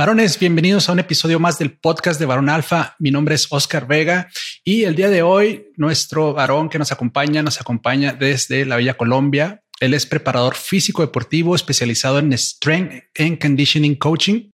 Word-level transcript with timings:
Varones, 0.00 0.38
bienvenidos 0.38 0.88
a 0.88 0.92
un 0.92 0.98
episodio 0.98 1.38
más 1.38 1.58
del 1.58 1.76
podcast 1.76 2.18
de 2.18 2.24
Varón 2.24 2.48
Alfa. 2.48 2.96
Mi 2.98 3.10
nombre 3.10 3.34
es 3.34 3.46
Oscar 3.50 3.86
Vega 3.86 4.30
y 4.64 4.84
el 4.84 4.96
día 4.96 5.10
de 5.10 5.20
hoy 5.20 5.66
nuestro 5.76 6.32
varón 6.32 6.70
que 6.70 6.78
nos 6.78 6.90
acompaña 6.90 7.42
nos 7.42 7.60
acompaña 7.60 8.14
desde 8.14 8.64
la 8.64 8.78
Villa 8.78 8.94
Colombia. 8.94 9.62
Él 9.78 9.92
es 9.92 10.06
preparador 10.06 10.54
físico 10.54 11.02
deportivo 11.02 11.54
especializado 11.54 12.18
en 12.18 12.32
Strength 12.32 13.10
and 13.18 13.38
Conditioning 13.38 13.94
Coaching 13.96 14.48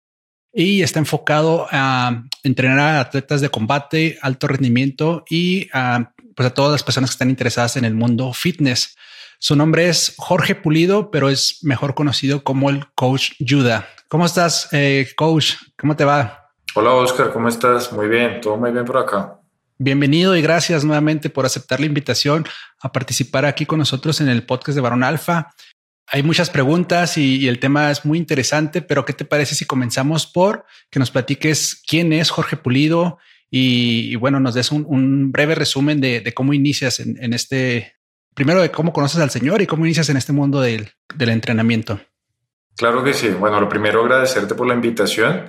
y 0.53 0.81
está 0.81 0.99
enfocado 0.99 1.67
a 1.69 2.23
entrenar 2.43 2.79
a 2.79 3.01
atletas 3.01 3.41
de 3.41 3.49
combate, 3.49 4.17
alto 4.21 4.47
rendimiento 4.47 5.25
y 5.29 5.67
a, 5.73 6.13
pues 6.37 6.47
a 6.47 6.53
todas 6.53 6.71
las 6.71 6.83
personas 6.83 7.09
que 7.09 7.15
están 7.15 7.29
interesadas 7.29 7.75
en 7.75 7.83
el 7.83 7.95
mundo 7.95 8.31
fitness. 8.31 8.95
Su 9.45 9.57
nombre 9.57 9.89
es 9.89 10.13
Jorge 10.15 10.55
Pulido, 10.55 11.11
pero 11.11 11.27
es 11.27 11.59
mejor 11.63 11.95
conocido 11.95 12.45
como 12.45 12.69
el 12.69 12.85
Coach 12.95 13.31
Judah. 13.45 13.85
¿Cómo 14.07 14.25
estás, 14.25 14.69
eh, 14.71 15.09
Coach? 15.17 15.55
¿Cómo 15.77 15.97
te 15.97 16.05
va? 16.05 16.49
Hola, 16.75 16.93
Oscar. 16.93 17.33
¿Cómo 17.33 17.49
estás? 17.49 17.91
Muy 17.91 18.07
bien. 18.07 18.39
Todo 18.39 18.55
muy 18.55 18.71
bien 18.71 18.85
por 18.85 18.95
acá. 18.95 19.41
Bienvenido 19.77 20.37
y 20.37 20.41
gracias 20.41 20.85
nuevamente 20.85 21.29
por 21.29 21.45
aceptar 21.45 21.81
la 21.81 21.87
invitación 21.87 22.45
a 22.79 22.93
participar 22.93 23.43
aquí 23.43 23.65
con 23.65 23.79
nosotros 23.79 24.21
en 24.21 24.29
el 24.29 24.45
podcast 24.45 24.75
de 24.75 24.81
Barón 24.81 25.03
Alfa. 25.03 25.49
Hay 26.07 26.23
muchas 26.23 26.49
preguntas 26.49 27.17
y, 27.17 27.45
el 27.49 27.59
tema 27.59 27.91
es 27.91 28.05
muy 28.05 28.19
interesante, 28.19 28.81
pero 28.81 29.03
¿qué 29.03 29.11
te 29.11 29.25
parece 29.25 29.55
si 29.55 29.65
comenzamos 29.65 30.25
por 30.25 30.63
que 30.89 30.99
nos 30.99 31.11
platiques 31.11 31.83
quién 31.85 32.13
es 32.13 32.29
Jorge 32.29 32.55
Pulido 32.55 33.17
y, 33.51 34.15
bueno, 34.15 34.39
nos 34.39 34.53
des 34.53 34.71
un, 34.71 35.33
breve 35.33 35.53
resumen 35.53 35.99
de, 35.99 36.33
cómo 36.33 36.53
inicias 36.53 37.01
en, 37.01 37.33
este, 37.33 37.97
primero 38.33 38.61
de 38.61 38.71
cómo 38.71 38.93
conoces 38.93 39.19
al 39.21 39.29
Señor 39.29 39.61
y 39.61 39.67
cómo 39.67 39.85
inicias 39.85 40.09
en 40.09 40.17
este 40.17 40.33
mundo 40.33 40.61
del, 40.61 40.91
entrenamiento. 41.19 41.99
Claro 42.75 43.03
que 43.03 43.13
sí. 43.13 43.29
Bueno, 43.29 43.59
lo 43.59 43.69
primero 43.69 44.01
agradecerte 44.01 44.55
por 44.55 44.67
la 44.67 44.73
invitación. 44.73 45.45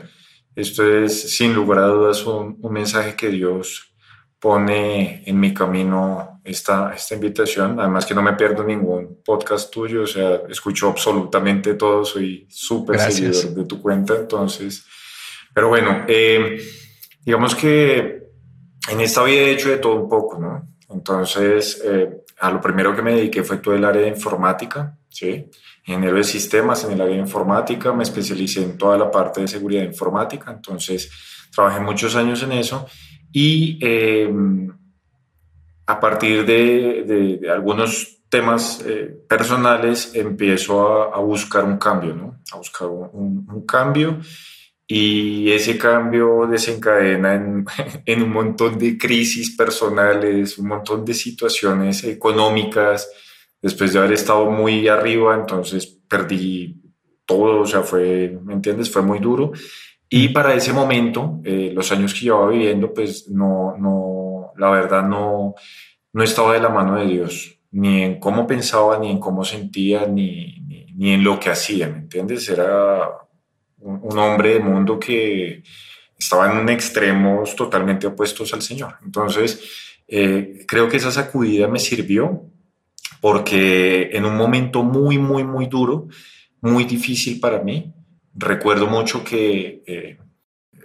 Esto 0.55 0.87
es 0.87 1.37
sin 1.37 1.55
lugar 1.55 1.79
a 1.79 1.87
dudas 1.87 2.25
un, 2.27 2.59
mensaje 2.71 3.17
que 3.17 3.29
Dios 3.29 3.95
pone 4.39 5.23
en 5.25 5.41
mi 5.41 5.55
camino 5.55 6.41
esta, 6.45 6.93
esta 6.95 7.15
invitación. 7.15 7.81
Además 7.81 8.05
que 8.05 8.15
no 8.15 8.23
me 8.23 8.35
pierdo 8.35 8.63
ningún 8.63 9.23
podcast 9.25 9.73
tuyo, 9.73 10.03
o 10.03 10.07
sea, 10.07 10.43
escucho 10.49 10.91
absolutamente 10.91 11.75
todo, 11.75 12.05
soy 12.05 12.47
súper 12.51 13.01
seguidor 13.01 13.55
de 13.55 13.65
tu 13.65 13.81
cuenta, 13.81 14.15
entonces, 14.15 14.85
pero 15.55 15.69
bueno, 15.69 16.05
eh, 16.07 16.61
digamos 17.25 17.55
que 17.55 18.25
en 18.91 19.01
esta 19.01 19.25
vida 19.25 19.41
he 19.41 19.53
hecho 19.53 19.71
de 19.71 19.79
todo 19.79 19.95
un 19.95 20.09
poco, 20.09 20.39
¿no? 20.39 20.69
Entonces, 20.91 21.83
eh, 21.85 22.24
a 22.45 22.51
lo 22.51 22.61
primero 22.61 22.95
que 22.95 23.01
me 23.01 23.15
dediqué 23.15 23.43
fue 23.43 23.57
todo 23.57 23.75
el 23.75 23.87
área 23.87 24.03
de 24.03 24.09
informática, 24.09 24.99
¿sí? 25.09 25.47
Ingeniero 25.87 26.19
de 26.19 26.25
sistemas 26.25 26.85
en 26.85 26.93
el 26.93 27.01
área 27.01 27.15
de 27.15 27.23
informática, 27.23 27.91
me 27.95 28.03
especialicé 28.03 28.63
en 28.63 28.77
toda 28.77 28.99
la 28.99 29.11
parte 29.11 29.41
de 29.41 29.49
seguridad 29.49 29.83
informática, 29.83 30.53
entonces 30.53 31.11
trabajé 31.55 31.81
muchos 31.81 32.15
años 32.17 32.43
en 32.43 32.53
eso 32.53 32.87
y 33.33 33.79
em, 33.81 34.71
a 35.87 35.99
partir 35.99 36.45
de, 36.45 37.41
algunos 37.51 38.21
temas 38.29 38.85
eh, 38.85 39.25
personales 39.27 40.15
empiezo 40.15 41.15
a, 41.15 41.19
buscar 41.21 41.65
un 41.65 41.79
cambio, 41.79 42.15
¿no? 42.15 42.43
A 42.53 42.59
buscar 42.59 42.89
un, 42.89 43.47
un 43.51 43.65
cambio 43.65 44.19
y 44.97 45.51
ese 45.51 45.77
cambio 45.77 46.47
desencadena 46.47 47.35
en, 48.07 48.23
un 48.23 48.31
montón 48.31 48.79
de 48.79 48.97
crisis 48.97 49.57
personales, 49.57 50.57
un 50.57 50.69
montón 50.69 51.05
de 51.05 51.13
situaciones 51.15 52.05
económicas. 52.05 53.11
Después 53.61 53.93
de 53.93 53.99
haber 53.99 54.13
estado 54.13 54.49
muy 54.49 54.87
arriba, 54.87 55.35
entonces 55.35 55.99
perdí 56.09 56.81
todo, 57.27 57.63
o 57.63 57.67
sea, 57.67 57.81
fue, 57.81 58.39
¿me 58.45 58.53
entiendes? 58.53 58.89
Fue 58.89 59.03
muy 59.03 59.19
duro. 59.19 59.51
Y 60.09 60.29
para 60.29 60.55
ese 60.55 60.73
momento, 60.73 61.41
eh, 61.43 61.73
los 61.75 61.91
años 61.91 62.15
que 62.15 62.27
llevaba 62.27 62.51
viviendo, 62.51 62.95
pues 62.95 63.29
no, 63.29 63.75
no, 63.77 64.53
la 64.57 64.71
verdad 64.71 65.03
no, 65.03 65.57
no 66.13 66.23
estaba 66.23 66.55
de 66.55 66.61
la 66.61 66.69
mano 66.69 67.01
de 67.01 67.07
Dios, 67.07 67.59
ni 67.73 68.05
en 68.05 68.21
cómo 68.21 68.47
pensaba, 68.47 68.97
ni 69.01 69.11
en 69.11 69.19
cómo 69.19 69.45
sentía, 69.45 70.07
ni, 70.07 70.61
ni, 70.61 70.87
ni 70.95 71.15
en 71.15 71.25
lo 71.25 71.41
que 71.41 71.51
hacía, 71.51 71.89
¿me 71.89 71.99
entiendes? 71.99 72.49
Era 72.49 73.24
un, 73.79 74.19
hombre 74.19 74.55
de 74.55 74.61
mundo 74.61 74.99
que 74.99 75.63
estaba 76.19 76.61
en 76.61 76.69
extremos 76.69 77.55
totalmente 77.55 78.07
opuestos 78.07 78.53
al 78.55 78.63
Señor. 78.63 78.97
Entonces, 79.05 79.61
eh, 80.09 80.65
creo 80.67 80.89
que 80.89 80.97
esa 80.97 81.11
sacudida 81.11 81.69
me 81.69 81.79
sirvió 81.79 82.45
porque 83.21 84.11
en 84.13 84.25
un 84.25 84.37
momento 84.37 84.83
muy, 84.83 85.19
muy, 85.19 85.45
muy 85.45 85.67
duro, 85.67 86.09
muy 86.61 86.85
difícil 86.85 87.41
para 87.41 87.61
mí, 87.63 87.93
recuerdo 88.35 88.87
mucho 88.87 89.25
que 89.25 89.83
eh, 89.87 90.19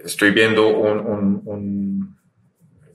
estoy 0.04 0.30
viendo 0.30 0.68
un, 0.68 2.16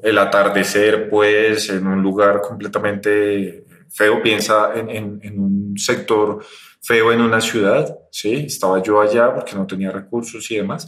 el 0.02 0.18
atardecer, 0.18 1.10
pues, 1.10 1.70
en 1.70 1.86
un 1.88 2.02
lugar 2.02 2.42
completamente 2.42 3.66
feo, 3.90 4.22
piensa 4.22 4.72
en, 4.76 5.20
en 5.22 5.40
un 5.40 5.78
sector 5.78 6.44
feo 6.86 7.12
en 7.12 7.22
una 7.22 7.42
ciudad, 7.42 7.98
¿sí? 8.12 8.34
Estaba 8.46 8.82
yo 8.82 9.02
allá 9.02 9.34
porque 9.34 9.56
no 9.56 9.66
tenía 9.66 9.90
recursos 9.90 10.50
y 10.52 10.58
demás. 10.58 10.88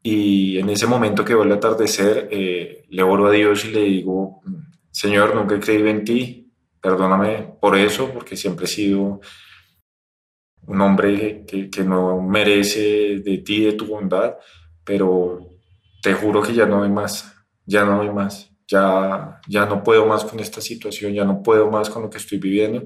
Y 0.00 0.58
en 0.58 0.70
ese 0.70 0.86
momento 0.86 1.24
que 1.24 1.34
veo 1.34 1.42
el 1.42 1.52
atardecer, 1.52 2.28
eh, 2.30 2.84
le 2.88 3.02
oro 3.02 3.26
a 3.26 3.32
Dios 3.32 3.64
y 3.64 3.72
le 3.72 3.82
digo, 3.82 4.40
Señor, 4.90 5.34
nunca 5.34 5.56
he 5.56 5.60
creído 5.60 5.88
en 5.88 6.04
ti, 6.04 6.52
perdóname 6.80 7.56
por 7.60 7.76
eso, 7.76 8.10
porque 8.12 8.36
siempre 8.36 8.66
he 8.66 8.68
sido 8.68 9.20
un 10.64 10.80
hombre 10.80 11.44
que, 11.44 11.68
que 11.68 11.82
no 11.82 12.22
merece 12.22 13.18
de 13.18 13.38
ti, 13.38 13.64
de 13.64 13.72
tu 13.72 13.86
bondad, 13.86 14.36
pero 14.84 15.40
te 16.02 16.14
juro 16.14 16.40
que 16.42 16.54
ya 16.54 16.66
no 16.66 16.84
hay 16.84 16.90
más, 16.90 17.34
ya 17.66 17.84
no 17.84 18.00
hay 18.00 18.10
más, 18.10 18.50
ya, 18.68 19.40
ya 19.48 19.66
no 19.66 19.82
puedo 19.82 20.06
más 20.06 20.24
con 20.24 20.38
esta 20.38 20.60
situación, 20.60 21.12
ya 21.12 21.24
no 21.24 21.42
puedo 21.42 21.68
más 21.68 21.90
con 21.90 22.02
lo 22.02 22.10
que 22.10 22.18
estoy 22.18 22.38
viviendo 22.38 22.84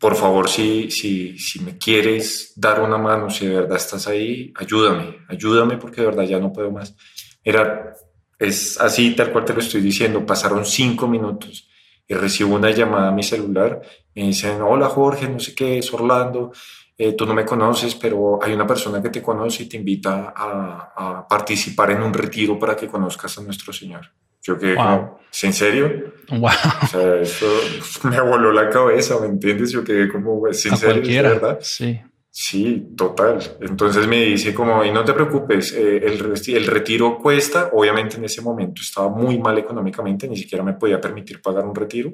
por 0.00 0.16
favor, 0.16 0.48
si, 0.48 0.90
si, 0.90 1.38
si 1.38 1.60
me 1.60 1.76
quieres 1.76 2.54
dar 2.56 2.80
una 2.80 2.96
mano, 2.96 3.28
si 3.28 3.46
de 3.46 3.56
verdad 3.56 3.76
estás 3.76 4.08
ahí, 4.08 4.50
ayúdame, 4.56 5.18
ayúdame 5.28 5.76
porque 5.76 6.00
de 6.00 6.06
verdad 6.06 6.24
ya 6.24 6.38
no 6.38 6.50
puedo 6.50 6.70
más. 6.70 6.96
Era, 7.44 7.92
es 8.38 8.80
así 8.80 9.14
tal 9.14 9.30
cual 9.30 9.44
te 9.44 9.52
lo 9.52 9.60
estoy 9.60 9.82
diciendo, 9.82 10.24
pasaron 10.24 10.64
cinco 10.64 11.06
minutos 11.06 11.68
y 12.08 12.14
recibo 12.14 12.54
una 12.54 12.70
llamada 12.70 13.08
a 13.08 13.12
mi 13.12 13.22
celular, 13.22 13.82
me 14.14 14.22
dicen, 14.22 14.62
hola 14.62 14.88
Jorge, 14.88 15.28
no 15.28 15.38
sé 15.38 15.54
qué, 15.54 15.76
es 15.76 15.92
Orlando, 15.92 16.50
eh, 16.96 17.12
tú 17.12 17.26
no 17.26 17.34
me 17.34 17.44
conoces, 17.44 17.94
pero 17.94 18.42
hay 18.42 18.54
una 18.54 18.66
persona 18.66 19.02
que 19.02 19.10
te 19.10 19.20
conoce 19.20 19.64
y 19.64 19.68
te 19.68 19.76
invita 19.76 20.32
a, 20.34 20.94
a 20.96 21.28
participar 21.28 21.90
en 21.90 22.02
un 22.02 22.14
retiro 22.14 22.58
para 22.58 22.74
que 22.74 22.88
conozcas 22.88 23.36
a 23.36 23.42
nuestro 23.42 23.70
Señor. 23.70 24.10
Yo 24.42 24.58
que, 24.58 24.74
¿en 24.74 25.52
serio? 25.52 26.14
Wow. 26.30 26.50
O 26.82 26.86
sea, 26.86 27.16
eso 27.16 27.46
me 28.04 28.20
voló 28.20 28.52
la 28.52 28.70
cabeza, 28.70 29.18
¿me 29.20 29.26
entiendes? 29.26 29.70
Yo 29.72 29.84
quedé 29.84 30.08
como, 30.08 30.46
¿en 30.46 30.54
serio? 30.54 31.22
¿verdad? 31.22 31.58
Sí. 31.60 32.00
Sí, 32.32 32.94
total. 32.96 33.40
Entonces 33.60 34.06
me 34.06 34.24
dice 34.24 34.54
como, 34.54 34.84
y 34.84 34.92
no 34.92 35.04
te 35.04 35.12
preocupes, 35.12 35.72
eh, 35.72 35.96
el, 35.96 36.32
el 36.46 36.66
retiro 36.66 37.18
cuesta, 37.18 37.70
obviamente 37.72 38.18
en 38.18 38.24
ese 38.24 38.40
momento 38.40 38.82
estaba 38.82 39.08
muy 39.08 39.38
mal 39.38 39.58
económicamente, 39.58 40.28
ni 40.28 40.36
siquiera 40.36 40.62
me 40.62 40.74
podía 40.74 41.00
permitir 41.00 41.42
pagar 41.42 41.64
un 41.64 41.74
retiro. 41.74 42.12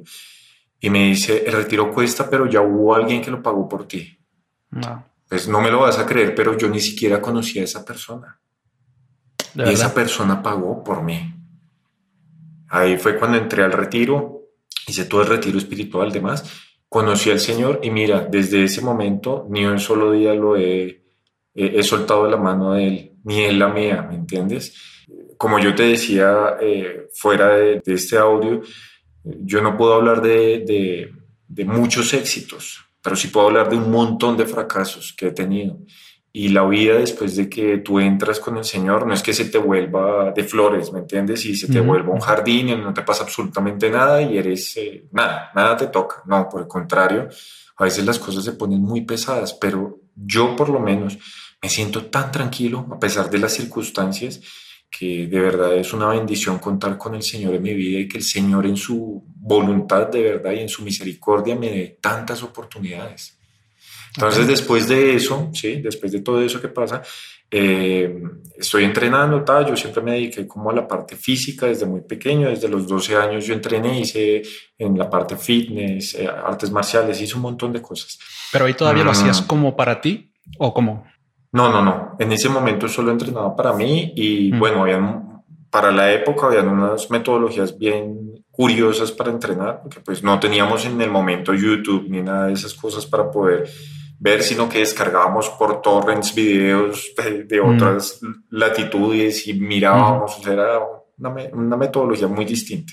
Y 0.80 0.88
me 0.88 1.06
dice, 1.08 1.44
el 1.46 1.52
retiro 1.52 1.92
cuesta, 1.92 2.28
pero 2.30 2.46
ya 2.46 2.62
hubo 2.62 2.94
alguien 2.94 3.20
que 3.22 3.30
lo 3.30 3.42
pagó 3.42 3.68
por 3.68 3.86
ti. 3.86 4.18
No. 4.70 5.06
Pues 5.28 5.48
no 5.48 5.60
me 5.60 5.70
lo 5.70 5.80
vas 5.80 5.98
a 5.98 6.06
creer, 6.06 6.34
pero 6.34 6.56
yo 6.56 6.68
ni 6.68 6.80
siquiera 6.80 7.20
conocía 7.20 7.62
a 7.62 7.64
esa 7.64 7.84
persona. 7.84 8.40
y 9.54 9.62
esa 9.70 9.92
persona 9.92 10.42
pagó 10.42 10.82
por 10.82 11.02
mí. 11.02 11.35
Ahí 12.68 12.96
fue 12.96 13.18
cuando 13.18 13.38
entré 13.38 13.62
al 13.62 13.72
retiro, 13.72 14.42
hice 14.86 15.04
todo 15.04 15.22
el 15.22 15.28
retiro 15.28 15.58
espiritual, 15.58 16.12
demás, 16.12 16.44
conocí 16.88 17.30
al 17.30 17.40
Señor 17.40 17.80
y 17.82 17.90
mira, 17.90 18.26
desde 18.30 18.64
ese 18.64 18.80
momento 18.80 19.46
ni 19.50 19.64
un 19.64 19.78
solo 19.78 20.12
día 20.12 20.34
lo 20.34 20.56
he, 20.56 21.04
he, 21.54 21.82
soltado 21.82 22.28
la 22.28 22.36
mano 22.36 22.74
de 22.74 22.86
Él, 22.86 23.12
ni 23.24 23.42
Él 23.42 23.58
la 23.58 23.68
mía, 23.68 24.06
¿me 24.08 24.16
entiendes? 24.16 24.74
Como 25.36 25.58
yo 25.58 25.74
te 25.74 25.84
decía 25.84 26.56
eh, 26.60 27.08
fuera 27.14 27.56
de, 27.56 27.82
este 27.86 28.16
audio, 28.16 28.62
yo 29.22 29.60
no 29.60 29.76
puedo 29.76 29.94
hablar 29.94 30.22
de, 30.22 30.64
de, 30.66 31.10
de 31.48 31.64
muchos 31.64 32.14
éxitos, 32.14 32.84
pero 33.02 33.16
sí 33.16 33.28
puedo 33.28 33.48
hablar 33.48 33.68
de 33.68 33.76
un 33.76 33.90
montón 33.90 34.36
de 34.36 34.46
fracasos 34.46 35.14
que 35.16 35.28
he 35.28 35.32
tenido. 35.32 35.78
Y 36.38 36.50
la 36.50 36.66
vida 36.66 36.98
después 36.98 37.34
de 37.34 37.48
que 37.48 37.78
tú 37.78 37.98
entras 37.98 38.40
con 38.40 38.58
el 38.58 38.64
Señor 38.64 39.06
no 39.06 39.14
es 39.14 39.22
que 39.22 39.32
se 39.32 39.46
te 39.46 39.56
vuelva 39.56 40.32
de 40.32 40.44
flores, 40.44 40.92
¿me 40.92 40.98
entiendes? 40.98 41.46
Y 41.46 41.56
se 41.56 41.66
te 41.66 41.80
vuelva 41.80 42.12
un 42.12 42.20
jardín 42.20 42.68
y 42.68 42.76
no 42.76 42.92
te 42.92 43.00
pasa 43.00 43.24
absolutamente 43.24 43.88
nada 43.88 44.20
y 44.20 44.36
eres 44.36 44.76
eh, 44.76 45.06
nada, 45.12 45.50
nada 45.54 45.78
te 45.78 45.86
toca. 45.86 46.16
No, 46.26 46.46
por 46.46 46.60
el 46.60 46.68
contrario, 46.68 47.30
a 47.78 47.84
veces 47.84 48.04
las 48.04 48.18
cosas 48.18 48.44
se 48.44 48.52
ponen 48.52 48.82
muy 48.82 49.00
pesadas, 49.00 49.54
pero 49.54 50.00
yo 50.14 50.54
por 50.54 50.68
lo 50.68 50.78
menos 50.78 51.16
me 51.62 51.70
siento 51.70 52.04
tan 52.04 52.30
tranquilo 52.30 52.86
a 52.92 52.98
pesar 53.00 53.30
de 53.30 53.38
las 53.38 53.54
circunstancias 53.54 54.42
que 54.90 55.28
de 55.28 55.40
verdad 55.40 55.74
es 55.74 55.94
una 55.94 56.08
bendición 56.08 56.58
contar 56.58 56.98
con 56.98 57.14
el 57.14 57.22
Señor 57.22 57.54
en 57.54 57.62
mi 57.62 57.72
vida 57.72 58.00
y 58.00 58.08
que 58.08 58.18
el 58.18 58.24
Señor 58.24 58.66
en 58.66 58.76
su 58.76 59.24
voluntad 59.26 60.08
de 60.08 60.20
verdad 60.20 60.52
y 60.52 60.60
en 60.60 60.68
su 60.68 60.82
misericordia 60.82 61.56
me 61.56 61.70
dé 61.70 61.98
tantas 61.98 62.42
oportunidades. 62.42 63.35
Entonces, 64.16 64.46
después 64.46 64.88
de 64.88 65.14
eso, 65.14 65.50
sí, 65.52 65.80
después 65.82 66.10
de 66.12 66.20
todo 66.20 66.40
eso 66.40 66.60
que 66.60 66.68
pasa, 66.68 67.02
eh, 67.50 68.22
estoy 68.56 68.84
entrenando, 68.84 69.44
tal, 69.44 69.66
yo 69.66 69.76
siempre 69.76 70.02
me 70.02 70.12
dediqué 70.12 70.48
como 70.48 70.70
a 70.70 70.74
la 70.74 70.88
parte 70.88 71.16
física 71.16 71.66
desde 71.66 71.86
muy 71.86 72.00
pequeño, 72.00 72.48
desde 72.48 72.68
los 72.68 72.88
12 72.88 73.16
años 73.16 73.46
yo 73.46 73.54
entrené, 73.54 74.00
hice 74.00 74.42
en 74.78 74.98
la 74.98 75.08
parte 75.08 75.36
fitness, 75.36 76.14
eh, 76.14 76.28
artes 76.28 76.70
marciales, 76.70 77.20
hice 77.20 77.36
un 77.36 77.42
montón 77.42 77.72
de 77.72 77.82
cosas. 77.82 78.18
¿Pero 78.50 78.64
ahí 78.64 78.74
todavía 78.74 79.04
lo 79.04 79.12
hacías 79.12 79.42
mm. 79.42 79.46
como 79.46 79.76
para 79.76 80.00
ti 80.00 80.32
o 80.58 80.74
como? 80.74 81.04
No, 81.52 81.70
no, 81.70 81.82
no, 81.82 82.16
en 82.18 82.32
ese 82.32 82.48
momento 82.48 82.88
solo 82.88 83.12
entrenaba 83.12 83.54
para 83.54 83.72
mí 83.72 84.12
y 84.16 84.52
mm. 84.52 84.58
bueno, 84.58 84.82
habían, 84.82 85.42
para 85.70 85.92
la 85.92 86.12
época 86.12 86.46
habían 86.46 86.68
unas 86.68 87.10
metodologías 87.10 87.78
bien 87.78 88.44
curiosas 88.50 89.12
para 89.12 89.30
entrenar, 89.30 89.82
porque 89.82 90.00
pues 90.00 90.22
no 90.22 90.40
teníamos 90.40 90.84
en 90.86 91.00
el 91.00 91.10
momento 91.10 91.54
YouTube 91.54 92.06
ni 92.08 92.22
nada 92.22 92.46
de 92.46 92.54
esas 92.54 92.74
cosas 92.74 93.06
para 93.06 93.30
poder 93.30 93.68
ver, 94.18 94.42
sino 94.42 94.68
que 94.68 94.78
descargábamos 94.78 95.50
por 95.50 95.82
torrents 95.82 96.34
videos 96.34 97.12
de, 97.46 97.60
mm. 97.60 97.74
otras 97.74 98.20
latitudes 98.50 99.46
y 99.46 99.54
mirábamos, 99.54 100.46
era 100.46 100.80
una, 101.18 101.30
una, 101.52 101.76
metodología 101.76 102.28
muy 102.28 102.44
distinta. 102.44 102.92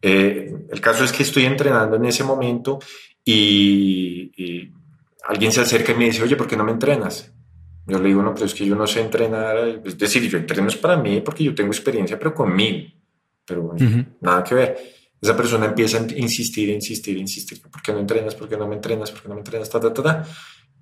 Eh, 0.00 0.52
el 0.70 0.80
caso 0.80 1.04
es 1.04 1.12
que 1.12 1.22
estoy 1.22 1.44
entrenando 1.44 1.96
en 1.96 2.04
ese 2.04 2.24
momento 2.24 2.78
y, 3.24 4.72
alguien 5.24 5.52
se 5.52 5.60
acerca 5.60 5.92
y 5.92 5.94
me 5.94 6.06
dice, 6.06 6.22
oye, 6.22 6.36
¿por 6.36 6.46
qué 6.46 6.56
no 6.56 6.64
me 6.64 6.72
entrenas? 6.72 7.32
Yo 7.86 7.98
le 7.98 8.08
digo, 8.08 8.22
no, 8.22 8.32
pero 8.32 8.46
es 8.46 8.54
que 8.54 8.64
yo 8.64 8.74
no 8.74 8.86
sé 8.86 9.02
entrenar, 9.02 9.58
es 9.84 9.98
decir, 9.98 10.22
yo 10.28 10.38
entreno 10.38 10.68
es 10.68 10.76
para 10.76 10.96
mí 10.96 11.20
porque 11.20 11.44
yo 11.44 11.54
tengo 11.54 11.70
experiencia, 11.70 12.18
pero 12.18 12.34
conmigo, 12.34 12.88
pero 13.44 13.74
nada 14.20 14.44
que 14.44 14.54
ver 14.54 14.97
esa 15.20 15.36
persona 15.36 15.66
empieza 15.66 15.98
a 15.98 16.06
insistir, 16.16 16.68
insistir, 16.68 17.16
insistir, 17.18 17.60
¿por 17.60 17.82
qué 17.82 17.92
no 17.92 17.98
entrenas? 17.98 18.34
¿Por 18.34 18.48
qué 18.48 18.56
no 18.56 18.68
me 18.68 18.76
entrenas? 18.76 19.10
¿Por 19.10 19.22
qué 19.22 19.28
no 19.28 19.34
me 19.34 19.40
entrenas? 19.40 19.68
Ta, 19.68 19.80
ta, 19.80 19.92
ta, 19.92 20.24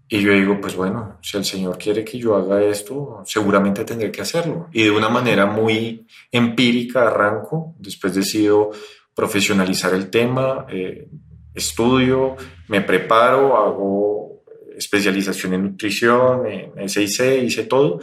Y 0.08 0.20
yo 0.20 0.32
digo, 0.32 0.60
pues 0.60 0.76
bueno, 0.76 1.18
si 1.22 1.36
el 1.38 1.44
Señor 1.44 1.78
quiere 1.78 2.04
que 2.04 2.18
yo 2.18 2.36
haga 2.36 2.62
esto, 2.62 3.22
seguramente 3.24 3.84
tendré 3.84 4.12
que 4.12 4.20
hacerlo. 4.20 4.68
Y 4.72 4.82
de 4.82 4.90
una 4.90 5.08
manera 5.08 5.46
muy 5.46 6.06
empírica 6.30 7.06
arranco, 7.06 7.74
después 7.78 8.14
decido 8.14 8.70
profesionalizar 9.14 9.94
el 9.94 10.10
tema, 10.10 10.66
eh, 10.68 11.08
estudio, 11.54 12.36
me 12.68 12.82
preparo, 12.82 13.56
hago 13.56 14.42
especialización 14.76 15.54
en 15.54 15.62
nutrición, 15.62 16.46
en 16.46 16.88
SIC, 16.90 17.42
hice 17.42 17.64
todo, 17.64 17.98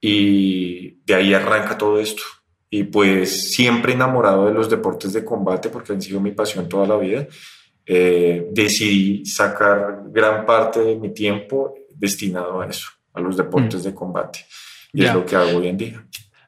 y 0.00 1.02
de 1.04 1.14
ahí 1.14 1.34
arranca 1.34 1.76
todo 1.76 2.00
esto 2.00 2.22
y 2.76 2.82
pues 2.82 3.52
siempre 3.52 3.92
enamorado 3.92 4.46
de 4.46 4.52
los 4.52 4.68
deportes 4.68 5.12
de 5.12 5.24
combate 5.24 5.68
porque 5.68 5.92
han 5.92 6.02
sido 6.02 6.18
mi 6.18 6.32
pasión 6.32 6.68
toda 6.68 6.88
la 6.88 6.96
vida, 6.96 7.24
eh, 7.86 8.48
decidí 8.50 9.24
sacar 9.24 10.02
gran 10.08 10.44
parte 10.44 10.80
de 10.80 10.96
mi 10.96 11.14
tiempo 11.14 11.76
destinado 11.94 12.60
a 12.60 12.66
eso, 12.66 12.88
a 13.12 13.20
los 13.20 13.36
deportes 13.36 13.82
mm. 13.82 13.84
de 13.84 13.94
combate. 13.94 14.46
Y 14.92 15.04
es 15.04 15.14
lo 15.14 15.24
que 15.24 15.36
hago 15.36 15.58
hoy 15.58 15.68
en 15.68 15.76
día. 15.76 16.04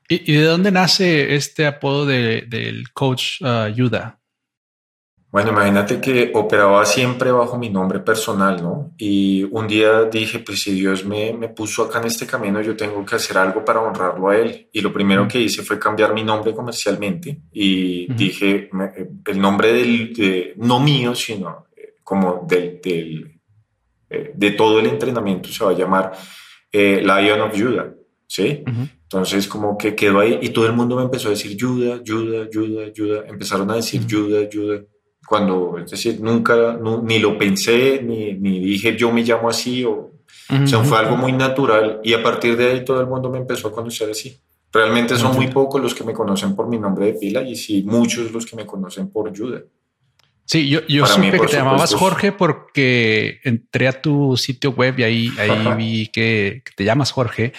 ¿Y, 0.08 0.32
de 0.32 0.42
dónde 0.42 0.72
nace 0.72 1.36
este 1.36 1.64
apodo 1.64 2.06
del 2.06 2.92
coach 2.92 3.40
uh, 3.42 3.68
Yuda? 3.68 4.18
Bueno, 5.36 5.50
imagínate 5.50 6.00
que 6.00 6.32
operaba 6.32 6.82
siempre 6.86 7.30
bajo 7.30 7.58
mi 7.58 7.68
nombre 7.68 7.98
personal, 7.98 8.62
¿no? 8.62 8.94
Y 8.96 9.42
un 9.42 9.68
día 9.68 10.04
dije, 10.04 10.38
pues 10.38 10.62
si 10.62 10.72
Dios 10.72 11.04
me, 11.04 11.34
me 11.34 11.50
puso 11.50 11.82
acá 11.82 11.98
en 11.98 12.06
este 12.06 12.26
camino, 12.26 12.62
yo 12.62 12.74
tengo 12.74 13.04
que 13.04 13.16
hacer 13.16 13.36
algo 13.36 13.62
para 13.62 13.82
honrarlo 13.82 14.30
a 14.30 14.36
Él. 14.38 14.70
Y 14.72 14.80
lo 14.80 14.90
primero 14.90 15.28
que 15.28 15.38
hice 15.38 15.62
fue 15.62 15.78
cambiar 15.78 16.14
mi 16.14 16.24
nombre 16.24 16.54
comercialmente 16.54 17.42
y 17.52 18.10
dije, 18.14 18.70
el 19.26 19.38
nombre 19.38 19.74
del, 19.74 20.54
no 20.56 20.80
mío, 20.80 21.14
sino 21.14 21.66
eh, 21.76 21.96
como 22.02 22.46
del, 22.48 22.80
del 22.82 23.38
eh, 24.08 24.32
de 24.34 24.50
todo 24.52 24.80
el 24.80 24.86
entrenamiento 24.86 25.50
se 25.50 25.62
va 25.62 25.72
a 25.72 25.74
llamar 25.74 26.12
eh, 26.72 27.02
Lion 27.04 27.42
of 27.42 27.52
Judah, 27.54 27.92
¿sí? 28.26 28.64
Entonces 29.02 29.46
como 29.48 29.76
que 29.76 29.94
quedó 29.94 30.20
ahí 30.20 30.38
y 30.40 30.48
todo 30.48 30.64
el 30.64 30.72
mundo 30.72 30.96
me 30.96 31.02
empezó 31.02 31.28
a 31.28 31.32
decir 31.32 31.58
Judah, 31.60 32.00
Judah, 32.06 32.48
Judah, 32.50 32.90
Judah. 32.96 33.24
Empezaron 33.28 33.70
a 33.70 33.74
decir 33.74 34.00
Judah, 34.10 34.48
Judah 34.50 34.80
cuando, 35.26 35.78
es 35.78 35.90
decir, 35.90 36.20
nunca, 36.20 36.78
ni 37.02 37.18
lo 37.18 37.36
pensé, 37.36 38.00
ni, 38.02 38.34
ni, 38.34 38.60
dije 38.60 38.96
yo 38.96 39.12
me 39.12 39.22
llamo 39.22 39.48
así, 39.48 39.84
o, 39.84 40.12
o 40.48 40.66
sea, 40.66 40.84
fue 40.84 40.98
algo 40.98 41.16
muy 41.16 41.32
natural 41.32 42.00
y 42.04 42.14
a 42.14 42.22
partir 42.22 42.56
de 42.56 42.70
ahí 42.70 42.84
todo 42.84 43.00
el 43.00 43.06
mundo 43.06 43.28
me 43.28 43.38
empezó 43.38 43.68
a 43.68 43.72
conocer 43.72 44.10
así. 44.10 44.38
Realmente 44.72 45.16
son 45.16 45.34
muy 45.34 45.48
pocos 45.48 45.80
los 45.80 45.94
que 45.94 46.04
me 46.04 46.12
conocen 46.12 46.54
por 46.54 46.68
mi 46.68 46.78
nombre 46.78 47.06
de 47.06 47.12
pila 47.14 47.42
y 47.42 47.56
sí 47.56 47.82
muchos 47.82 48.30
los 48.30 48.46
que 48.46 48.56
me 48.56 48.66
conocen 48.66 49.10
por 49.10 49.36
Judah. 49.36 49.62
Sí, 50.44 50.68
yo, 50.68 50.86
yo 50.86 51.06
supe 51.06 51.32
que 51.32 51.46
te 51.46 51.56
llamabas 51.56 51.94
Jorge 51.94 52.30
porque 52.30 53.40
entré 53.42 53.88
a 53.88 54.00
tu 54.00 54.36
sitio 54.36 54.70
web 54.70 54.96
y 54.98 55.02
ahí, 55.02 55.32
ahí 55.38 55.74
vi 55.76 56.06
que, 56.08 56.62
te 56.76 56.84
llamas 56.84 57.10
Jorge, 57.10 57.52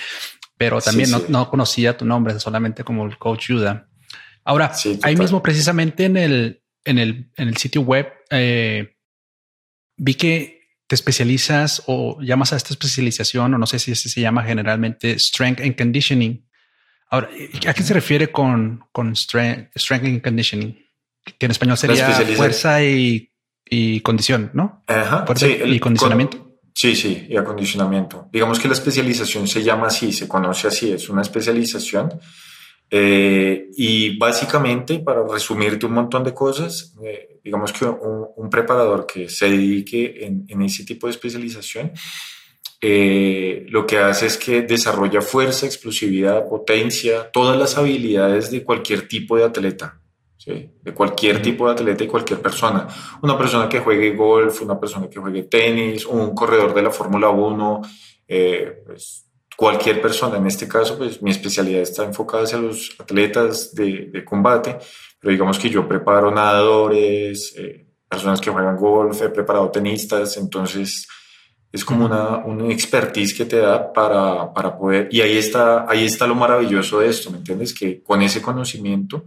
pero 0.57 0.79
también 0.79 1.11
no, 1.11 1.21
no, 1.27 1.49
conocía 1.49 1.97
tu 1.97 2.05
nombre, 2.05 2.39
solamente 2.39 2.85
como 2.85 3.05
el 3.05 3.17
coach 3.17 3.47
Judah. 3.49 3.87
Ahora, 4.45 4.71
ahí 5.03 5.17
mismo 5.17 5.43
precisamente 5.43 6.05
en 6.05 6.15
el, 6.15 6.61
en 6.87 6.99
el, 6.99 7.31
en 7.35 7.47
el 7.47 7.57
sitio 7.57 7.81
web 7.81 8.07
eh, 8.29 8.95
vi 9.97 10.15
que 10.15 10.57
te 10.87 10.95
especializas 10.95 11.83
o 11.87 12.19
llamas 12.21 12.53
a 12.53 12.55
esta 12.55 12.73
especialización, 12.73 13.53
o 13.53 13.57
no 13.57 13.67
sé 13.67 13.77
si 13.77 13.93
se 13.93 14.21
llama 14.21 14.43
generalmente 14.43 15.19
Strength 15.19 15.61
and 15.61 15.77
Conditioning. 15.77 16.47
Ahora, 17.09 17.29
¿a 17.67 17.73
qué 17.73 17.83
se 17.83 17.93
refiere 17.93 18.31
con, 18.31 18.83
con 18.91 19.15
strength, 19.15 19.69
and 19.91 20.21
Conditioning? 20.21 20.85
Que 21.37 21.45
en 21.45 21.51
español 21.51 21.77
sería 21.77 22.09
fuerza 22.35 22.83
y, 22.83 23.33
y, 23.65 23.99
condición, 23.99 24.51
¿no? 24.53 24.83
Ajá, 24.87 25.25
y 25.65 25.79
condicionamiento. 25.79 26.57
sí, 26.73 26.95
sí, 26.95 27.27
y 27.29 27.35
acondicionamiento. 27.35 28.29
Digamos 28.31 28.59
que 28.59 28.69
la 28.69 28.73
especialización 28.73 29.47
se 29.47 29.63
llama 29.63 29.87
así, 29.87 30.13
se 30.13 30.27
conoce 30.27 30.69
así, 30.69 30.91
es 30.93 31.09
una 31.09 31.21
especialización 31.21 32.17
eh, 32.89 33.69
y 33.75 34.17
básicamente, 34.17 34.99
para 34.99 35.25
resumirte 35.27 35.85
un 35.85 35.93
montón 35.93 36.23
de 36.23 36.33
cosas, 36.33 36.95
eh, 37.03 37.39
digamos 37.43 37.73
que 37.73 37.85
un, 37.85 38.49
preparador 38.49 39.05
que 39.05 39.27
se 39.27 39.49
dedique 39.49 40.25
en, 40.25 40.61
ese 40.61 40.85
tipo 40.85 41.07
de 41.07 41.11
especialización, 41.11 41.91
eh, 42.79 43.65
lo 43.69 43.85
que 43.85 43.97
hace 43.97 44.27
es 44.27 44.37
que 44.37 44.61
desarrolla 44.61 45.21
fuerza, 45.21 45.65
explosividad, 45.65 46.47
potencia, 46.47 47.29
todas 47.31 47.57
las 47.57 47.77
habilidades 47.77 48.51
de 48.51 48.63
cualquier 48.63 49.07
tipo 49.07 49.37
de 49.37 49.43
atleta. 49.43 50.01
de 50.45 50.93
cualquier 50.93 51.41
tipo 51.41 51.65
de 51.65 51.73
atleta 51.73 52.05
y 52.05 52.07
cualquier 52.07 52.41
persona. 52.41 52.87
Una 53.21 53.37
persona 53.37 53.67
que 53.67 53.81
juegue 53.81 54.15
golf, 54.15 54.61
una 54.61 54.79
persona 54.79 55.09
que 55.09 55.19
juegue 55.19 55.43
tenis, 55.43 56.05
un 56.05 56.33
corredor 56.33 56.73
de 56.73 56.83
la 56.83 56.89
Fórmula 56.89 57.27
1, 57.27 57.81
pues, 58.85 59.26
cualquier 59.57 59.99
persona. 59.99 60.37
En 60.37 60.45
este 60.45 60.67
caso, 60.67 60.97
pues 60.97 61.21
mi 61.21 61.31
especialidad 61.31 61.81
está 61.81 62.05
enfocada 62.05 62.43
hacia 62.43 62.59
los 62.59 62.95
atletas 62.99 63.73
de, 63.73 64.23
combate, 64.23 64.77
pero 65.19 65.31
digamos 65.31 65.57
que 65.57 65.69
yo 65.69 65.87
preparo 65.87 66.31
nadadores, 66.31 67.55
eh, 67.57 67.87
personas 68.07 68.39
que 68.39 68.51
juegan 68.51 68.77
golf, 68.77 69.19
he 69.21 69.29
preparado 69.29 69.69
tenistas, 69.71 70.37
entonces 70.37 71.07
es 71.71 71.83
como 71.83 72.05
una, 72.05 72.37
una 72.37 72.71
expertise 72.71 73.33
que 73.33 73.45
te 73.45 73.57
da 73.57 73.91
para, 73.91 74.53
para, 74.53 74.77
poder, 74.77 75.09
y 75.11 75.21
ahí 75.21 75.37
está, 75.37 75.89
ahí 75.89 76.05
está 76.05 76.27
lo 76.27 76.35
maravilloso 76.35 76.99
de 76.99 77.09
esto, 77.09 77.31
¿me 77.31 77.39
entiendes? 77.39 77.73
Que 77.73 78.01
con 78.01 78.21
ese 78.21 78.41
conocimiento 78.41 79.25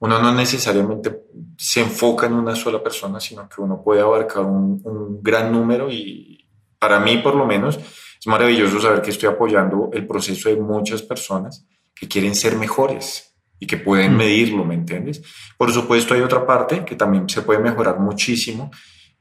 uno 0.00 0.18
no 0.18 0.34
necesariamente 0.34 1.26
se 1.56 1.80
enfoca 1.80 2.26
en 2.26 2.32
una 2.32 2.56
sola 2.56 2.82
persona, 2.82 3.20
sino 3.20 3.48
que 3.48 3.60
uno 3.60 3.82
puede 3.82 4.00
abarcar 4.00 4.44
un, 4.44 4.80
un 4.82 5.22
gran 5.22 5.52
número 5.52 5.90
y 5.90 6.44
para 6.78 6.98
mí 6.98 7.18
por 7.18 7.36
lo 7.36 7.46
menos, 7.46 7.78
es 8.20 8.26
maravilloso 8.26 8.78
saber 8.78 9.00
que 9.00 9.10
estoy 9.10 9.30
apoyando 9.30 9.88
el 9.94 10.06
proceso 10.06 10.50
de 10.50 10.56
muchas 10.56 11.02
personas 11.02 11.66
que 11.94 12.06
quieren 12.06 12.34
ser 12.34 12.56
mejores 12.56 13.34
y 13.58 13.66
que 13.66 13.78
pueden 13.78 14.14
mm. 14.14 14.16
medirlo, 14.16 14.64
¿me 14.64 14.74
entiendes? 14.74 15.22
Por 15.56 15.72
supuesto 15.72 16.12
hay 16.12 16.20
otra 16.20 16.46
parte 16.46 16.84
que 16.84 16.96
también 16.96 17.28
se 17.28 17.42
puede 17.42 17.60
mejorar 17.60 17.98
muchísimo. 17.98 18.70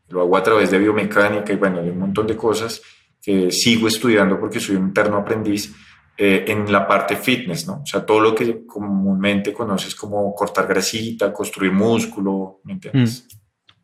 Lo 0.10 0.22
hago 0.22 0.36
a 0.36 0.44
través 0.44 0.72
de 0.72 0.80
biomecánica 0.80 1.54
y 1.54 1.56
bueno, 1.56 1.82
de 1.82 1.92
un 1.92 2.00
montón 2.00 2.28
de 2.28 2.36
cosas 2.36 2.82
que 3.22 3.52
sigo 3.52 3.88
estudiando 3.88 4.40
porque 4.40 4.60
soy 4.60 4.76
un 4.76 4.90
eterno 4.90 5.18
aprendiz 5.18 5.74
eh, 6.18 6.46
en 6.48 6.70
la 6.70 6.86
parte 6.86 7.16
fitness, 7.16 7.68
¿no? 7.68 7.82
O 7.84 7.86
sea, 7.86 8.06
todo 8.06 8.20
lo 8.20 8.36
que 8.36 8.66
comúnmente 8.66 9.54
conoces 9.54 9.96
como 9.96 10.36
cortar 10.36 10.68
grasita, 10.68 11.32
construir 11.32 11.72
músculo, 11.72 12.60
¿me 12.66 12.74
entiendes? 12.74 13.26
Mm. 13.26 13.40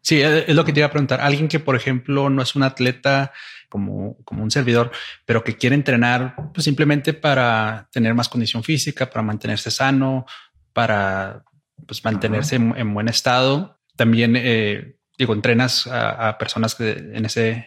Sí, 0.05 0.21
es 0.21 0.53
lo 0.53 0.63
que 0.63 0.71
te 0.71 0.81
iba 0.81 0.87
a 0.87 0.91
preguntar. 0.91 1.19
Alguien 1.19 1.47
que, 1.47 1.59
por 1.59 1.75
ejemplo, 1.75 2.29
no 2.29 2.43
es 2.43 2.55
un 2.55 2.61
atleta 2.61 3.33
como, 3.69 4.17
como 4.23 4.43
un 4.43 4.51
servidor, 4.51 4.91
pero 5.25 5.43
que 5.43 5.57
quiere 5.57 5.73
entrenar 5.73 6.35
pues 6.53 6.63
simplemente 6.63 7.15
para 7.15 7.89
tener 7.91 8.13
más 8.13 8.29
condición 8.29 8.63
física, 8.63 9.09
para 9.09 9.23
mantenerse 9.23 9.71
sano, 9.71 10.27
para 10.73 11.43
pues, 11.87 12.05
mantenerse 12.05 12.57
en, 12.57 12.93
buen 12.93 13.07
estado. 13.07 13.79
También, 13.95 14.35
eh, 14.37 14.95
digo, 15.17 15.33
entrenas 15.33 15.87
a, 15.87 16.37
personas 16.37 16.75
que 16.75 16.91
en, 16.91 17.25
ese, 17.25 17.65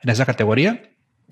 en 0.00 0.10
esa 0.10 0.24
categoría. 0.24 0.80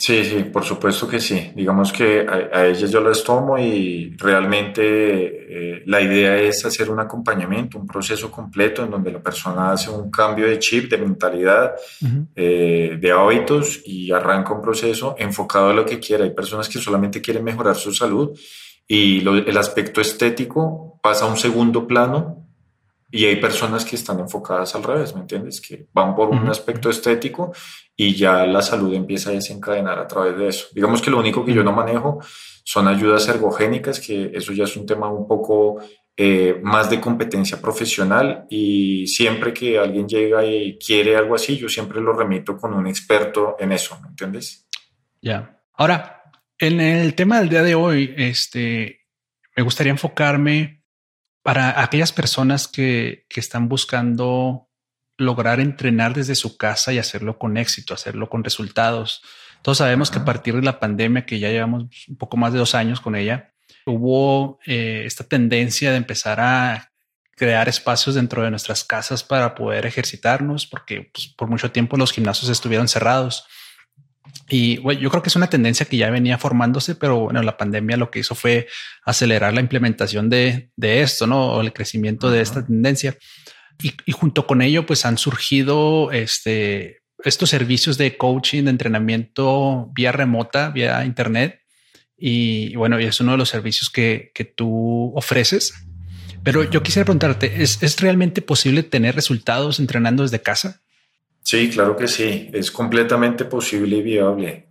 Sí, 0.02 0.24
sí, 0.24 0.42
por 0.52 0.64
supuesto 0.64 1.06
que 1.06 1.20
sí. 1.20 1.52
Digamos 1.54 1.92
que 1.92 2.26
a, 2.28 2.66
ellas 2.66 2.90
yo 2.90 3.00
las 3.00 3.22
tomo 3.22 3.56
y 3.56 4.16
realmente 4.18 4.82
eh, 4.82 5.82
la 5.86 6.00
idea 6.00 6.36
es 6.38 6.64
hacer 6.64 6.90
un 6.90 6.98
acompañamiento, 6.98 7.78
un 7.78 7.86
proceso 7.86 8.28
completo 8.28 8.82
en 8.82 8.90
donde 8.90 9.12
la 9.12 9.22
persona 9.22 9.70
hace 9.70 9.90
un 9.90 10.10
cambio 10.10 10.48
de 10.48 10.58
chip, 10.58 10.90
de 10.90 10.98
mentalidad, 10.98 11.74
eh, 12.34 12.98
de 13.00 13.12
hábitos 13.12 13.80
y 13.84 14.10
arranca 14.10 14.52
un 14.52 14.60
proceso 14.60 15.14
enfocado 15.16 15.70
a 15.70 15.72
lo 15.72 15.86
que 15.86 16.00
quiera. 16.00 16.24
Hay 16.24 16.34
personas 16.34 16.68
que 16.68 16.80
solamente 16.80 17.20
quieren 17.20 17.44
mejorar 17.44 17.76
su 17.76 17.94
salud 17.94 18.36
y 18.88 19.20
el 19.20 19.56
aspecto 19.56 20.00
estético 20.00 20.98
pasa 21.00 21.26
a 21.26 21.28
un 21.28 21.36
segundo 21.36 21.86
plano 21.86 22.41
y 23.14 23.26
hay 23.26 23.36
personas 23.36 23.84
que 23.84 23.94
están 23.94 24.18
enfocadas 24.20 24.74
al 24.74 24.82
revés, 24.82 25.14
¿me 25.14 25.20
entiendes? 25.20 25.60
Que 25.60 25.86
van 25.92 26.16
por 26.16 26.30
un 26.30 26.48
aspecto 26.48 26.88
estético 26.88 27.52
y 27.94 28.14
ya 28.14 28.46
la 28.46 28.62
salud 28.62 28.94
empieza 28.94 29.28
a 29.28 29.34
desencadenar 29.34 29.98
a 29.98 30.06
través 30.06 30.38
de 30.38 30.48
eso. 30.48 30.68
Digamos 30.72 31.02
que 31.02 31.10
lo 31.10 31.18
único 31.18 31.44
que 31.44 31.52
yo 31.52 31.62
no 31.62 31.72
manejo 31.72 32.20
son 32.64 32.88
ayudas 32.88 33.28
ergogénicas, 33.28 34.00
que 34.00 34.30
eso 34.32 34.54
ya 34.54 34.64
es 34.64 34.74
un 34.78 34.86
tema 34.86 35.12
un 35.12 35.28
poco 35.28 35.78
eh, 36.16 36.58
más 36.62 36.88
de 36.88 37.02
competencia 37.02 37.60
profesional 37.60 38.46
y 38.48 39.06
siempre 39.06 39.52
que 39.52 39.78
alguien 39.78 40.08
llega 40.08 40.42
y 40.46 40.78
quiere 40.78 41.14
algo 41.14 41.34
así, 41.34 41.58
yo 41.58 41.68
siempre 41.68 42.00
lo 42.00 42.14
remito 42.14 42.56
con 42.56 42.72
un 42.72 42.86
experto 42.86 43.56
en 43.60 43.72
eso, 43.72 44.00
¿me 44.00 44.08
entiendes? 44.08 44.66
Ya. 45.20 45.60
Ahora, 45.74 46.22
en 46.58 46.80
el 46.80 47.14
tema 47.14 47.40
del 47.40 47.50
día 47.50 47.62
de 47.62 47.74
hoy, 47.74 48.14
este, 48.16 49.02
me 49.54 49.62
gustaría 49.62 49.92
enfocarme 49.92 50.81
para 51.42 51.82
aquellas 51.82 52.12
personas 52.12 52.68
que, 52.68 53.26
están 53.34 53.68
buscando 53.68 54.68
lograr 55.18 55.60
entrenar 55.60 56.14
desde 56.14 56.34
su 56.34 56.56
casa 56.56 56.92
y 56.92 56.98
hacerlo 56.98 57.38
con 57.38 57.56
éxito, 57.56 57.94
hacerlo 57.94 58.28
con 58.28 58.44
resultados. 58.44 59.22
Todos 59.62 59.78
sabemos 59.78 60.10
que 60.10 60.18
a 60.18 60.24
partir 60.24 60.54
de 60.54 60.62
la 60.62 60.80
pandemia, 60.80 61.26
que 61.26 61.38
ya 61.38 61.48
llevamos 61.48 61.84
un 62.08 62.16
poco 62.16 62.36
más 62.36 62.52
de 62.52 62.58
dos 62.58 62.74
años 62.74 63.00
con 63.00 63.14
ella, 63.14 63.52
hubo 63.86 64.58
eh, 64.66 65.02
esta 65.04 65.24
tendencia 65.24 65.90
de 65.90 65.96
empezar 65.96 66.40
a 66.40 66.92
crear 67.36 67.68
espacios 67.68 68.14
dentro 68.14 68.42
de 68.42 68.50
nuestras 68.50 68.84
casas 68.84 69.24
para 69.24 69.54
poder 69.54 69.86
ejercitarnos, 69.86 70.66
porque 70.66 71.10
pues, 71.12 71.28
por 71.28 71.48
mucho 71.48 71.72
tiempo 71.72 71.96
los 71.96 72.12
gimnasios 72.12 72.50
estuvieron 72.50 72.88
cerrados. 72.88 73.46
Y 74.48 74.78
bueno, 74.78 75.00
yo 75.00 75.10
creo 75.10 75.22
que 75.22 75.28
es 75.28 75.36
una 75.36 75.48
tendencia 75.48 75.86
que 75.86 75.96
ya 75.96 76.10
venía 76.10 76.38
formándose, 76.38 76.94
pero 76.94 77.20
bueno, 77.20 77.42
la 77.42 77.56
pandemia 77.56 77.96
lo 77.96 78.10
que 78.10 78.20
hizo 78.20 78.34
fue 78.34 78.68
acelerar 79.04 79.54
la 79.54 79.60
implementación 79.60 80.28
de, 80.28 80.70
de 80.76 81.02
esto, 81.02 81.26
¿no? 81.26 81.52
O 81.52 81.60
el 81.60 81.72
crecimiento 81.72 82.30
de 82.30 82.40
esta 82.42 82.64
tendencia. 82.64 83.16
Y, 83.82 83.92
y, 84.04 84.12
junto 84.12 84.46
con 84.46 84.62
ello, 84.62 84.84
pues 84.86 85.06
han 85.06 85.18
surgido 85.18 86.12
este, 86.12 87.02
estos 87.24 87.50
servicios 87.50 87.98
de 87.98 88.16
coaching, 88.16 88.64
de 88.64 88.70
entrenamiento 88.70 89.90
vía 89.94 90.12
remota, 90.12 90.70
vía 90.70 91.04
internet. 91.04 91.60
Y 92.16 92.76
bueno, 92.76 93.00
y 93.00 93.04
es 93.04 93.20
uno 93.20 93.32
de 93.32 93.38
los 93.38 93.48
servicios 93.48 93.90
que, 93.90 94.30
que 94.34 94.44
tú 94.44 95.12
ofreces. 95.16 95.72
Pero 96.44 96.68
yo 96.68 96.82
quisiera 96.82 97.04
preguntarte, 97.04 97.62
¿es, 97.62 97.82
¿es 97.82 98.00
realmente 98.00 98.42
posible 98.42 98.82
tener 98.82 99.14
resultados 99.14 99.80
entrenando 99.80 100.22
desde 100.22 100.42
casa? 100.42 100.82
Sí, 101.52 101.68
claro 101.68 101.94
que 101.94 102.08
sí, 102.08 102.48
es 102.50 102.70
completamente 102.70 103.44
posible 103.44 103.98
y 103.98 104.02
viable. 104.02 104.68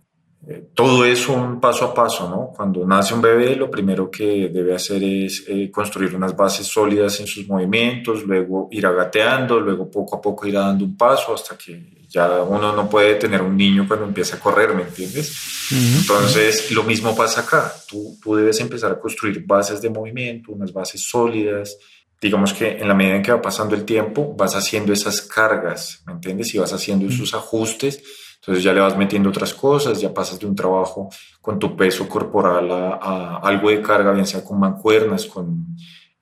Eh, 0.48 0.70
todo 0.74 1.04
es 1.04 1.28
un 1.28 1.60
paso 1.60 1.84
a 1.84 1.94
paso, 1.94 2.28
¿no? 2.28 2.52
Cuando 2.56 2.84
nace 2.84 3.14
un 3.14 3.22
bebé, 3.22 3.54
lo 3.54 3.70
primero 3.70 4.10
que 4.10 4.48
debe 4.52 4.74
hacer 4.74 5.00
es 5.04 5.44
eh, 5.46 5.70
construir 5.70 6.12
unas 6.16 6.34
bases 6.34 6.66
sólidas 6.66 7.20
en 7.20 7.28
sus 7.28 7.46
movimientos, 7.46 8.24
luego 8.24 8.66
ir 8.72 8.84
agateando, 8.84 9.60
luego 9.60 9.88
poco 9.88 10.16
a 10.16 10.20
poco 10.20 10.44
ir 10.48 10.54
dando 10.54 10.84
un 10.84 10.96
paso 10.96 11.32
hasta 11.32 11.56
que 11.56 12.02
ya 12.08 12.42
uno 12.42 12.74
no 12.74 12.90
puede 12.90 13.14
tener 13.14 13.42
un 13.42 13.56
niño 13.56 13.86
cuando 13.86 14.06
empieza 14.06 14.34
a 14.34 14.40
correr, 14.40 14.74
¿me 14.74 14.82
entiendes? 14.82 15.70
Entonces, 16.00 16.72
lo 16.72 16.82
mismo 16.82 17.14
pasa 17.14 17.42
acá. 17.42 17.72
Tú, 17.88 18.18
tú 18.20 18.34
debes 18.34 18.58
empezar 18.58 18.90
a 18.90 18.98
construir 18.98 19.46
bases 19.46 19.80
de 19.80 19.88
movimiento, 19.88 20.50
unas 20.50 20.72
bases 20.72 21.00
sólidas, 21.08 21.78
digamos 22.22 22.54
que 22.54 22.78
en 22.78 22.86
la 22.86 22.94
medida 22.94 23.16
en 23.16 23.22
que 23.22 23.32
va 23.32 23.42
pasando 23.42 23.74
el 23.74 23.84
tiempo, 23.84 24.32
vas 24.38 24.54
haciendo 24.54 24.92
esas 24.92 25.20
cargas, 25.22 26.04
¿me 26.06 26.12
entiendes? 26.12 26.54
Y 26.54 26.58
vas 26.58 26.72
haciendo 26.72 27.08
esos 27.08 27.34
ajustes, 27.34 28.00
entonces 28.36 28.62
ya 28.62 28.72
le 28.72 28.80
vas 28.80 28.96
metiendo 28.96 29.28
otras 29.28 29.52
cosas, 29.52 30.00
ya 30.00 30.14
pasas 30.14 30.38
de 30.38 30.46
un 30.46 30.54
trabajo 30.54 31.10
con 31.40 31.58
tu 31.58 31.76
peso 31.76 32.08
corporal 32.08 32.70
a, 32.70 33.38
algo 33.42 33.70
de 33.70 33.82
carga, 33.82 34.12
bien 34.12 34.26
sea 34.26 34.44
con 34.44 34.60
mancuernas, 34.60 35.26
con 35.26 35.66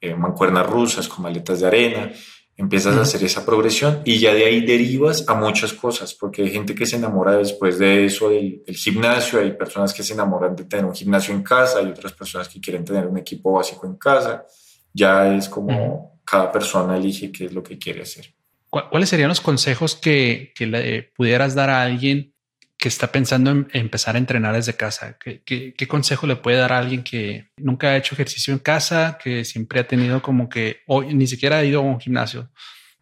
eh, 0.01 0.15
mancuernas 0.15 0.67
rusas, 0.67 1.07
con 1.07 1.23
maletas 1.23 1.61
de 1.61 1.67
arena, 1.67 2.11
empiezas 2.57 2.97
a 2.97 3.03
hacer 3.03 3.23
esa 3.23 3.45
progresión 3.45 4.01
y 4.07 4.19
ya 4.19 4.33
de 4.33 4.47
ahí 4.47 4.65
derivas 4.65 5.27
a 5.29 5.35
muchas 5.35 5.75
cosas, 5.75 6.15
porque 6.15 6.43
hay 6.43 6.51
gente 6.51 6.75
que 6.75 6.87
se 6.87 6.97
enamora 6.97 7.37
después 7.37 7.79
de 7.79 8.07
eso 8.07 8.31
del, 8.31 8.63
del, 8.67 8.77
gimnasio, 8.77 9.39
hay 9.39 9.53
personas 9.53 9.93
que 9.93 10.03
se 10.03 10.15
enamoran 10.15 10.57
de 10.57 10.65
tener 10.65 10.87
un 10.87 10.95
gimnasio 10.95 11.35
en 11.35 11.43
casa, 11.43 11.81
hay 11.81 11.91
otras 11.91 12.15
personas 12.15 12.49
que 12.49 12.59
quieren 12.59 12.87
tener 12.87 13.07
un 13.07 13.19
equipo 13.19 13.53
básico 13.53 13.87
en 13.87 13.97
casa, 13.97 14.47
ya 14.93 15.35
es 15.35 15.49
como 15.49 16.21
cada 16.25 16.53
persona 16.53 16.97
elige 16.97 17.33
qué 17.33 17.47
es 17.47 17.53
lo 17.53 17.63
que 17.63 17.79
quiere 17.79 18.03
hacer. 18.03 18.35
¿Cuáles 18.71 19.09
serían 19.09 19.29
los 19.29 19.41
consejos 19.41 19.97
que, 19.97 20.53
le 20.59 21.03
pudieras 21.17 21.57
dar 21.57 21.71
a 21.71 21.83
alguien 21.83 22.35
que 22.77 22.89
está 22.89 23.11
pensando 23.11 23.51
en 23.51 23.69
empezar 23.73 24.15
a 24.15 24.19
entrenar 24.19 24.55
desde 24.55 24.77
casa? 24.77 25.19
¿Qué, 25.19 25.75
consejo 25.89 26.29
le 26.29 26.37
puede 26.37 26.59
dar 26.59 26.73
a 26.73 26.79
alguien 26.79 27.03
que 27.03 27.51
nunca 27.57 27.89
ha 27.89 27.97
hecho 27.97 28.15
ejercicio 28.15 28.53
en 28.53 28.61
casa, 28.61 29.19
que 29.23 29.45
siempre 29.45 29.81
ha 29.81 29.89
tenido 29.89 30.23
como 30.23 30.49
que, 30.49 30.83
o 30.87 31.03
ni 31.03 31.27
siquiera 31.27 31.59
ha 31.59 31.65
ido 31.65 31.81
a 31.81 31.83
un 31.83 31.99
gimnasio? 31.99 32.49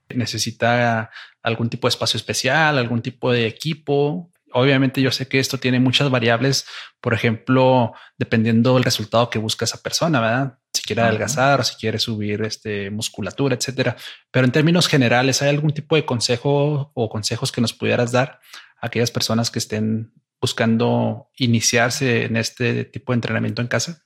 Necesita 0.08 1.10
algún 1.42 1.68
tipo 1.68 1.86
de 1.86 1.90
espacio 1.90 2.16
especial, 2.16 2.78
algún 2.78 3.02
tipo 3.02 3.30
de 3.30 3.46
equipo. 3.46 4.30
Obviamente 4.52 5.02
yo 5.02 5.10
sé 5.10 5.28
que 5.28 5.38
esto 5.38 5.58
tiene 5.58 5.80
muchas 5.80 6.08
variables, 6.10 6.66
por 7.02 7.12
ejemplo, 7.12 7.92
dependiendo 8.16 8.72
del 8.72 8.84
resultado 8.84 9.28
que 9.28 9.38
busca 9.38 9.66
esa 9.66 9.82
persona, 9.82 10.18
¿verdad? 10.22 10.58
Si 10.78 10.84
quiere 10.84 11.02
adelgazar 11.02 11.60
o 11.60 11.64
si 11.64 11.74
quiere 11.76 11.98
subir 11.98 12.42
este, 12.42 12.90
musculatura, 12.90 13.54
etcétera. 13.54 13.96
Pero 14.30 14.46
en 14.46 14.52
términos 14.52 14.88
generales, 14.88 15.42
¿hay 15.42 15.50
algún 15.50 15.72
tipo 15.72 15.96
de 15.96 16.06
consejo 16.06 16.90
o 16.94 17.08
consejos 17.08 17.52
que 17.52 17.60
nos 17.60 17.72
pudieras 17.72 18.12
dar 18.12 18.40
a 18.80 18.86
aquellas 18.86 19.10
personas 19.10 19.50
que 19.50 19.58
estén 19.58 20.12
buscando 20.40 21.30
iniciarse 21.36 22.24
en 22.24 22.36
este 22.36 22.84
tipo 22.84 23.12
de 23.12 23.16
entrenamiento 23.16 23.60
en 23.60 23.68
casa? 23.68 24.04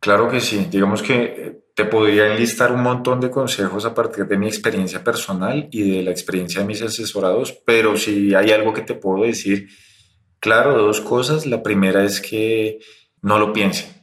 Claro 0.00 0.28
que 0.28 0.40
sí. 0.40 0.66
Digamos 0.70 1.02
que 1.02 1.22
eh, 1.22 1.64
te 1.74 1.84
podría 1.84 2.32
enlistar 2.32 2.72
un 2.72 2.82
montón 2.82 3.20
de 3.20 3.30
consejos 3.30 3.84
a 3.84 3.94
partir 3.94 4.26
de 4.26 4.36
mi 4.36 4.46
experiencia 4.46 5.04
personal 5.04 5.68
y 5.70 5.90
de 5.90 6.02
la 6.02 6.10
experiencia 6.10 6.60
de 6.60 6.66
mis 6.66 6.82
asesorados, 6.82 7.52
pero 7.64 7.96
si 7.96 8.34
hay 8.34 8.50
algo 8.50 8.72
que 8.72 8.82
te 8.82 8.94
puedo 8.94 9.24
decir, 9.24 9.68
claro, 10.40 10.76
dos 10.76 11.00
cosas. 11.00 11.46
La 11.46 11.62
primera 11.62 12.04
es 12.04 12.20
que 12.20 12.80
no 13.20 13.38
lo 13.38 13.52
piensen 13.52 14.01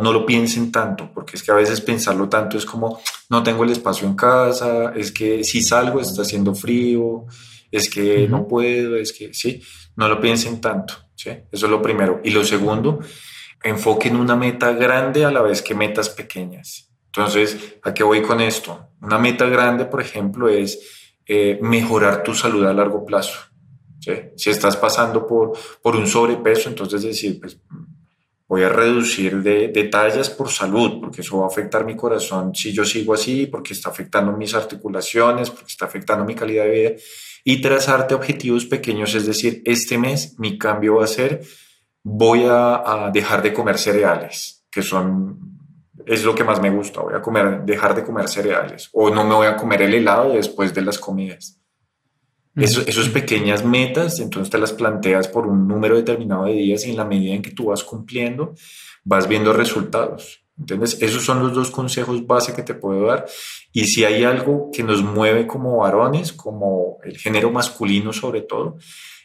no 0.00 0.12
lo 0.12 0.26
piensen 0.26 0.72
tanto, 0.72 1.10
porque 1.14 1.36
es 1.36 1.42
que 1.42 1.52
a 1.52 1.54
veces 1.54 1.80
pensarlo 1.80 2.28
tanto 2.28 2.58
es 2.58 2.66
como, 2.66 3.00
no 3.30 3.42
tengo 3.42 3.64
el 3.64 3.70
espacio 3.70 4.08
en 4.08 4.16
casa, 4.16 4.92
es 4.94 5.12
que 5.12 5.44
si 5.44 5.62
salgo 5.62 6.00
está 6.00 6.22
haciendo 6.22 6.54
frío, 6.54 7.26
es 7.70 7.88
que 7.88 8.26
no 8.28 8.46
puedo, 8.46 8.96
es 8.96 9.12
que 9.12 9.32
sí, 9.32 9.62
no 9.96 10.08
lo 10.08 10.20
piensen 10.20 10.60
tanto, 10.60 10.94
¿sí? 11.14 11.30
Eso 11.50 11.66
es 11.66 11.70
lo 11.70 11.80
primero. 11.80 12.20
Y 12.24 12.30
lo 12.30 12.44
segundo, 12.44 13.00
enfoquen 13.62 14.16
una 14.16 14.36
meta 14.36 14.72
grande 14.72 15.24
a 15.24 15.30
la 15.30 15.42
vez 15.42 15.62
que 15.62 15.74
metas 15.74 16.08
pequeñas. 16.10 16.90
Entonces, 17.06 17.76
¿a 17.82 17.94
qué 17.94 18.02
voy 18.02 18.22
con 18.22 18.40
esto? 18.40 18.88
Una 19.00 19.18
meta 19.18 19.46
grande, 19.46 19.84
por 19.84 20.00
ejemplo, 20.00 20.48
es 20.48 21.16
eh, 21.26 21.58
mejorar 21.62 22.24
tu 22.24 22.34
salud 22.34 22.64
a 22.66 22.72
largo 22.72 23.06
plazo. 23.06 23.38
¿sí? 24.00 24.12
Si 24.36 24.50
estás 24.50 24.76
pasando 24.76 25.26
por, 25.26 25.52
por 25.80 25.94
un 25.94 26.08
sobrepeso, 26.08 26.68
entonces 26.68 27.02
decir, 27.02 27.38
pues 27.40 27.58
voy 28.46 28.62
a 28.62 28.68
reducir 28.68 29.42
de, 29.42 29.68
de, 29.68 29.84
tallas 29.84 30.30
por 30.30 30.50
salud, 30.50 31.00
porque 31.00 31.22
eso 31.22 31.38
va 31.38 31.44
a 31.44 31.48
afectar 31.48 31.84
mi 31.84 31.96
corazón 31.96 32.54
si 32.54 32.72
yo 32.72 32.84
sigo 32.84 33.14
así, 33.14 33.46
porque 33.46 33.72
está 33.72 33.90
afectando 33.90 34.32
mis 34.32 34.54
articulaciones, 34.54 35.50
porque 35.50 35.72
está 35.72 35.86
afectando 35.86 36.24
mi 36.24 36.34
calidad 36.34 36.64
de 36.64 36.70
vida, 36.70 36.90
y 37.44 37.60
trazarte 37.60 38.14
objetivos 38.14 38.66
pequeños, 38.66 39.14
es 39.14 39.26
decir, 39.26 39.62
este 39.64 39.98
mes 39.98 40.38
mi 40.38 40.58
cambio 40.58 40.96
va 40.96 41.04
a 41.04 41.08
ser, 41.08 41.42
voy 42.02 42.44
a, 42.44 43.06
a 43.06 43.10
dejar 43.10 43.42
de 43.42 43.52
comer 43.52 43.78
cereales, 43.78 44.64
que 44.70 44.82
son 44.82 45.54
es 46.06 46.24
lo 46.24 46.34
que 46.34 46.44
más 46.44 46.60
me 46.60 46.70
gusta, 46.70 47.00
voy 47.00 47.14
a 47.14 47.22
comer, 47.22 47.62
dejar 47.64 47.94
de 47.94 48.04
comer 48.04 48.28
cereales, 48.28 48.90
o 48.92 49.10
no 49.10 49.24
me 49.24 49.34
voy 49.34 49.46
a 49.46 49.56
comer 49.56 49.82
el 49.82 49.94
helado 49.94 50.32
después 50.32 50.74
de 50.74 50.82
las 50.82 50.98
comidas. 50.98 51.60
Eso, 52.56 52.82
esas 52.86 53.08
pequeñas 53.08 53.64
metas, 53.64 54.20
entonces 54.20 54.50
te 54.50 54.58
las 54.58 54.72
planteas 54.72 55.26
por 55.26 55.46
un 55.46 55.66
número 55.66 55.96
determinado 55.96 56.44
de 56.44 56.52
días 56.52 56.86
y 56.86 56.90
en 56.90 56.96
la 56.96 57.04
medida 57.04 57.34
en 57.34 57.42
que 57.42 57.50
tú 57.50 57.66
vas 57.66 57.82
cumpliendo, 57.82 58.54
vas 59.02 59.26
viendo 59.26 59.52
resultados. 59.52 60.44
¿Entiendes? 60.56 60.98
Esos 61.02 61.24
son 61.24 61.40
los 61.40 61.52
dos 61.52 61.72
consejos 61.72 62.26
base 62.26 62.54
que 62.54 62.62
te 62.62 62.74
puedo 62.74 63.06
dar. 63.06 63.26
Y 63.72 63.86
si 63.86 64.04
hay 64.04 64.22
algo 64.22 64.70
que 64.72 64.84
nos 64.84 65.02
mueve 65.02 65.48
como 65.48 65.78
varones, 65.78 66.32
como 66.32 66.98
el 67.02 67.18
género 67.18 67.50
masculino 67.50 68.12
sobre 68.12 68.42
todo, 68.42 68.78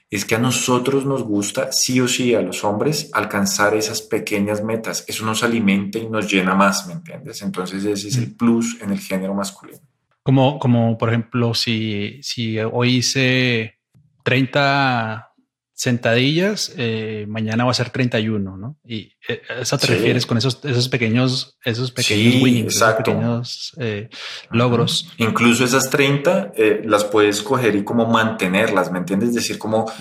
es 0.10 0.26
que 0.26 0.34
a 0.34 0.40
nosotros 0.40 1.06
nos 1.06 1.22
gusta, 1.22 1.72
sí 1.72 2.02
o 2.02 2.08
sí, 2.08 2.34
a 2.34 2.42
los 2.42 2.64
hombres, 2.64 3.12
alcanzar 3.14 3.76
esas 3.76 4.02
pequeñas 4.02 4.64
metas. 4.64 5.06
Eso 5.08 5.24
nos 5.24 5.44
alimenta 5.44 6.00
y 6.00 6.10
nos 6.10 6.32
llena 6.32 6.56
más, 6.56 6.88
¿me 6.88 6.94
entiendes? 6.94 7.44
Entonces 7.44 7.86
ese 7.86 8.08
es 8.08 8.18
el 8.18 8.36
plus 8.36 8.82
en 8.82 8.90
el 8.90 9.00
género 9.00 9.36
masculino. 9.36 9.82
Como, 10.30 10.60
como 10.60 10.96
por 10.96 11.10
ejemplo, 11.10 11.56
si, 11.56 12.20
si 12.22 12.60
hoy 12.60 12.98
hice 12.98 13.80
30 14.24 15.28
sentadillas, 15.74 16.72
eh, 16.78 17.26
mañana 17.28 17.66
va 17.66 17.72
a 17.72 17.74
ser 17.74 17.90
31, 17.90 18.56
¿no? 18.56 18.78
Y 18.86 19.14
eh, 19.28 19.42
eso 19.60 19.80
te 19.80 19.88
refieres 19.88 20.28
con 20.28 20.38
esos, 20.38 20.64
esos 20.66 20.88
pequeños, 20.88 21.58
esos 21.66 21.90
pequeños 21.90 22.44
winnings, 22.44 22.76
esos 22.76 22.94
pequeños 22.94 23.74
eh, 23.80 24.10
logros. 24.52 25.12
Incluso 25.18 25.66
esas 25.66 25.90
30 25.90 26.52
las 26.84 27.06
puedes 27.06 27.42
coger 27.42 27.76
y 27.76 27.84
como 27.84 28.06
mantenerlas, 28.06 28.92
¿me 28.92 29.00
entiendes? 29.00 29.30
Es 29.30 29.36
decir, 29.36 29.58
como 29.58 29.92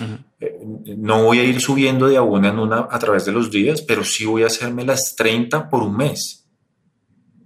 no 0.95 1.23
voy 1.23 1.39
a 1.39 1.43
ir 1.43 1.59
subiendo 1.59 2.07
de 2.07 2.17
a 2.17 2.21
una 2.21 2.49
en 2.49 2.59
una 2.59 2.87
a 2.87 2.99
través 2.99 3.25
de 3.25 3.31
los 3.31 3.49
días, 3.49 3.81
pero 3.81 4.03
sí 4.03 4.25
voy 4.25 4.43
a 4.43 4.45
hacerme 4.45 4.85
las 4.85 5.15
30 5.15 5.69
por 5.69 5.81
un 5.81 5.97
mes. 5.97 6.45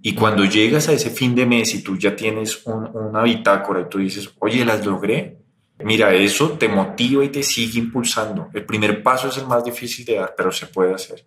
Y 0.06 0.14
cuando 0.14 0.44
llegas 0.44 0.86
a 0.90 0.92
ese 0.92 1.08
fin 1.08 1.34
de 1.34 1.46
mes 1.46 1.74
y 1.74 1.82
tú 1.82 1.96
ya 1.96 2.14
tienes 2.14 2.66
un, 2.66 2.90
una 2.94 3.22
bitácora 3.22 3.80
y 3.80 3.88
tú 3.88 3.98
dices, 3.98 4.30
oye, 4.38 4.62
las 4.62 4.84
logré, 4.84 5.38
Mira, 5.82 6.14
eso 6.14 6.50
te 6.50 6.68
motiva 6.68 7.24
y 7.24 7.30
te 7.30 7.42
sigue 7.42 7.80
impulsando. 7.80 8.48
El 8.54 8.64
primer 8.64 9.02
paso 9.02 9.28
es 9.28 9.38
el 9.38 9.46
más 9.46 9.64
difícil 9.64 10.04
de 10.04 10.16
dar, 10.16 10.34
pero 10.36 10.52
se 10.52 10.66
puede 10.66 10.94
hacer. 10.94 11.26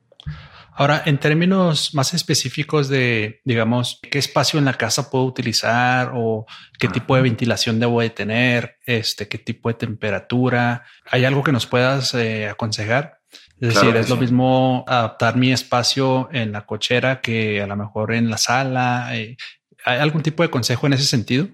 Ahora, 0.73 1.01
en 1.05 1.17
términos 1.17 1.93
más 1.93 2.13
específicos 2.13 2.87
de, 2.87 3.41
digamos, 3.43 3.99
qué 4.09 4.19
espacio 4.19 4.57
en 4.59 4.65
la 4.65 4.75
casa 4.75 5.09
puedo 5.09 5.25
utilizar 5.25 6.11
o 6.15 6.45
qué 6.79 6.87
tipo 6.87 7.15
de 7.15 7.23
ventilación 7.23 7.79
debo 7.79 7.99
de 7.99 8.11
tener, 8.11 8.77
este, 8.85 9.27
qué 9.27 9.37
tipo 9.37 9.69
de 9.69 9.75
temperatura, 9.75 10.85
¿hay 11.05 11.25
algo 11.25 11.43
que 11.43 11.51
nos 11.51 11.65
puedas 11.65 12.13
eh, 12.13 12.47
aconsejar? 12.47 13.16
Es 13.59 13.73
decir, 13.73 13.95
es 13.95 14.09
lo 14.09 14.17
mismo 14.17 14.85
adaptar 14.87 15.35
mi 15.35 15.51
espacio 15.51 16.29
en 16.31 16.51
la 16.51 16.65
cochera 16.65 17.21
que 17.21 17.61
a 17.61 17.67
lo 17.67 17.75
mejor 17.75 18.13
en 18.13 18.29
la 18.29 18.37
sala. 18.37 19.17
Eh, 19.17 19.35
¿Hay 19.83 19.99
algún 19.99 20.21
tipo 20.21 20.43
de 20.43 20.49
consejo 20.49 20.85
en 20.85 20.93
ese 20.93 21.05
sentido? 21.05 21.47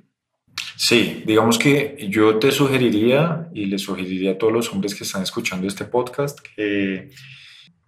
Sí, 0.75 1.23
digamos 1.25 1.57
que 1.57 2.07
yo 2.09 2.39
te 2.39 2.51
sugeriría 2.51 3.47
y 3.53 3.65
le 3.67 3.77
sugeriría 3.77 4.31
a 4.31 4.37
todos 4.37 4.51
los 4.51 4.71
hombres 4.71 4.95
que 4.95 5.03
están 5.03 5.23
escuchando 5.23 5.67
este 5.67 5.85
podcast 5.85 6.39
que 6.39 7.09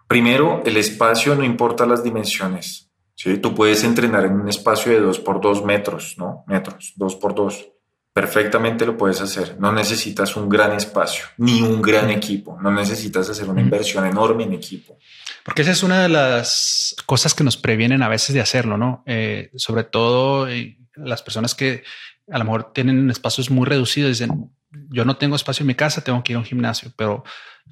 primero 0.08 0.62
el 0.64 0.76
espacio 0.76 1.34
no 1.34 1.44
importa 1.44 1.84
las 1.84 2.02
dimensiones. 2.02 2.90
¿sí? 3.14 3.38
Tú 3.38 3.54
puedes 3.54 3.84
entrenar 3.84 4.24
en 4.24 4.32
un 4.32 4.48
espacio 4.48 4.92
de 4.92 5.00
2 5.00 5.20
por 5.20 5.40
2 5.40 5.64
metros, 5.64 6.14
¿no? 6.16 6.44
Metros, 6.46 6.94
2 6.96 7.16
por 7.16 7.34
2. 7.34 7.68
Perfectamente 8.16 8.86
lo 8.86 8.96
puedes 8.96 9.20
hacer. 9.20 9.56
No 9.60 9.72
necesitas 9.72 10.36
un 10.36 10.48
gran 10.48 10.72
espacio 10.72 11.26
ni 11.36 11.60
un 11.60 11.82
gran 11.82 12.08
equipo. 12.08 12.58
No 12.62 12.70
necesitas 12.70 13.28
hacer 13.28 13.46
una 13.46 13.60
inversión 13.60 14.06
enorme 14.06 14.44
en 14.44 14.54
equipo. 14.54 14.96
Porque 15.44 15.60
esa 15.60 15.72
es 15.72 15.82
una 15.82 16.00
de 16.00 16.08
las 16.08 16.96
cosas 17.04 17.34
que 17.34 17.44
nos 17.44 17.58
previenen 17.58 18.02
a 18.02 18.08
veces 18.08 18.32
de 18.32 18.40
hacerlo, 18.40 18.78
¿no? 18.78 19.02
Eh, 19.04 19.50
sobre 19.56 19.84
todo 19.84 20.48
eh, 20.48 20.78
las 20.94 21.20
personas 21.20 21.54
que 21.54 21.84
a 22.32 22.38
lo 22.38 22.46
mejor 22.46 22.72
tienen 22.72 23.10
espacios 23.10 23.50
muy 23.50 23.66
reducidos, 23.66 24.12
dicen, 24.18 24.50
yo 24.88 25.04
no 25.04 25.18
tengo 25.18 25.36
espacio 25.36 25.64
en 25.64 25.66
mi 25.66 25.74
casa, 25.74 26.02
tengo 26.02 26.24
que 26.24 26.32
ir 26.32 26.36
a 26.36 26.38
un 26.38 26.46
gimnasio, 26.46 26.94
pero 26.96 27.22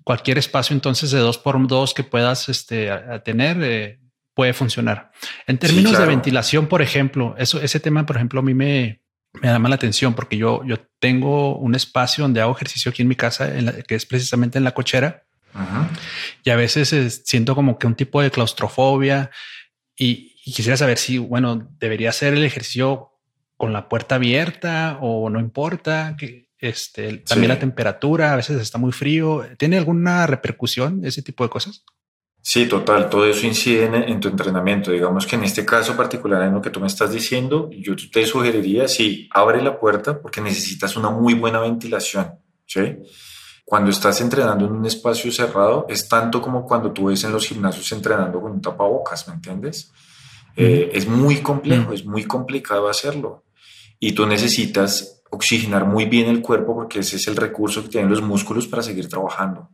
cualquier 0.02 0.36
espacio 0.36 0.74
entonces 0.74 1.10
de 1.10 1.20
dos 1.20 1.38
por 1.38 1.66
dos 1.66 1.94
que 1.94 2.04
puedas 2.04 2.50
este, 2.50 2.90
tener 3.24 3.62
eh, 3.62 3.98
puede 4.34 4.52
funcionar. 4.52 5.10
En 5.46 5.56
términos 5.56 5.96
de 5.98 6.04
ventilación, 6.04 6.66
por 6.66 6.82
ejemplo, 6.82 7.34
eso, 7.38 7.62
ese 7.62 7.80
tema, 7.80 8.04
por 8.04 8.16
ejemplo, 8.16 8.40
a 8.40 8.42
mí 8.42 8.52
me, 8.52 9.03
me 9.40 9.48
llama 9.48 9.68
la 9.68 9.74
atención 9.74 10.14
porque 10.14 10.36
yo, 10.36 10.64
yo 10.64 10.76
tengo 10.98 11.56
un 11.56 11.74
espacio 11.74 12.22
donde 12.22 12.40
hago 12.40 12.52
ejercicio 12.52 12.90
aquí 12.90 13.02
en 13.02 13.08
mi 13.08 13.16
casa, 13.16 13.56
en 13.56 13.82
que 13.86 13.94
es 13.94 14.06
precisamente 14.06 14.58
en 14.58 14.64
la 14.64 14.72
cochera. 14.72 15.24
Y 16.42 16.50
a 16.50 16.56
veces 16.56 16.92
eh, 16.92 17.10
siento 17.10 17.54
como 17.54 17.78
que 17.78 17.86
un 17.86 17.94
tipo 17.94 18.20
de 18.20 18.30
claustrofobia 18.30 19.30
y, 19.96 20.36
y 20.44 20.52
quisiera 20.52 20.76
saber 20.76 20.98
si, 20.98 21.18
bueno, 21.18 21.68
debería 21.78 22.10
hacer 22.10 22.34
el 22.34 22.44
ejercicio 22.44 23.12
con 23.56 23.72
la 23.72 23.88
puerta 23.88 24.16
abierta 24.16 24.98
o 25.00 25.30
no 25.30 25.38
importa 25.38 26.16
que 26.18 26.44
este, 26.59 27.18
también 27.18 27.50
la 27.50 27.59
temperatura 27.59 28.32
a 28.32 28.37
veces 28.37 28.61
está 28.61 28.78
muy 28.78 28.92
frío. 28.92 29.46
¿Tiene 29.59 29.76
alguna 29.76 30.26
repercusión 30.26 31.04
ese 31.04 31.22
tipo 31.22 31.44
de 31.44 31.50
cosas? 31.50 31.85
Sí, 32.46 32.66
total. 32.66 33.09
Todo 33.09 33.24
eso 33.24 33.46
incide 33.46 33.85
en, 33.87 34.20
tu 34.20 34.28
entrenamiento. 34.28 34.90
Digamos 34.90 35.26
que 35.26 35.35
en 35.35 35.44
este 35.44 35.64
caso 35.64 35.96
particular, 35.96 36.42
en 36.42 36.52
lo 36.52 36.61
que 36.61 36.68
tú 36.68 36.78
me 36.78 36.87
estás 36.87 37.11
diciendo, 37.11 37.70
yo 37.72 37.94
te 38.12 38.26
sugeriría, 38.26 38.87
sí, 38.87 39.30
abre 39.33 39.62
la 39.62 39.80
puerta 39.80 40.20
porque 40.20 40.42
necesitas 40.42 40.94
una 40.94 41.09
muy 41.09 41.33
buena 41.33 41.59
ventilación. 41.61 42.35
¿sí? 42.66 42.98
Cuando 43.64 43.90
estás 43.90 44.20
entrenando 44.20 44.66
en 44.66 44.72
un 44.72 44.85
espacio 44.85 45.33
cerrado, 45.33 45.87
es 45.88 46.07
tanto 46.07 46.42
como 46.42 46.66
cuando 46.66 46.92
tú 46.92 47.07
ves 47.07 47.24
en 47.24 47.33
los 47.33 47.46
gimnasios 47.46 47.90
entrenando 47.92 48.42
con 48.42 48.52
un 48.52 48.61
tapabocas, 48.61 49.26
¿me 49.26 49.35
entiendes? 49.35 49.90
Eh, 50.54 50.90
es 50.92 51.09
muy 51.09 51.37
complejo, 51.38 51.94
es 51.94 52.04
muy 52.04 52.24
complicado 52.24 52.90
hacerlo. 52.90 53.44
Y 53.98 54.12
tú 54.12 54.26
necesitas 54.26 55.22
oxigenar 55.30 55.87
muy 55.87 56.04
bien 56.04 56.28
el 56.28 56.42
cuerpo 56.42 56.74
porque 56.74 56.98
ese 56.98 57.16
es 57.16 57.26
el 57.26 57.37
recurso 57.37 57.83
que 57.83 57.88
tienen 57.88 58.11
los 58.11 58.20
músculos 58.20 58.66
para 58.66 58.83
seguir 58.83 59.09
trabajando. 59.09 59.70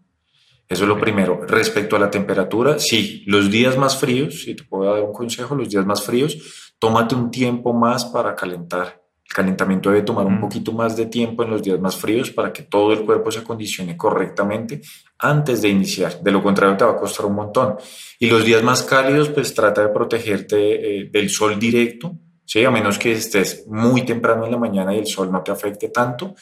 Eso 0.71 0.85
es 0.85 0.89
lo 0.89 1.01
primero. 1.01 1.41
Respecto 1.49 1.97
a 1.97 1.99
la 1.99 2.09
temperatura, 2.09 2.79
sí, 2.79 3.25
los 3.27 3.51
días 3.51 3.77
más 3.77 3.97
fríos, 3.97 4.45
si 4.45 4.55
te 4.55 4.63
puedo 4.63 4.85
dar 4.85 5.03
un 5.03 5.13
consejo, 5.13 5.57
los 5.57 5.69
días 5.69 5.85
más 5.85 6.01
fríos, 6.01 6.73
tómate 6.79 7.17
un 7.17 7.29
tiempo 7.29 7.73
más 7.73 8.05
para 8.05 8.37
calentar. 8.37 9.03
El 9.29 9.35
calentamiento 9.35 9.91
debe 9.91 10.03
tomar 10.03 10.27
un 10.27 10.41
poquito 10.41 10.71
más 10.71 10.97
de 10.97 11.07
tiempo 11.07 11.43
en 11.43 11.51
los 11.51 11.61
días 11.61 11.81
más 11.81 11.97
fríos 11.97 12.31
para 12.31 12.53
que 12.53 12.63
todo 12.63 12.93
el 12.93 13.05
cuerpo 13.05 13.33
se 13.33 13.41
acondicione 13.41 13.97
correctamente 13.97 14.81
antes 15.19 15.61
de 15.61 15.71
iniciar. 15.71 16.23
De 16.23 16.31
lo 16.31 16.41
contrario, 16.41 16.77
te 16.77 16.85
va 16.85 16.93
a 16.93 16.97
costar 16.97 17.27
un 17.27 17.35
montón. 17.35 17.75
Y 18.21 18.31
los 18.31 18.45
días 18.45 18.63
más 18.63 18.85
cálidos, 18.85 19.29
pues 19.31 19.53
trata 19.53 19.83
de 19.83 19.89
protegerte 19.89 21.01
eh, 21.01 21.11
del 21.11 21.31
sol 21.31 21.59
directo, 21.59 22.17
¿sí? 22.45 22.65
a 22.65 22.71
menos 22.71 22.97
que 22.97 23.11
estés 23.11 23.67
muy 23.67 24.03
temprano 24.03 24.45
en 24.45 24.53
la 24.53 24.59
mañana 24.59 24.95
y 24.95 25.01
el 25.01 25.07
sol 25.09 25.33
no 25.33 25.43
te 25.43 25.51
afecte 25.51 25.89
tanto. 25.89 26.37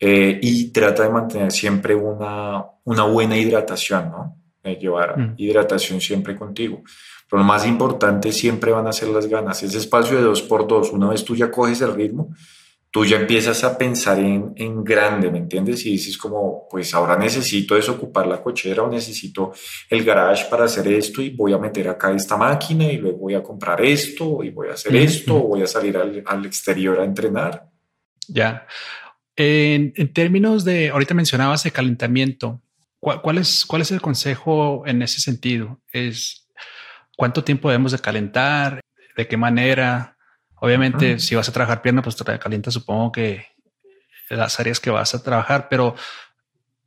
Eh, 0.00 0.38
y 0.40 0.70
trata 0.70 1.02
de 1.02 1.10
mantener 1.10 1.50
siempre 1.50 1.94
una, 1.94 2.64
una 2.84 3.04
buena 3.04 3.36
hidratación, 3.36 4.10
¿no? 4.10 4.38
llevar 4.76 5.18
mm. 5.18 5.34
hidratación 5.36 6.00
siempre 6.00 6.36
contigo. 6.36 6.82
Pero 7.28 7.40
lo 7.40 7.44
más 7.46 7.66
importante 7.66 8.32
siempre 8.32 8.72
van 8.72 8.86
a 8.86 8.92
ser 8.92 9.08
las 9.08 9.26
ganas. 9.26 9.62
Ese 9.62 9.78
espacio 9.78 10.16
de 10.16 10.22
dos 10.22 10.42
por 10.42 10.66
dos, 10.66 10.92
una 10.92 11.08
vez 11.08 11.24
tú 11.24 11.36
ya 11.36 11.50
coges 11.50 11.80
el 11.82 11.94
ritmo, 11.94 12.34
tú 12.90 13.04
ya 13.04 13.18
empiezas 13.18 13.64
a 13.64 13.76
pensar 13.76 14.18
en, 14.18 14.54
en, 14.56 14.82
grande, 14.82 15.30
¿me 15.30 15.38
entiendes? 15.38 15.84
Y 15.84 15.90
dices 15.90 16.16
como, 16.16 16.66
pues 16.70 16.94
ahora 16.94 17.16
necesito 17.16 17.74
desocupar 17.74 18.26
la 18.26 18.42
cochera 18.42 18.82
o 18.82 18.90
necesito 18.90 19.52
el 19.90 20.04
garage 20.04 20.46
para 20.48 20.64
hacer 20.64 20.88
esto 20.88 21.20
y 21.20 21.30
voy 21.30 21.52
a 21.52 21.58
meter 21.58 21.88
acá 21.88 22.12
esta 22.12 22.38
máquina 22.38 22.90
y 22.90 22.96
luego 22.96 23.18
voy 23.18 23.34
a 23.34 23.42
comprar 23.42 23.82
esto 23.84 24.42
y 24.42 24.50
voy 24.50 24.68
a 24.68 24.72
hacer 24.72 24.96
esto 24.96 25.36
o 25.36 25.48
voy 25.48 25.62
a 25.62 25.66
salir 25.66 25.98
al, 25.98 26.22
al 26.24 26.46
exterior 26.46 26.98
a 26.98 27.04
entrenar. 27.04 27.68
Ya. 28.26 28.66
En, 29.40 29.92
en, 29.94 30.12
términos 30.12 30.64
de, 30.64 30.88
ahorita 30.88 31.14
mencionabas 31.14 31.62
de 31.62 31.70
calentamiento, 31.70 32.60
¿cuál, 32.98 33.22
cuál, 33.22 33.38
es, 33.38 33.64
¿cuál 33.64 33.82
es 33.82 33.92
el 33.92 34.00
consejo 34.00 34.82
en 34.84 35.00
ese 35.00 35.20
sentido? 35.20 35.80
Es 35.92 36.48
cuánto 37.16 37.44
tiempo 37.44 37.68
debemos 37.68 37.92
de 37.92 38.00
calentar, 38.00 38.80
de 39.16 39.28
qué 39.28 39.36
manera. 39.36 40.16
Obviamente, 40.56 41.20
si 41.20 41.36
vas 41.36 41.48
a 41.48 41.52
trabajar 41.52 41.82
pierna, 41.82 42.02
pues 42.02 42.16
te 42.16 42.38
calienta, 42.40 42.72
supongo 42.72 43.12
que 43.12 43.46
las 44.28 44.58
áreas 44.58 44.80
que 44.80 44.90
vas 44.90 45.14
a 45.14 45.22
trabajar, 45.22 45.68
pero 45.70 45.94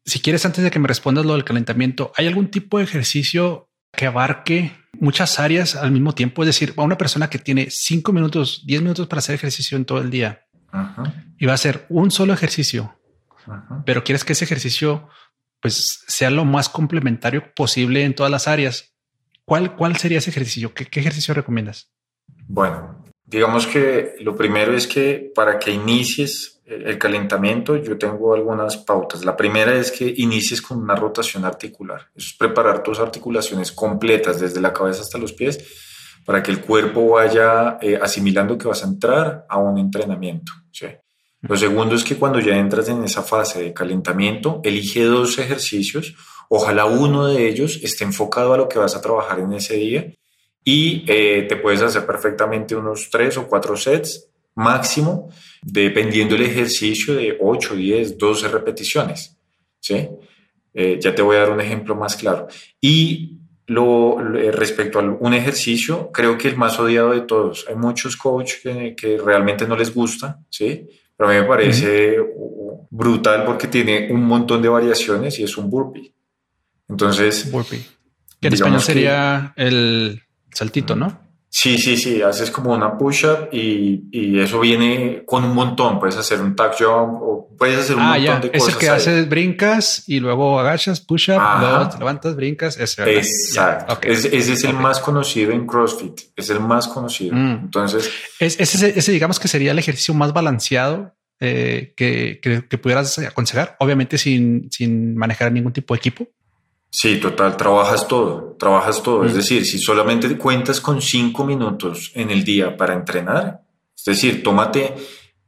si 0.03 0.19
quieres, 0.19 0.45
antes 0.45 0.61
de 0.61 0.71
que 0.71 0.79
me 0.79 0.89
respondas 0.89 1.25
lo 1.25 1.33
del 1.33 1.45
calentamiento, 1.45 2.11
¿hay 2.17 2.27
algún 2.27 2.51
tipo 2.51 2.79
de 2.79 2.83
ejercicio 2.83 3.69
que 3.93 4.07
abarque 4.07 4.73
muchas 4.99 5.39
áreas 5.39 5.77
al 5.77 5.91
mismo 5.91 6.13
tiempo? 6.13 6.43
Es 6.43 6.47
decir, 6.47 6.73
a 6.75 6.81
una 6.81 6.97
persona 6.97 7.29
que 7.29 7.39
tiene 7.39 7.67
cinco 7.69 8.11
minutos, 8.11 8.63
diez 8.65 8.81
minutos 8.81 9.07
para 9.07 9.19
hacer 9.19 9.35
ejercicio 9.35 9.77
en 9.77 9.85
todo 9.85 10.01
el 10.01 10.09
día 10.09 10.47
y 11.37 11.45
va 11.45 11.53
a 11.53 11.55
hacer 11.55 11.85
un 11.89 12.11
solo 12.11 12.33
ejercicio, 12.33 12.95
pero 13.85 14.03
quieres 14.03 14.23
que 14.23 14.33
ese 14.33 14.45
ejercicio 14.45 15.09
pues 15.61 16.03
sea 16.07 16.29
lo 16.29 16.43
más 16.43 16.69
complementario 16.69 17.53
posible 17.53 18.03
en 18.03 18.15
todas 18.15 18.31
las 18.31 18.47
áreas. 18.47 18.93
¿Cuál, 19.45 19.75
¿Cuál 19.75 19.95
sería 19.97 20.17
ese 20.17 20.31
ejercicio? 20.31 20.73
¿Qué, 20.73 20.87
ejercicio 20.99 21.33
recomiendas? 21.33 21.91
Bueno, 22.47 23.05
digamos 23.25 23.67
que 23.67 24.15
lo 24.21 24.35
primero 24.35 24.75
es 24.75 24.87
que 24.87 25.31
para 25.35 25.59
que 25.59 25.71
inicies 25.71 26.61
el 26.65 26.97
calentamiento, 26.97 27.75
yo 27.75 27.97
tengo 27.97 28.33
algunas 28.33 28.77
pautas. 28.77 29.25
La 29.25 29.35
primera 29.35 29.75
es 29.75 29.91
que 29.91 30.13
inicies 30.17 30.61
con 30.61 30.79
una 30.79 30.95
rotación 30.95 31.43
articular. 31.43 32.07
Eso 32.15 32.27
es 32.29 32.37
preparar 32.37 32.81
tus 32.81 32.99
articulaciones 32.99 33.71
completas, 33.71 34.39
desde 34.39 34.61
la 34.61 34.73
cabeza 34.73 35.01
hasta 35.01 35.17
los 35.17 35.33
pies, 35.33 35.59
para 36.25 36.41
que 36.41 36.51
el 36.51 36.61
cuerpo 36.61 37.09
vaya 37.09 37.77
eh, 37.81 37.99
asimilando 38.01 38.57
que 38.57 38.67
vas 38.67 38.83
a 38.83 38.87
entrar 38.87 39.45
a 39.49 39.57
un 39.57 39.77
entrenamiento. 39.77 40.51
Lo 41.43 41.57
segundo 41.57 41.95
es 41.95 42.03
que 42.03 42.17
cuando 42.17 42.39
ya 42.39 42.55
entras 42.55 42.87
en 42.87 43.03
esa 43.03 43.23
fase 43.23 43.63
de 43.63 43.73
calentamiento, 43.73 44.61
elige 44.63 45.05
dos 45.05 45.39
ejercicios 45.39 46.13
Ojalá 46.53 46.83
uno 46.83 47.27
de 47.27 47.47
ellos 47.47 47.79
esté 47.81 48.03
enfocado 48.03 48.53
a 48.53 48.57
lo 48.57 48.67
que 48.67 48.77
vas 48.77 48.93
a 48.93 48.99
trabajar 49.01 49.39
en 49.39 49.53
ese 49.53 49.77
día 49.77 50.13
y 50.65 51.05
eh, 51.07 51.45
te 51.47 51.55
puedes 51.55 51.81
hacer 51.81 52.05
perfectamente 52.05 52.75
unos 52.75 53.09
tres 53.09 53.37
o 53.37 53.47
cuatro 53.47 53.77
sets 53.77 54.27
máximo, 54.55 55.29
dependiendo 55.61 56.35
del 56.35 56.47
ejercicio 56.47 57.15
de 57.15 57.37
8, 57.39 57.73
10, 57.73 58.17
12 58.17 58.47
repeticiones. 58.49 59.37
¿sí? 59.79 60.09
Eh, 60.73 60.99
ya 60.99 61.15
te 61.15 61.21
voy 61.21 61.37
a 61.37 61.43
dar 61.43 61.51
un 61.51 61.61
ejemplo 61.61 61.95
más 61.95 62.17
claro. 62.17 62.49
Y 62.81 63.37
lo, 63.67 64.17
respecto 64.19 64.99
a 64.99 65.03
un 65.03 65.33
ejercicio, 65.33 66.11
creo 66.11 66.37
que 66.37 66.49
el 66.49 66.57
más 66.57 66.79
odiado 66.79 67.11
de 67.11 67.21
todos. 67.21 67.65
Hay 67.69 67.75
muchos 67.75 68.17
coaches 68.17 68.59
que, 68.61 69.19
realmente 69.23 69.67
no 69.67 69.75
les 69.75 69.93
gusta, 69.93 70.39
¿sí? 70.49 70.87
Pero 71.15 71.29
a 71.29 71.33
mí 71.33 71.39
me 71.39 71.45
parece 71.45 72.17
brutal 72.89 73.45
porque 73.45 73.67
tiene 73.67 74.11
un 74.11 74.23
montón 74.23 74.61
de 74.61 74.69
variaciones 74.69 75.39
y 75.39 75.43
es 75.43 75.57
un 75.57 75.69
burpee. 75.69 76.13
Entonces... 76.89 77.49
Burpee. 77.51 77.85
Que 78.39 78.47
en 78.47 78.53
español 78.53 78.81
sería 78.81 79.53
el 79.55 80.21
saltito, 80.51 80.95
¿no? 80.95 81.20
Sí, 81.53 81.77
sí, 81.77 81.97
sí, 81.97 82.21
haces 82.21 82.49
como 82.49 82.73
una 82.73 82.97
push-up 82.97 83.49
y, 83.51 84.05
y, 84.09 84.39
eso 84.39 84.57
viene 84.61 85.23
con 85.25 85.43
un 85.43 85.53
montón. 85.53 85.99
Puedes 85.99 86.15
hacer 86.15 86.39
un 86.39 86.55
tag 86.55 86.75
jump 86.79 87.21
o 87.21 87.49
puedes 87.57 87.77
hacer 87.77 87.97
un 87.97 88.03
ah, 88.03 88.17
montón 88.17 88.41
de 88.41 88.51
cosas. 88.53 88.67
Es 88.69 88.73
el 88.73 88.79
que 88.79 88.89
haces 88.89 89.29
brincas 89.29 90.03
y 90.07 90.21
luego 90.21 90.57
agachas, 90.61 91.01
push-up, 91.01 91.41
luego 91.59 91.89
te 91.89 91.97
levantas, 91.97 92.37
brincas. 92.37 92.79
Ese, 92.79 93.03
Exacto. 93.17 93.99
ese 94.07 94.37
es 94.37 94.63
el 94.63 94.75
más 94.75 95.01
conocido 95.01 95.51
en 95.51 95.67
CrossFit. 95.67 96.21
Es 96.37 96.49
el 96.49 96.61
más 96.61 96.87
conocido. 96.87 97.35
Mm. 97.35 97.63
Entonces, 97.65 98.09
es, 98.39 98.57
ese, 98.57 98.97
ese, 98.97 99.11
digamos 99.11 99.37
que 99.37 99.49
sería 99.49 99.73
el 99.73 99.79
ejercicio 99.79 100.13
más 100.13 100.31
balanceado 100.31 101.17
eh, 101.41 101.93
que, 101.97 102.39
que, 102.41 102.65
que, 102.65 102.77
pudieras 102.77 103.19
aconsejar, 103.19 103.75
obviamente 103.79 104.17
sin, 104.17 104.71
sin 104.71 105.17
manejar 105.17 105.51
ningún 105.51 105.73
tipo 105.73 105.93
de 105.93 105.97
equipo. 105.97 106.29
Sí, 106.93 107.21
total, 107.21 107.55
trabajas 107.55 108.05
todo, 108.05 108.57
trabajas 108.59 109.01
todo. 109.01 109.23
Es 109.23 109.33
mm. 109.33 109.37
decir, 109.37 109.65
si 109.65 109.79
solamente 109.79 110.37
cuentas 110.37 110.81
con 110.81 111.01
cinco 111.01 111.45
minutos 111.45 112.11
en 112.15 112.31
el 112.31 112.43
día 112.43 112.75
para 112.75 112.93
entrenar, 112.93 113.61
es 113.95 114.03
decir, 114.03 114.43
tómate 114.43 114.93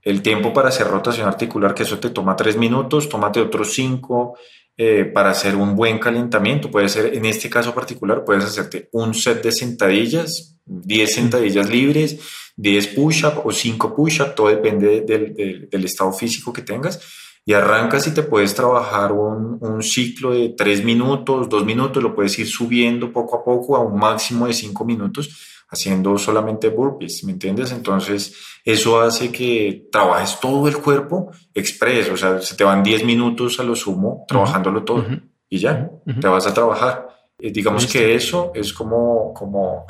el 0.01 0.21
tiempo 0.21 0.53
para 0.53 0.69
hacer 0.69 0.88
rotación 0.88 1.27
articular, 1.27 1.73
que 1.73 1.84
eso 1.84 1.99
te 1.99 2.12
toma 2.12 2.38
tres 2.38 2.56
minutos, 2.56 3.10
tómate 3.10 3.41
otros 3.41 3.73
cinco 3.73 4.38
eh, 4.77 5.03
para 5.03 5.32
hacer 5.32 5.56
un 5.56 5.75
buen 5.75 5.99
calentamiento. 5.99 6.71
Puede 6.71 6.88
ser, 6.88 7.13
en 7.13 7.25
este 7.25 7.49
caso 7.49 7.75
particular, 7.75 8.23
puedes 8.23 8.45
hacerte 8.45 8.88
un 8.93 9.13
set 9.13 9.43
de 9.43 9.51
sentadillas, 9.51 10.58
10 10.65 11.10
mm. 11.10 11.13
sentadillas 11.13 11.69
libres, 11.69 12.19
10 12.56 12.88
push-up 12.88 13.41
o 13.43 13.51
5 13.51 13.93
push-up, 13.93 14.34
todo 14.34 14.47
depende 14.47 15.01
del, 15.01 15.67
del 15.69 15.86
estado 15.86 16.13
físico 16.13 16.53
que 16.53 16.62
tengas 16.62 17.01
y 17.45 17.53
arrancas 17.53 18.08
y 18.08 18.13
te 18.13 18.23
puedes 18.23 18.56
trabajar 18.56 19.12
un, 19.12 19.58
un, 19.60 19.84
ciclo 19.84 20.32
de 20.32 20.49
tres 20.58 20.84
minutos, 20.84 21.49
dos 21.49 21.65
minutos, 21.65 22.01
lo 22.01 22.15
puedes 22.15 22.38
ir 22.39 22.47
subiendo 22.47 23.12
poco 23.12 23.38
a 23.38 23.43
poco 23.43 23.75
a 23.75 23.82
un 23.82 23.99
máximo 23.99 24.47
de 24.47 24.53
cinco 24.53 24.86
minutos 24.86 25.53
haciendo 25.73 26.17
solamente 26.17 26.69
burpees, 26.69 27.23
¿me 27.23 27.32
entiendes? 27.32 27.71
Entonces, 27.71 28.36
eso 28.63 29.01
hace 29.01 29.32
que 29.32 29.88
trabajes 29.91 30.39
todo 30.39 30.67
el 30.67 30.77
cuerpo 30.77 31.32
expreso, 31.53 32.13
o 32.13 32.17
sea, 32.17 32.39
se 32.41 32.56
te 32.56 32.63
van 32.63 32.84
diez 32.84 33.03
minutos 33.03 33.60
a 33.60 33.63
lo 33.63 33.75
sumo 33.75 34.23
trabajándolo 34.27 34.84
todo 34.84 35.06
y 35.49 35.58
ya, 35.58 35.89
te 36.21 36.27
vas 36.27 36.47
a 36.47 36.53
trabajar. 36.53 37.08
Eh, 37.39 37.51
digamos 37.51 37.88
que 37.88 38.15
eso 38.15 38.51
es 38.53 38.71
como, 38.71 39.34
como 39.34 39.86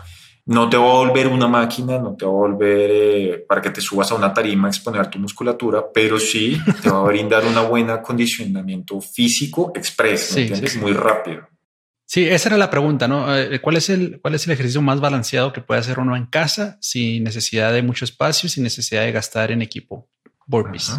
no 0.45 0.69
te 0.69 0.77
va 0.77 0.83
a 0.83 0.95
volver 0.95 1.27
una 1.27 1.47
máquina, 1.47 1.97
no 1.99 2.15
te 2.15 2.25
va 2.25 2.31
a 2.31 2.35
volver 2.35 2.91
eh, 2.91 3.45
para 3.47 3.61
que 3.61 3.69
te 3.69 3.79
subas 3.79 4.11
a 4.11 4.15
una 4.15 4.33
tarima 4.33 4.67
a 4.67 4.71
exponer 4.71 5.07
tu 5.07 5.19
musculatura, 5.19 5.85
pero 5.93 6.19
sí 6.19 6.59
te 6.81 6.89
va 6.89 6.99
a 6.99 7.03
brindar 7.03 7.45
un 7.45 7.69
buen 7.69 7.89
acondicionamiento 7.89 8.99
físico 8.99 9.71
expreso, 9.75 10.37
¿entiendes? 10.37 10.75
Muy 10.77 10.93
rápido. 10.93 11.47
Sí, 12.05 12.27
esa 12.27 12.49
era 12.49 12.57
la 12.57 12.69
pregunta, 12.69 13.07
¿no? 13.07 13.35
Eh, 13.35 13.59
¿Cuál 13.61 13.77
es 13.77 13.89
el, 13.89 14.19
cuál 14.21 14.35
es 14.35 14.45
el 14.45 14.53
ejercicio 14.53 14.81
más 14.81 14.99
balanceado 14.99 15.53
que 15.53 15.61
puede 15.61 15.79
hacer 15.79 15.97
uno 15.97 16.15
en 16.15 16.25
casa 16.25 16.77
sin 16.81 17.23
necesidad 17.23 17.71
de 17.71 17.81
mucho 17.81 18.05
espacio, 18.05 18.49
sin 18.49 18.63
necesidad 18.63 19.03
de 19.03 19.13
gastar 19.13 19.51
en 19.51 19.61
equipo? 19.61 20.09
Burpees. 20.45 20.91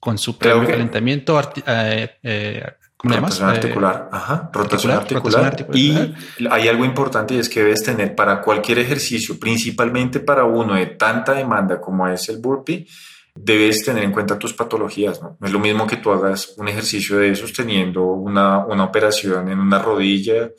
Con 0.00 0.18
su 0.18 0.36
previo 0.36 0.68
calentamiento, 0.68 1.40
eh, 1.64 2.62
rotación 3.04 3.48
articular. 3.48 4.08
Ajá, 4.10 4.50
rotación 4.52 4.92
articular. 4.92 5.66
Y 5.72 6.14
hay 6.50 6.68
algo 6.68 6.84
importante 6.84 7.34
y 7.34 7.38
es 7.38 7.48
que 7.48 7.62
debes 7.62 7.82
tener 7.82 8.14
para 8.14 8.40
cualquier 8.40 8.78
ejercicio, 8.78 9.38
principalmente 9.38 10.20
para 10.20 10.44
uno 10.44 10.74
de 10.74 10.86
tanta 10.86 11.32
demanda 11.32 11.80
como 11.80 12.08
es 12.08 12.28
el 12.28 12.38
burpee, 12.38 12.86
debes 13.34 13.84
tener 13.84 14.04
en 14.04 14.12
cuenta 14.12 14.38
tus 14.38 14.54
patologías. 14.54 15.20
No, 15.20 15.36
es 15.42 15.52
lo 15.52 15.58
mismo 15.58 15.86
que 15.86 15.96
tú 15.96 16.10
hagas 16.10 16.54
un 16.56 16.68
ejercicio 16.68 17.18
de 17.18 17.30
esos 17.30 17.52
teniendo 17.52 18.04
una, 18.04 18.64
una 18.64 18.84
operación 18.84 19.48
en 19.48 19.58
una 19.58 19.78
rodilla 19.78 20.50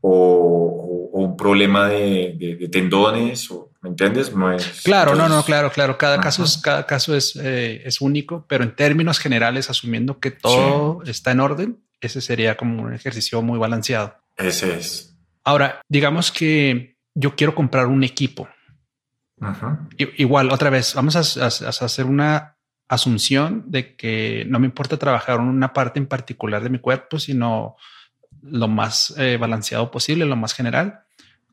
o, 0.00 1.10
un 1.12 1.36
problema 1.36 1.88
de, 1.88 2.68
tendones 2.72 3.50
o 3.50 3.69
¿Me 3.82 3.90
entiendes? 3.90 4.34
No 4.34 4.52
es, 4.52 4.82
claro, 4.82 5.14
no, 5.14 5.28
no, 5.28 5.42
claro, 5.42 5.72
claro. 5.72 5.96
Cada 5.96 6.20
caso 6.20 6.44
es, 6.44 6.58
cada 6.58 6.86
caso 6.86 7.16
es, 7.16 7.34
eh, 7.36 7.82
es 7.84 8.00
único, 8.02 8.44
pero 8.46 8.62
en 8.62 8.76
términos 8.76 9.18
generales, 9.18 9.70
asumiendo 9.70 10.20
que 10.20 10.30
todo 10.30 11.02
está 11.04 11.30
en 11.30 11.40
orden, 11.40 11.82
ese 12.00 12.20
sería 12.20 12.56
como 12.56 12.82
un 12.82 12.92
ejercicio 12.92 13.40
muy 13.40 13.58
balanceado. 13.58 14.16
Ese 14.36 14.76
es. 14.76 15.16
Ahora, 15.44 15.80
digamos 15.88 16.30
que 16.30 16.98
yo 17.14 17.34
quiero 17.36 17.54
comprar 17.54 17.86
un 17.86 18.04
equipo. 18.04 18.48
Igual, 19.96 20.50
otra 20.50 20.68
vez, 20.68 20.94
vamos 20.94 21.16
a, 21.16 21.46
hacer 21.46 22.04
una 22.04 22.58
asunción 22.88 23.64
de 23.66 23.96
que 23.96 24.44
no 24.46 24.58
me 24.58 24.66
importa 24.66 24.98
trabajar 24.98 25.36
en 25.36 25.46
una 25.46 25.72
parte 25.72 25.98
en 25.98 26.06
particular 26.06 26.62
de 26.62 26.68
mi 26.68 26.78
cuerpo, 26.78 27.18
sino 27.18 27.76
lo 28.42 28.68
más 28.68 29.14
eh, 29.16 29.38
balanceado 29.38 29.90
posible, 29.90 30.26
lo 30.26 30.36
más 30.36 30.52
general. 30.52 31.04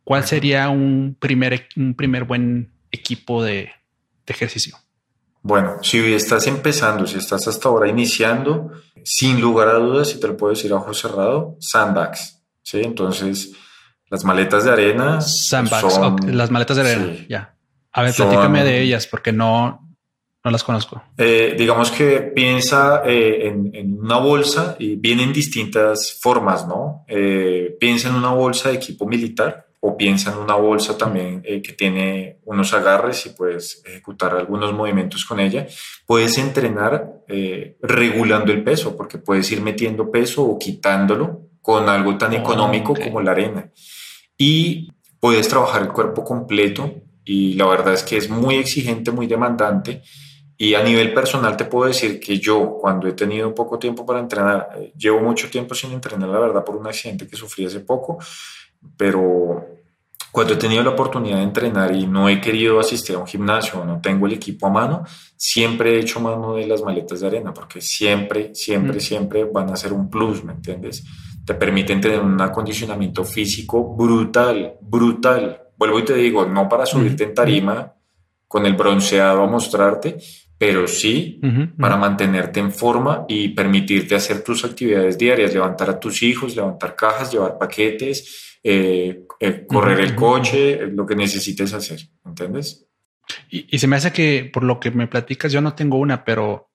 ¿Cuál 0.07 0.25
sería 0.25 0.69
un 0.69 1.17
primer, 1.19 1.67
un 1.75 1.93
primer 1.93 2.23
buen 2.23 2.71
equipo 2.91 3.43
de, 3.43 3.71
ejercicio? 4.25 4.77
Bueno, 5.41 5.83
si 5.83 5.97
estás 6.13 6.47
empezando, 6.47 7.05
si 7.05 7.17
estás 7.17 7.45
hasta 7.45 7.67
ahora 7.67 7.89
iniciando, 7.89 8.71
sin 9.03 9.41
lugar 9.41 9.67
a 9.67 9.73
dudas, 9.73 10.07
si 10.07 10.17
te 10.17 10.29
lo 10.29 10.37
puedo 10.37 10.53
decir 10.53 10.71
a 10.71 10.75
ojo 10.75 10.93
cerrado, 10.93 11.57
sandbags. 11.59 12.41
Sí, 12.61 12.79
entonces 12.81 13.51
las 14.09 14.23
maletas 14.23 14.63
de 14.63 14.71
arena. 14.71 15.19
Sandbags, 15.19 15.99
las 16.25 16.51
maletas 16.51 16.77
de 16.77 16.83
arena, 16.83 17.25
ya. 17.27 17.57
A 17.91 18.03
ver, 18.03 18.13
platícame 18.15 18.63
de 18.63 18.81
ellas 18.81 19.07
porque 19.07 19.33
no, 19.33 19.93
no 20.41 20.51
las 20.51 20.63
conozco. 20.63 21.03
Eh, 21.17 21.53
digamos 21.57 21.91
que 21.91 22.21
piensa 22.21 23.01
eh, 23.05 23.47
en, 23.73 23.99
una 23.99 24.19
bolsa 24.19 24.77
y 24.79 24.95
vienen 24.95 25.33
distintas 25.33 26.17
formas, 26.21 26.65
¿no? 26.65 27.03
Eh, 27.09 27.75
piensa 27.77 28.07
en 28.07 28.15
una 28.15 28.31
bolsa 28.31 28.69
de 28.69 28.75
equipo 28.75 29.05
militar 29.05 29.66
o 29.87 29.95
piensa 29.95 30.33
en 30.33 30.39
una 30.39 30.55
bolsa 30.55 30.97
también 30.97 31.41
eh, 31.45 31.61
que 31.61 31.71
tiene 31.71 32.39
unos 32.43 32.73
agarres 32.73 33.25
y 33.25 33.29
puedes 33.29 33.81
ejecutar 33.85 34.35
algunos 34.35 34.73
movimientos 34.73 35.23
con 35.23 35.39
ella. 35.39 35.65
Puedes 36.05 36.37
entrenar 36.37 37.23
eh, 37.29 37.77
regulando 37.81 38.51
el 38.51 38.65
peso, 38.65 38.97
porque 38.97 39.17
puedes 39.17 39.49
ir 39.49 39.61
metiendo 39.61 40.11
peso 40.11 40.43
o 40.43 40.59
quitándolo 40.59 41.43
con 41.61 41.87
algo 41.87 42.17
tan 42.17 42.33
económico 42.33 42.95
como 42.95 43.21
la 43.21 43.31
arena. 43.31 43.71
Y 44.37 44.91
puedes 45.21 45.47
trabajar 45.47 45.83
el 45.83 45.89
cuerpo 45.93 46.25
completo 46.25 46.93
y 47.23 47.53
la 47.53 47.65
verdad 47.67 47.93
es 47.93 48.03
que 48.03 48.17
es 48.17 48.29
muy 48.29 48.55
exigente, 48.55 49.11
muy 49.11 49.27
demandante. 49.27 50.01
Y 50.57 50.73
a 50.73 50.83
nivel 50.83 51.13
personal 51.13 51.55
te 51.55 51.63
puedo 51.63 51.87
decir 51.87 52.19
que 52.19 52.39
yo, 52.39 52.77
cuando 52.81 53.07
he 53.07 53.13
tenido 53.13 53.55
poco 53.55 53.79
tiempo 53.79 54.05
para 54.05 54.19
entrenar, 54.19 54.69
eh, 54.75 54.91
llevo 54.97 55.21
mucho 55.21 55.49
tiempo 55.49 55.73
sin 55.75 55.93
entrenar, 55.93 56.27
la 56.27 56.39
verdad, 56.39 56.65
por 56.65 56.75
un 56.75 56.87
accidente 56.87 57.25
que 57.25 57.37
sufrí 57.37 57.65
hace 57.65 57.79
poco, 57.79 58.17
pero 58.97 59.76
cuando 60.31 60.53
he 60.53 60.57
tenido 60.57 60.83
la 60.83 60.91
oportunidad 60.91 61.37
de 61.37 61.43
entrenar 61.43 61.95
y 61.95 62.05
no 62.05 62.29
he 62.29 62.39
querido 62.39 62.79
asistir 62.79 63.15
a 63.15 63.19
un 63.19 63.27
gimnasio 63.27 63.81
o 63.81 63.85
no 63.85 63.99
tengo 64.01 64.27
el 64.27 64.33
equipo 64.33 64.67
a 64.67 64.69
mano, 64.69 65.03
siempre 65.35 65.95
he 65.95 65.99
hecho 65.99 66.19
mano 66.19 66.55
de 66.55 66.67
las 66.67 66.81
maletas 66.81 67.21
de 67.21 67.27
arena, 67.27 67.53
porque 67.53 67.81
siempre, 67.81 68.53
siempre, 68.53 68.97
mm. 68.97 69.01
siempre 69.01 69.43
van 69.45 69.69
a 69.69 69.75
ser 69.75 69.93
un 69.93 70.09
plus, 70.09 70.43
¿me 70.43 70.53
entiendes? 70.53 71.03
Te 71.45 71.53
permiten 71.53 72.01
tener 72.01 72.19
un 72.19 72.39
acondicionamiento 72.41 73.23
físico 73.23 73.95
brutal, 73.95 74.75
brutal. 74.81 75.61
Vuelvo 75.77 75.99
y 75.99 76.05
te 76.05 76.13
digo, 76.13 76.45
no 76.45 76.67
para 76.67 76.85
subirte 76.85 77.23
en 77.23 77.33
tarima 77.33 77.93
con 78.47 78.65
el 78.65 78.73
bronceado 78.73 79.43
a 79.43 79.47
mostrarte, 79.47 80.17
pero 80.57 80.87
sí 80.87 81.39
para 81.79 81.97
mantenerte 81.97 82.59
en 82.59 82.71
forma 82.71 83.25
y 83.27 83.49
permitirte 83.49 84.15
hacer 84.15 84.43
tus 84.43 84.65
actividades 84.65 85.17
diarias, 85.17 85.53
levantar 85.53 85.89
a 85.89 85.99
tus 85.99 86.23
hijos, 86.23 86.55
levantar 86.55 86.95
cajas, 86.95 87.31
llevar 87.31 87.57
paquetes, 87.57 88.59
eh, 88.63 89.26
eh, 89.39 89.65
correr 89.67 89.99
el 89.99 90.15
coche, 90.15 90.87
lo 90.87 91.05
que 91.05 91.15
necesites 91.15 91.73
hacer, 91.73 91.99
¿entiendes? 92.25 92.87
Y, 93.49 93.77
se 93.77 93.87
me 93.87 93.97
hace 93.97 94.11
que 94.11 94.49
por 94.51 94.63
lo 94.63 94.79
que 94.79 94.91
me 94.91 95.07
platicas, 95.07 95.51
yo 95.51 95.61
no 95.61 95.73
tengo 95.73 95.97
una, 95.97 96.23
pero 96.23 96.71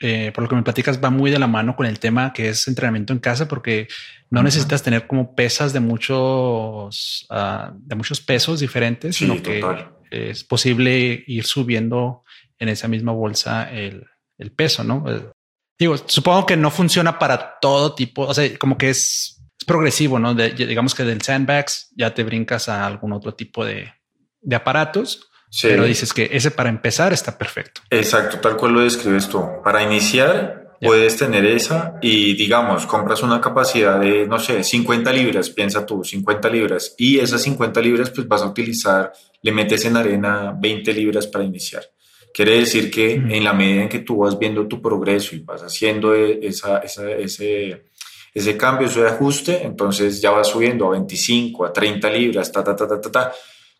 eh, 0.00 0.32
por 0.34 0.42
lo 0.42 0.48
que 0.48 0.56
me 0.56 0.62
platicas 0.62 1.02
va 1.02 1.10
muy 1.10 1.30
de 1.30 1.38
la 1.38 1.46
mano 1.46 1.76
con 1.76 1.86
el 1.86 1.98
tema 1.98 2.32
que 2.32 2.48
es 2.48 2.66
entrenamiento 2.66 3.12
en 3.12 3.18
casa, 3.18 3.46
porque 3.46 3.88
no 4.30 4.42
necesitas 4.42 4.82
tener 4.82 5.06
como 5.06 5.34
pesas 5.34 5.72
de 5.72 5.80
muchos, 5.80 7.26
uh, 7.30 7.72
de 7.74 7.94
muchos 7.94 8.20
pesos 8.20 8.60
diferentes, 8.60 9.16
sino 9.16 9.40
que 9.42 9.62
es 10.10 10.44
posible 10.44 11.22
ir 11.26 11.44
subiendo 11.44 12.24
en 12.58 12.68
esa 12.68 12.88
misma 12.88 13.12
bolsa 13.12 13.70
el, 13.70 14.06
el 14.38 14.52
peso, 14.52 14.82
¿no? 14.82 15.04
Digo, 15.78 15.96
supongo 16.06 16.46
que 16.46 16.56
no 16.56 16.70
funciona 16.70 17.18
para 17.18 17.58
todo 17.60 17.94
tipo, 17.94 18.22
o 18.22 18.34
sea, 18.34 18.56
como 18.58 18.78
que 18.78 18.90
es 18.90 19.41
es 19.62 19.64
progresivo, 19.64 20.18
¿no? 20.18 20.34
digamos 20.34 20.94
que 20.94 21.04
del 21.04 21.22
sandbags 21.22 21.90
ya 21.96 22.12
te 22.12 22.24
brincas 22.24 22.68
a 22.68 22.84
algún 22.84 23.12
otro 23.12 23.34
tipo 23.34 23.64
de, 23.64 23.92
de 24.40 24.56
aparatos. 24.56 25.28
Pero 25.60 25.84
dices 25.84 26.14
que 26.14 26.30
ese 26.32 26.50
para 26.50 26.70
empezar 26.70 27.12
está 27.12 27.36
perfecto. 27.36 27.82
Exacto, 27.90 28.38
tal 28.40 28.56
cual 28.56 28.72
lo 28.72 28.80
describes 28.80 29.28
tú. 29.28 29.44
Para 29.62 29.82
iniciar, 29.82 30.76
puedes 30.80 31.18
tener 31.18 31.44
esa 31.44 31.98
y 32.00 32.34
digamos, 32.34 32.86
compras 32.86 33.22
una 33.22 33.38
capacidad 33.38 34.00
de, 34.00 34.26
no 34.26 34.38
sé, 34.38 34.64
50 34.64 35.12
libras, 35.12 35.50
piensa 35.50 35.84
tú, 35.84 36.02
50 36.02 36.48
libras, 36.48 36.94
y 36.96 37.18
esas 37.18 37.42
50 37.42 37.80
libras 37.82 38.10
pues 38.10 38.26
vas 38.26 38.40
a 38.40 38.46
utilizar, 38.46 39.12
le 39.42 39.52
metes 39.52 39.84
en 39.84 39.98
arena 39.98 40.56
20 40.58 40.92
libras 40.94 41.26
para 41.26 41.44
iniciar. 41.44 41.84
Quiere 42.32 42.58
decir 42.58 42.90
que 42.90 43.12
en 43.12 43.44
la 43.44 43.52
medida 43.52 43.82
en 43.82 43.88
que 43.90 43.98
tú 43.98 44.18
vas 44.18 44.38
viendo 44.38 44.66
tu 44.66 44.80
progreso 44.80 45.36
y 45.36 45.40
vas 45.40 45.62
haciendo 45.62 46.14
e, 46.14 46.46
esa, 46.46 46.78
ese, 46.78 47.84
ese 48.34 48.56
cambio, 48.56 48.86
ese 48.86 49.06
ajuste, 49.06 49.64
entonces 49.64 50.20
ya 50.20 50.30
vas 50.30 50.48
subiendo 50.48 50.86
a 50.86 50.90
25, 50.90 51.66
a 51.66 51.72
30 51.72 52.10
libras, 52.10 52.50
ta, 52.50 52.64
ta, 52.64 52.74
ta, 52.74 52.86
ta, 52.88 53.00
ta, 53.00 53.10
ta 53.10 53.32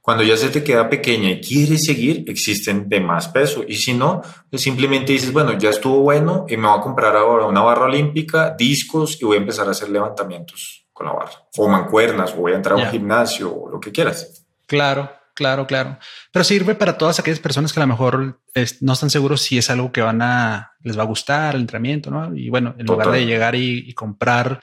cuando 0.02 0.24
ya 0.24 0.36
se 0.36 0.48
te 0.48 0.64
queda 0.64 0.90
pequeña 0.90 1.30
y 1.30 1.40
quieres 1.40 1.84
seguir, 1.86 2.24
existen 2.26 2.88
de 2.88 2.98
más 2.98 3.28
peso. 3.28 3.62
Y 3.66 3.76
si 3.76 3.94
no, 3.94 4.20
pues 4.50 4.60
simplemente 4.60 5.12
dices, 5.12 5.32
bueno, 5.32 5.56
ya 5.56 5.70
estuvo 5.70 6.00
bueno 6.00 6.44
y 6.48 6.56
me 6.56 6.66
voy 6.66 6.76
a 6.76 6.82
comprar 6.82 7.16
ahora 7.16 7.46
una 7.46 7.62
barra 7.62 7.84
olímpica, 7.84 8.50
discos 8.50 9.16
y 9.22 9.24
voy 9.24 9.36
a 9.36 9.40
empezar 9.40 9.68
a 9.68 9.70
hacer 9.70 9.90
levantamientos 9.90 10.86
con 10.92 11.06
la 11.06 11.12
barra. 11.12 11.46
O 11.56 11.68
mancuernas, 11.68 12.32
o 12.32 12.38
voy 12.38 12.50
a 12.50 12.56
entrar 12.56 12.80
a 12.80 12.82
un 12.82 12.90
gimnasio, 12.90 13.54
o 13.54 13.70
lo 13.70 13.78
que 13.78 13.92
quieras. 13.92 14.44
Claro, 14.66 15.08
claro, 15.34 15.66
claro. 15.66 15.98
Pero 16.32 16.44
sirve 16.44 16.74
para 16.74 16.98
todas 16.98 17.18
aquellas 17.18 17.40
personas 17.40 17.72
que 17.72 17.80
a 17.80 17.84
lo 17.84 17.88
mejor 17.88 18.40
no 18.80 18.92
están 18.92 19.10
seguros 19.10 19.42
si 19.42 19.58
es 19.58 19.70
algo 19.70 19.92
que 19.92 20.02
van 20.02 20.22
a, 20.22 20.72
les 20.82 20.98
va 20.98 21.02
a 21.02 21.06
gustar 21.06 21.54
el 21.54 21.62
entrenamiento, 21.62 22.10
¿no? 22.10 22.34
Y 22.34 22.50
bueno, 22.50 22.74
en 22.78 22.86
lugar 22.86 23.10
de 23.10 23.26
llegar 23.26 23.54
y, 23.54 23.84
y 23.88 23.94
comprar 23.94 24.60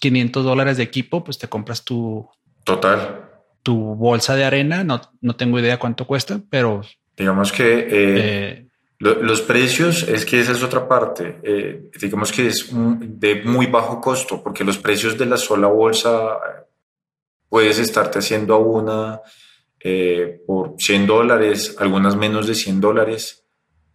500 0.00 0.44
dólares 0.44 0.76
de 0.76 0.82
equipo, 0.82 1.24
pues 1.24 1.38
te 1.38 1.48
compras 1.48 1.84
tu... 1.84 2.28
Total 2.64 3.34
tu 3.64 3.96
bolsa 3.96 4.36
de 4.36 4.44
arena, 4.44 4.84
no, 4.84 5.00
no 5.22 5.34
tengo 5.34 5.58
idea 5.58 5.80
cuánto 5.80 6.06
cuesta, 6.06 6.38
pero... 6.50 6.82
Digamos 7.16 7.50
que 7.50 7.78
eh, 7.78 7.88
eh, 7.90 8.68
los 8.98 9.40
precios, 9.40 10.02
es 10.02 10.26
que 10.26 10.38
esa 10.40 10.52
es 10.52 10.62
otra 10.62 10.86
parte, 10.86 11.40
eh, 11.42 11.90
digamos 11.98 12.30
que 12.30 12.48
es 12.48 12.68
de 12.70 13.42
muy 13.42 13.66
bajo 13.66 14.00
costo, 14.00 14.42
porque 14.42 14.64
los 14.64 14.76
precios 14.76 15.16
de 15.16 15.26
la 15.26 15.38
sola 15.38 15.66
bolsa 15.68 16.38
puedes 17.48 17.78
estarte 17.78 18.18
haciendo 18.18 18.54
a 18.54 18.58
una 18.58 19.20
por 20.46 20.74
100 20.78 21.06
dólares, 21.06 21.76
algunas 21.78 22.16
menos 22.16 22.46
de 22.46 22.54
100 22.54 22.80
dólares. 22.80 23.44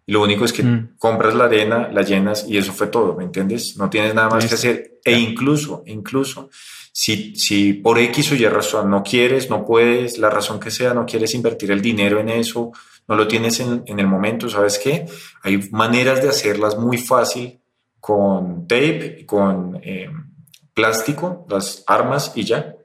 Lo 0.06 0.23
único 0.23 0.45
es 0.45 0.54
que 0.54 0.63
mm. 0.63 0.97
compras 0.97 1.36
la 1.36 1.45
arena, 1.45 1.89
la 1.91 2.02
llenas 2.02 2.45
y 2.47 2.58
eso 2.58 2.73
fue 2.73 2.88
todo, 2.88 3.15
¿me 3.15 3.23
entiendes? 3.23 3.75
No 3.78 3.89
tienes 3.89 4.13
nada 4.15 4.30
más 4.30 4.45
que 4.47 4.56
hacer. 4.56 4.99
E 5.04 5.17
incluso, 5.17 5.84
incluso, 5.86 6.49
si, 6.91 7.36
si 7.36 7.73
por 7.73 7.99
X 7.99 8.32
o 8.32 8.36
Y 8.36 8.47
razón 8.47 8.89
no 8.89 9.04
quieres, 9.04 9.49
no 9.49 9.65
puedes, 9.65 10.17
la 10.17 10.30
razón 10.30 10.60
que 10.60 10.71
sea, 10.71 10.93
no 10.93 11.06
quieres 11.06 11.34
invertir 11.36 11.71
el 11.71 11.82
dinero 11.82 12.19
en 12.19 12.30
eso, 12.30 12.71
no 13.08 13.15
lo 13.15 13.28
tienes 13.28 13.60
en, 13.60 13.84
en 13.86 13.99
el 13.99 14.08
momento, 14.08 14.49
¿sabes 14.49 14.80
qué? 14.80 15.06
Hay 15.43 15.69
maneras 15.71 16.21
de 16.21 16.30
hacerlas 16.30 16.78
muy 16.78 16.97
fácil 16.97 17.60
con 17.99 18.67
tape, 18.67 19.25
con 19.25 19.80
eh, 19.84 20.10
plástico, 20.73 21.45
las 21.49 21.84
armas 21.88 22.32
y 22.36 22.43
ya. 22.43 22.75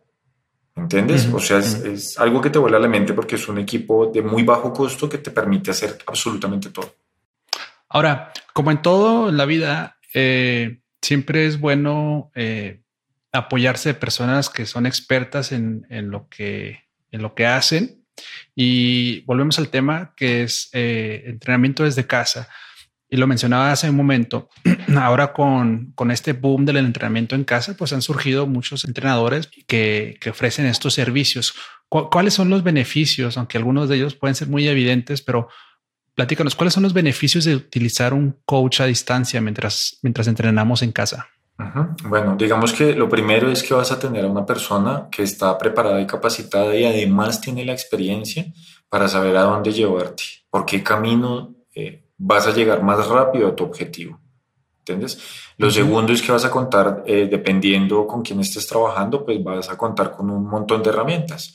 ¿Entiendes? 0.77 1.29
o 1.33 1.39
sea, 1.39 1.59
es, 1.59 2.19
algo 2.19 2.41
que 2.41 2.51
te 2.51 2.59
vuela 2.59 2.79
a 2.79 2.81
la 2.81 2.89
mente 2.89 3.13
porque 3.13 3.37
es 3.37 3.49
un 3.49 3.59
equipo 3.59 4.07
de 4.07 4.23
muy 4.23 4.43
bajo 4.43 4.73
costo 4.73 5.09
que 5.09 5.19
te 5.19 5.31
permite 5.31 5.71
hacer 5.71 5.99
absolutamente 6.07 6.71
todo. 6.71 6.97
Ahora, 7.89 8.33
como 8.53 8.73
en 8.73 8.83
todo 8.83 9.29
en 9.29 9.37
la 9.37 9.45
vida, 9.45 9.99
eh, 10.13 10.81
siempre 11.01 11.47
es 11.47 11.61
bueno 11.61 12.33
eh, 12.35 12.81
apoyarse 13.31 13.91
de 13.91 13.95
personas 13.95 14.51
que 14.51 14.67
son 14.67 14.87
expertas 14.87 15.53
en, 15.53 15.87
lo, 16.11 16.29
que, 16.29 16.81
en 17.13 17.23
lo 17.23 17.35
que 17.35 17.47
hacen. 17.47 18.05
Y 18.55 19.21
volvemos 19.23 19.59
al 19.59 19.69
tema 19.69 20.13
que 20.17 20.43
es 20.43 20.71
eh, 20.73 21.23
entrenamiento 21.27 21.85
desde 21.85 22.07
casa. 22.07 22.49
Y 23.15 23.17
lo 23.17 23.29
mencionaba 23.29 23.71
hace 23.71 23.89
un 23.89 23.95
momento, 23.95 24.49
ahora 25.01 25.33
con, 25.33 25.93
con, 25.95 26.11
este 26.11 26.33
boom 26.33 26.65
del 26.65 26.79
entrenamiento 26.79 27.37
en 27.37 27.45
casa, 27.45 27.77
pues 27.79 27.93
han 27.93 28.03
surgido 28.03 28.49
muchos 28.49 28.85
entrenadores 28.85 29.49
que, 29.69 30.17
que 30.21 30.31
ofrecen 30.31 30.67
estos 30.67 30.95
servicios. 30.95 31.55
¿Cuáles 31.89 32.35
son 32.35 32.51
los 32.51 32.65
beneficios? 32.65 33.39
Aunque 33.39 33.57
algunos 33.57 33.89
de 33.89 33.95
ellos 33.95 34.17
pueden 34.17 34.35
ser 34.35 34.49
muy 34.49 34.67
evidentes, 34.67 35.23
pero 35.23 35.47
platícanos, 36.17 36.57
¿cuáles 36.57 36.75
son 36.75 36.83
los 36.83 36.93
beneficios 36.93 37.45
de 37.45 37.55
utilizar 37.55 38.15
un 38.15 38.37
coach 38.45 38.81
a 38.81 38.87
distancia 38.87 39.41
mientras, 39.41 40.01
mientras 40.03 40.27
entrenamos 40.27 40.83
en 40.83 40.91
casa? 40.91 41.29
Bueno, 42.09 42.35
digamos 42.37 42.73
que 42.73 42.95
lo 42.97 43.09
primero 43.09 43.49
es 43.49 43.63
que 43.63 43.75
vas 43.75 43.93
a 43.93 44.01
tener 44.01 44.25
a 44.25 44.29
una 44.29 44.45
persona 44.45 45.07
que 45.09 45.23
está 45.23 45.57
preparada 45.57 46.01
y 46.01 46.07
capacitada 46.09 46.75
y 46.75 46.85
además 46.85 47.41
tiene 47.41 47.65
la 47.65 47.75
experiencia 47.75 48.47
para 48.89 49.07
saber 49.07 49.37
a 49.37 49.43
dónde 49.43 49.73
llevarte, 49.73 50.25
por 50.51 50.67
qué 50.67 50.83
camino 50.83 51.55
eh, 51.77 52.04
vas 52.27 52.47
a 52.47 52.53
llegar 52.53 52.83
más 52.83 53.07
rápido 53.07 53.49
a 53.49 53.55
tu 53.55 53.65
objetivo. 53.65 54.19
¿Entiendes? 54.81 55.19
Lo 55.57 55.71
segundo 55.71 56.13
es 56.13 56.21
que 56.21 56.33
vas 56.33 56.45
a 56.45 56.51
contar, 56.51 57.05
eh, 57.07 57.27
dependiendo 57.31 58.07
con 58.07 58.23
quién 58.23 58.41
estés 58.41 58.67
trabajando, 58.67 59.25
pues 59.25 59.43
vas 59.43 59.71
a 59.71 59.79
contar 59.79 60.11
con 60.11 60.31
un 60.31 60.47
montón 60.47 60.83
de 60.83 60.91
herramientas 60.91 61.55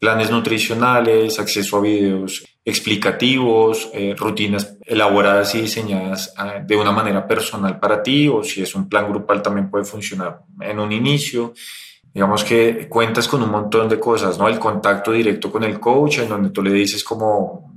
planes 0.00 0.30
nutricionales, 0.30 1.38
acceso 1.38 1.76
a 1.76 1.82
videos 1.82 2.42
explicativos, 2.64 3.90
eh, 3.92 4.14
rutinas 4.16 4.76
elaboradas 4.86 5.54
y 5.54 5.60
diseñadas 5.60 6.32
ah, 6.36 6.60
de 6.66 6.76
una 6.76 6.90
manera 6.90 7.26
personal 7.26 7.78
para 7.78 8.02
ti 8.02 8.26
o 8.26 8.42
si 8.42 8.62
es 8.62 8.74
un 8.74 8.88
plan 8.88 9.10
grupal 9.10 9.42
también 9.42 9.70
puede 9.70 9.84
funcionar 9.84 10.40
en 10.60 10.78
un 10.78 10.90
inicio. 10.90 11.52
Digamos 12.14 12.44
que 12.44 12.88
cuentas 12.88 13.28
con 13.28 13.42
un 13.42 13.50
montón 13.50 13.88
de 13.88 14.00
cosas, 14.00 14.38
¿no? 14.38 14.48
El 14.48 14.58
contacto 14.58 15.12
directo 15.12 15.52
con 15.52 15.64
el 15.64 15.78
coach 15.78 16.18
en 16.20 16.28
donde 16.30 16.50
tú 16.50 16.62
le 16.62 16.72
dices 16.72 17.04
como, 17.04 17.69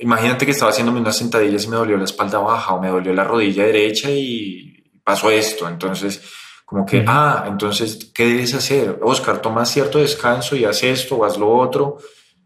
imagínate 0.00 0.44
que 0.44 0.52
estaba 0.52 0.70
haciéndome 0.70 1.00
unas 1.00 1.16
sentadillas 1.16 1.64
y 1.64 1.68
me 1.68 1.76
dolió 1.76 1.96
la 1.96 2.04
espalda 2.04 2.38
baja 2.38 2.74
o 2.74 2.80
me 2.80 2.88
dolió 2.88 3.12
la 3.12 3.24
rodilla 3.24 3.64
derecha 3.64 4.10
y 4.10 4.84
pasó 5.02 5.30
esto. 5.30 5.68
Entonces, 5.68 6.22
como 6.64 6.84
que, 6.84 7.04
ah, 7.06 7.44
entonces, 7.46 8.10
¿qué 8.12 8.26
debes 8.26 8.54
hacer? 8.54 8.98
Oscar, 9.02 9.40
toma 9.40 9.64
cierto 9.64 9.98
descanso 9.98 10.56
y 10.56 10.64
haz 10.64 10.82
esto 10.82 11.16
o 11.16 11.24
haz 11.24 11.38
lo 11.38 11.48
otro. 11.48 11.98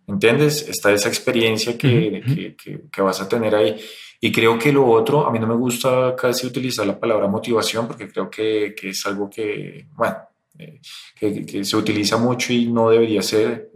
¿Entiendes? 0.06 0.68
Está 0.68 0.92
esa 0.92 1.08
experiencia 1.08 1.78
que, 1.78 2.56
que, 2.62 2.82
que, 2.90 3.02
vas 3.02 3.20
a 3.20 3.28
tener 3.28 3.54
ahí. 3.54 3.80
Y 4.20 4.30
creo 4.30 4.58
que 4.58 4.72
lo 4.72 4.86
otro, 4.86 5.26
a 5.26 5.32
mí 5.32 5.38
no 5.38 5.46
me 5.46 5.54
gusta 5.54 6.14
casi 6.14 6.46
utilizar 6.46 6.86
la 6.86 7.00
palabra 7.00 7.26
motivación 7.28 7.86
porque 7.86 8.08
creo 8.08 8.28
que, 8.28 8.74
es 8.82 9.06
algo 9.06 9.30
que, 9.30 9.86
bueno, 9.94 10.16
eh, 10.58 10.80
que, 11.18 11.64
se 11.64 11.76
utiliza 11.76 12.18
mucho 12.18 12.52
y 12.52 12.66
no 12.66 12.90
debería 12.90 13.22
ser, 13.22 13.70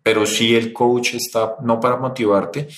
pero 0.00 0.24
sí 0.24 0.54
el 0.54 0.72
coach 0.72 1.14
está 1.14 1.56
no 1.64 1.80
para 1.80 1.96
motivarte, 1.96 2.68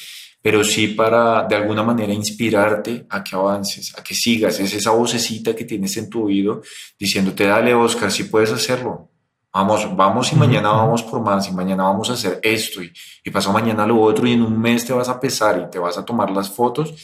pero 0.42 0.64
sí 0.64 0.88
para 0.88 1.44
de 1.46 1.55
alguna 1.55 1.83
manera 1.83 2.12
inspirarte 2.12 3.07
a 3.09 3.22
que 3.22 3.37
avances, 3.37 3.96
a 3.98 4.03
que 4.03 4.14
sigas. 4.14 4.59
Es 4.61 4.72
esa 4.74 4.90
vocecita 4.92 5.55
que 5.55 5.64
tienes 5.64 5.96
en 5.96 6.09
tu 6.09 6.24
oído 6.24 6.62
diciéndote, 6.98 7.46
dale 7.46 7.74
Oscar, 7.74 8.11
si 8.11 8.24
puedes 8.24 8.50
hacerlo. 8.50 9.09
Vamos, 9.53 9.96
vamos 9.96 10.33
y 10.33 10.37
mañana 10.37 10.70
vamos 10.70 11.03
por 11.03 11.20
más 11.20 11.48
y 11.48 11.53
mañana 11.53 11.83
vamos 11.83 12.09
a 12.09 12.12
hacer 12.12 12.38
esto 12.42 12.83
y, 12.83 12.92
y 13.24 13.31
pasado 13.31 13.53
mañana 13.53 13.85
lo 13.85 14.00
otro 14.00 14.26
y 14.26 14.33
en 14.33 14.42
un 14.42 14.59
mes 14.61 14.87
te 14.87 14.92
vas 14.92 15.09
a 15.09 15.18
pesar 15.18 15.64
y 15.66 15.70
te 15.70 15.79
vas 15.79 15.98
a 15.98 16.05
tomar 16.05 16.31
las 16.31 16.48
fotos 16.48 16.94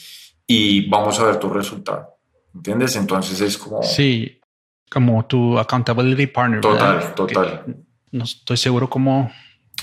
y 0.46 0.88
vamos 0.88 1.18
a 1.18 1.24
ver 1.24 1.38
tu 1.38 1.48
resultado. 1.48 2.18
¿Entiendes? 2.54 2.96
Entonces 2.96 3.40
es 3.40 3.58
como... 3.58 3.82
Sí, 3.82 4.40
como 4.88 5.26
tu 5.26 5.58
accountability 5.58 6.28
partner. 6.28 6.60
Total, 6.60 7.14
total. 7.14 7.64
no 8.12 8.24
estoy 8.24 8.56
seguro 8.56 8.88
cómo 8.88 9.30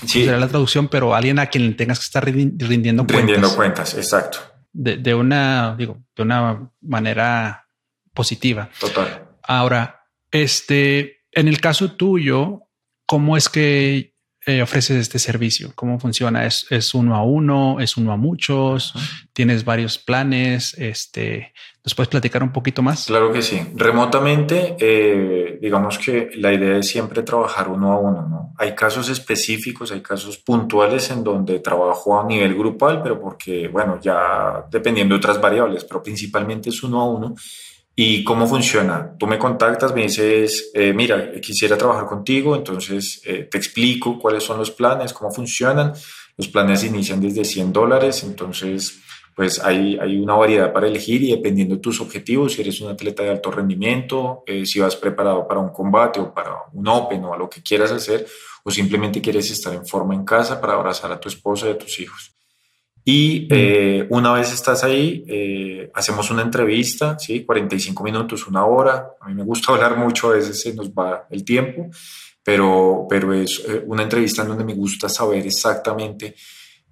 sí. 0.06 0.24
será 0.24 0.38
la 0.38 0.48
traducción, 0.48 0.88
pero 0.88 1.14
alguien 1.14 1.38
a 1.38 1.46
quien 1.46 1.76
tengas 1.76 1.98
que 1.98 2.04
estar 2.04 2.24
rindiendo, 2.24 2.66
rindiendo 2.66 3.02
cuentas. 3.04 3.20
Rindiendo 3.20 3.56
cuentas, 3.56 3.94
exacto. 3.94 4.38
De, 4.72 4.96
de, 4.96 5.14
una, 5.14 5.74
digo, 5.76 6.02
de 6.16 6.22
una 6.22 6.70
manera 6.80 7.68
positiva. 8.12 8.70
Total. 8.78 9.28
Ahora, 9.42 10.06
este, 10.30 11.24
en 11.32 11.48
el 11.48 11.60
caso 11.60 11.92
tuyo, 11.92 12.62
¿cómo 13.06 13.36
es 13.36 13.48
que 13.48 14.13
eh, 14.46 14.62
ofreces 14.62 14.96
este 14.98 15.18
servicio? 15.18 15.72
¿Cómo 15.74 15.98
funciona? 15.98 16.44
¿Es, 16.46 16.66
¿Es, 16.70 16.94
uno 16.94 17.16
a 17.16 17.22
uno? 17.22 17.80
¿Es 17.80 17.96
uno 17.96 18.12
a 18.12 18.16
muchos? 18.16 18.94
¿Tienes 19.32 19.64
varios 19.64 19.98
planes? 19.98 20.74
Este, 20.78 21.52
¿Nos 21.84 21.94
puedes 21.94 22.08
platicar 22.08 22.42
un 22.42 22.52
poquito 22.52 22.82
más? 22.82 23.06
Claro 23.06 23.32
que 23.32 23.42
sí. 23.42 23.60
Remotamente, 23.74 24.74
eh, 24.78 25.58
digamos 25.60 25.98
que 25.98 26.30
la 26.36 26.52
idea 26.52 26.78
es 26.78 26.88
siempre 26.88 27.22
trabajar 27.22 27.68
uno 27.68 27.92
a 27.92 27.98
uno. 27.98 28.28
¿no? 28.28 28.54
Hay 28.58 28.74
casos 28.74 29.10
específicos, 29.10 29.92
hay 29.92 30.00
casos 30.00 30.38
puntuales 30.38 31.10
en 31.10 31.22
donde 31.22 31.60
trabajo 31.60 32.18
a 32.18 32.26
nivel 32.26 32.54
grupal, 32.54 33.02
pero 33.02 33.20
porque, 33.20 33.68
bueno, 33.68 33.98
ya 34.00 34.64
dependiendo 34.70 35.14
de 35.14 35.18
otras 35.18 35.40
variables, 35.40 35.84
pero 35.84 36.02
principalmente 36.02 36.70
es 36.70 36.82
uno 36.82 37.00
a 37.00 37.08
uno. 37.08 37.34
¿Y 37.96 38.24
cómo 38.24 38.48
funciona? 38.48 39.14
Tú 39.18 39.26
me 39.28 39.38
contactas, 39.38 39.94
me 39.94 40.02
dices, 40.02 40.72
eh, 40.74 40.92
mira, 40.92 41.30
quisiera 41.40 41.78
trabajar 41.78 42.06
contigo, 42.06 42.56
entonces 42.56 43.22
eh, 43.24 43.48
te 43.48 43.56
explico 43.56 44.18
cuáles 44.18 44.42
son 44.42 44.58
los 44.58 44.72
planes, 44.72 45.12
cómo 45.12 45.30
funcionan. 45.30 45.92
Los 46.36 46.48
planes 46.48 46.82
inician 46.82 47.20
desde 47.20 47.44
100 47.44 47.72
dólares, 47.72 48.24
entonces 48.24 49.00
pues 49.36 49.60
hay, 49.60 49.96
hay 50.00 50.16
una 50.16 50.34
variedad 50.34 50.72
para 50.72 50.86
elegir 50.86 51.22
y 51.22 51.32
dependiendo 51.32 51.76
de 51.76 51.80
tus 51.80 52.00
objetivos, 52.00 52.52
si 52.52 52.62
eres 52.62 52.80
un 52.80 52.90
atleta 52.90 53.22
de 53.22 53.30
alto 53.30 53.50
rendimiento, 53.50 54.42
eh, 54.46 54.64
si 54.66 54.80
vas 54.80 54.96
preparado 54.96 55.46
para 55.46 55.60
un 55.60 55.70
combate 55.70 56.20
o 56.20 56.32
para 56.32 56.52
un 56.72 56.86
Open 56.86 57.24
o 57.24 57.34
a 57.34 57.38
lo 57.38 57.48
que 57.48 57.62
quieras 57.62 57.90
hacer, 57.92 58.26
o 58.64 58.70
simplemente 58.70 59.20
quieres 59.20 59.50
estar 59.50 59.74
en 59.74 59.86
forma 59.86 60.14
en 60.14 60.24
casa 60.24 60.60
para 60.60 60.74
abrazar 60.74 61.12
a 61.12 61.20
tu 61.20 61.28
esposa 61.28 61.68
y 61.68 61.70
a 61.70 61.78
tus 61.78 61.98
hijos. 62.00 62.34
Y 63.04 63.46
eh, 63.50 64.06
una 64.08 64.32
vez 64.32 64.52
estás 64.52 64.82
ahí, 64.82 65.24
eh, 65.28 65.90
hacemos 65.94 66.30
una 66.30 66.42
entrevista, 66.42 67.18
¿sí? 67.18 67.44
45 67.44 68.02
minutos, 68.02 68.46
una 68.46 68.64
hora. 68.64 69.10
A 69.20 69.28
mí 69.28 69.34
me 69.34 69.44
gusta 69.44 69.72
hablar 69.74 69.96
mucho, 69.96 70.30
a 70.30 70.34
veces 70.34 70.60
se 70.60 70.74
nos 70.74 70.90
va 70.90 71.26
el 71.30 71.44
tiempo, 71.44 71.90
pero, 72.42 73.06
pero 73.08 73.32
es 73.34 73.62
una 73.86 74.02
entrevista 74.02 74.42
en 74.42 74.48
donde 74.48 74.64
me 74.64 74.74
gusta 74.74 75.08
saber 75.08 75.46
exactamente 75.46 76.34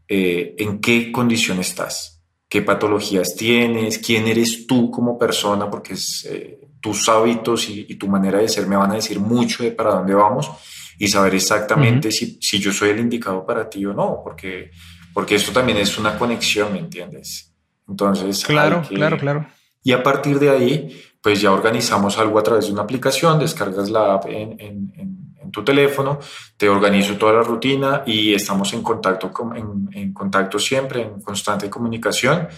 en 0.09 0.79
qué 0.81 1.11
condición 1.11 1.59
estás 1.61 2.13
qué 2.53 2.61
patologías 2.61 3.35
tienes, 3.35 3.97
quién 3.97 4.29
eres 4.29 4.67
tú 4.67 4.91
como 4.91 5.19
persona, 5.19 5.71
porque 5.71 5.95
es, 5.95 6.29
eh, 6.31 6.61
tus 6.83 7.09
hábitos 7.09 7.67
y, 7.71 7.95
tu 7.95 8.09
manera 8.09 8.41
de 8.41 8.49
ser 8.51 8.67
me 8.67 8.77
van 8.77 8.91
a 8.91 8.97
decir 8.97 9.19
mucho 9.19 9.63
de 9.63 9.71
para 9.71 9.95
dónde 9.95 10.15
vamos 10.15 10.51
y 10.99 11.09
saber 11.09 11.35
exactamente 11.35 12.13
si, 12.13 12.37
si, 12.43 12.59
yo 12.59 12.71
soy 12.71 12.91
el 12.91 13.01
indicado 13.01 13.47
para 13.47 13.71
ti 13.71 13.87
o 13.87 13.95
no, 13.95 14.21
porque, 14.23 14.71
porque 15.13 15.35
esto 15.35 15.53
también 15.53 15.79
es 15.79 15.99
una 15.99 16.19
conexión, 16.19 16.73
¿me 16.73 16.79
entiendes? 16.79 17.53
Entonces, 17.89 18.45
claro, 18.45 18.83
claro, 18.89 19.19
claro. 19.19 19.47
Y 19.83 19.93
a 19.93 20.03
partir 20.03 20.39
de 20.39 20.51
ahí, 20.51 21.03
pues 21.21 21.41
ya 21.41 21.53
organizamos 21.53 22.19
algo 22.19 22.39
a 22.39 22.43
través 22.43 22.67
de 22.67 22.73
una 22.73 22.83
aplicación, 22.83 23.39
descargas 23.39 23.91
la 23.91 24.15
app 24.15 24.27
en, 24.27 24.59
en 24.61 25.23
tu 25.53 25.63
teléfono, 25.63 26.19
te 26.57 26.69
organizo 26.69 27.17
toda 27.17 27.35
la 27.35 27.43
rutina 27.43 28.03
y 28.07 28.35
estamos 28.35 28.73
en 28.73 28.83
contacto, 28.83 29.31
en, 29.55 29.89
en 29.93 30.13
contacto 30.13 30.59
siempre, 30.59 31.03
en 31.03 31.21
constante 31.21 31.71
comunicación, 31.71 32.49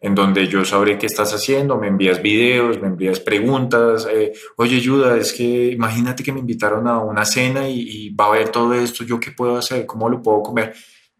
en 0.00 0.14
donde 0.14 0.46
yo 0.48 0.64
sabré 0.64 0.98
qué 0.98 1.06
estás 1.06 1.32
haciendo, 1.32 1.78
me 1.78 1.86
envías 1.86 2.20
videos, 2.20 2.78
me 2.80 2.88
envías 2.88 3.20
preguntas, 3.20 4.06
eh, 4.10 4.32
oye, 4.56 4.76
ayuda, 4.76 5.16
es 5.16 5.32
que 5.32 5.70
imagínate 5.72 6.22
que 6.22 6.32
me 6.32 6.40
invitaron 6.40 6.86
a 6.88 6.98
una 6.98 7.24
cena 7.24 7.68
y, 7.68 8.10
va 8.10 8.26
a 8.26 8.28
haber 8.28 8.50
todo 8.50 8.74
esto, 8.74 9.04
¿yo 9.04 9.18
qué 9.18 9.30
puedo 9.30 9.56
hacer? 9.56 9.86
¿Cómo 9.86 10.08
lo 10.08 10.20
puedo 10.20 10.42
comer? 10.42 10.74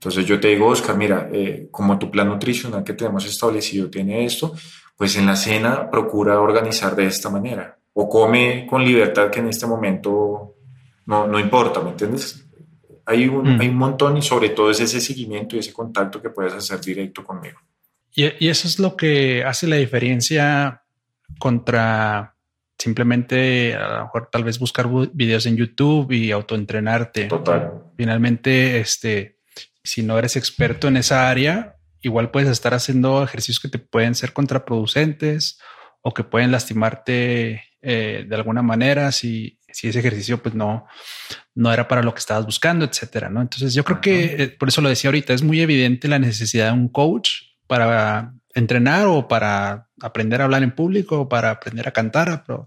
Entonces 0.05 0.27
yo 0.27 0.39
te 0.39 0.49
digo, 0.49 0.67
Oscar, 0.67 0.99
mira, 0.99 1.31
eh, 1.33 1.69
como 1.71 1.99
tu 1.99 2.11
plan 2.11 2.29
nutricional 2.29 2.85
que 2.85 2.93
tenemos 2.93 3.25
establecido 3.25 3.89
tiene 3.89 4.27
esto, 4.27 4.55
pues 4.99 5.17
en 5.17 5.25
la 5.25 5.35
cena 5.35 5.91
procura 5.91 6.39
organizar 6.39 6.95
de 6.95 7.07
esta 7.07 7.31
manera 7.31 7.79
o 7.95 8.07
come 8.07 8.67
con 8.69 8.85
libertad 8.85 9.31
que 9.31 9.41
en 9.41 9.49
este 9.49 9.67
momento 9.67 10.57
no, 11.07 11.27
no 11.27 11.41
importa, 11.41 11.81
¿me 11.81 11.91
entiendes? 11.91 12.47
Hay 13.07 13.27
un, 13.29 13.57
mm. 13.57 13.61
hay 13.63 13.69
un 13.69 13.77
montón 13.77 14.19
y 14.19 14.23
sobre 14.23 14.51
todo 14.51 14.71
es 14.71 14.81
ese 14.81 15.01
seguimiento 15.01 15.57
y 15.57 15.61
ese 15.61 15.73
contacto 15.73 16.21
que 16.21 16.29
puedes 16.29 16.53
hacer 16.53 16.83
directo 16.83 17.25
conmigo. 17.25 17.59
Y, 18.15 18.25
y 18.45 18.51
eso 18.51 18.69
es 18.69 18.79
lo 18.79 18.97
que 18.97 19.43
hace 19.43 19.67
la 19.67 19.77
diferencia 19.77 20.83
contra 21.39 22.37
simplemente 22.77 23.75
a 23.75 23.89
lo 23.89 24.03
mejor 24.03 24.29
tal 24.31 24.45
vez 24.45 24.59
buscar 24.59 24.87
videos 25.15 25.47
en 25.47 25.57
YouTube 25.57 26.13
y 26.13 26.31
autoentrenarte. 26.31 27.25
Total. 27.25 27.73
Finalmente, 27.97 28.81
este, 28.81 29.35
si 29.85 30.03
no 30.03 30.19
eres 30.19 30.37
experto 30.37 30.89
en 30.89 30.97
esa 30.97 31.29
área, 31.29 31.77
igual 32.01 32.31
puedes 32.31 32.49
estar 32.49 32.75
haciendo 32.75 33.23
ejercicios 33.23 33.61
que 33.61 33.69
te 33.69 33.79
pueden 33.79 34.15
ser 34.15 34.33
contraproducentes 34.33 35.59
o 36.01 36.13
que 36.13 36.25
pueden 36.25 36.51
lastimarte 36.51 37.63
eh, 37.81 38.25
de 38.27 38.35
alguna 38.35 38.63
manera 38.63 39.13
si, 39.13 39.59
si 39.69 39.89
ese 39.89 39.99
ejercicio 40.01 40.43
pues 40.43 40.55
no, 40.55 40.87
no 41.55 41.73
era 41.73 41.87
para 41.87 42.03
lo 42.03 42.15
que 42.15 42.21
estabas 42.21 42.47
buscando, 42.47 42.85
etcétera, 42.85 43.29
¿no? 43.29 43.43
Entonces 43.43 43.75
yo 43.75 43.85
creo 43.85 44.01
que 44.01 44.43
eh, 44.43 44.49
por 44.49 44.69
eso 44.69 44.81
lo 44.81 44.89
decía 44.89 45.09
ahorita, 45.09 45.35
es 45.35 45.43
muy 45.43 45.61
evidente 45.61 46.09
la 46.09 46.19
necesidad 46.19 46.67
de 46.67 46.79
un 46.79 46.89
coach 46.89 47.31
para 47.67 48.35
entrenar 48.55 49.07
o 49.07 49.29
para 49.29 49.89
aprender 50.01 50.41
a 50.41 50.45
hablar 50.45 50.63
en 50.63 50.75
público 50.75 51.21
o 51.21 51.29
para 51.29 51.51
aprender 51.51 51.89
a 51.89 51.93
cantar, 51.93 52.45
pero 52.47 52.67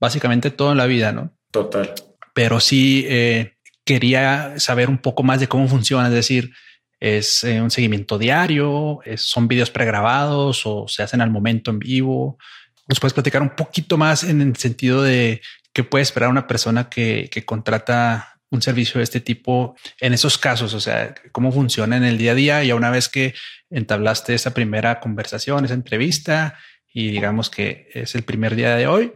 básicamente 0.00 0.50
todo 0.50 0.72
en 0.72 0.78
la 0.78 0.86
vida, 0.86 1.12
¿no? 1.12 1.36
Total. 1.50 1.92
Pero 2.34 2.60
sí 2.60 3.04
eh, 3.08 3.54
quería 3.84 4.58
saber 4.58 4.88
un 4.88 4.98
poco 4.98 5.22
más 5.22 5.40
de 5.40 5.48
cómo 5.48 5.68
funciona, 5.68 6.08
es 6.08 6.14
decir, 6.14 6.52
es 7.00 7.42
eh, 7.44 7.60
un 7.60 7.70
seguimiento 7.70 8.18
diario, 8.18 9.00
son 9.16 9.48
videos 9.48 9.70
pregrabados 9.70 10.62
o 10.64 10.86
se 10.86 11.02
hacen 11.02 11.20
al 11.20 11.30
momento 11.30 11.70
en 11.70 11.80
vivo. 11.80 12.38
¿Nos 12.86 13.00
puedes 13.00 13.12
platicar 13.12 13.42
un 13.42 13.56
poquito 13.56 13.98
más 13.98 14.22
en 14.22 14.40
el 14.40 14.56
sentido 14.56 15.02
de 15.02 15.40
¿Qué 15.72 15.84
puede 15.84 16.02
esperar 16.02 16.28
una 16.28 16.46
persona 16.46 16.90
que, 16.90 17.30
contrata 17.46 18.40
un 18.50 18.60
servicio 18.60 18.98
de 18.98 19.04
este 19.04 19.20
tipo 19.20 19.74
en 20.00 20.12
esos 20.12 20.36
casos? 20.36 20.74
O 20.74 20.80
sea, 20.80 21.14
cómo 21.32 21.50
funciona 21.50 21.96
en 21.96 22.04
el 22.04 22.18
día 22.18 22.32
a 22.32 22.34
día 22.34 22.64
y 22.64 22.72
una 22.72 22.90
vez 22.90 23.08
que 23.08 23.34
entablaste 23.70 24.34
esa 24.34 24.52
primera 24.52 25.00
conversación, 25.00 25.64
esa 25.64 25.74
entrevista 25.74 26.58
y 26.92 27.10
digamos 27.10 27.48
que 27.48 27.88
es 27.94 28.14
el 28.14 28.22
primer 28.22 28.54
día 28.54 28.76
de 28.76 28.86
hoy, 28.86 29.12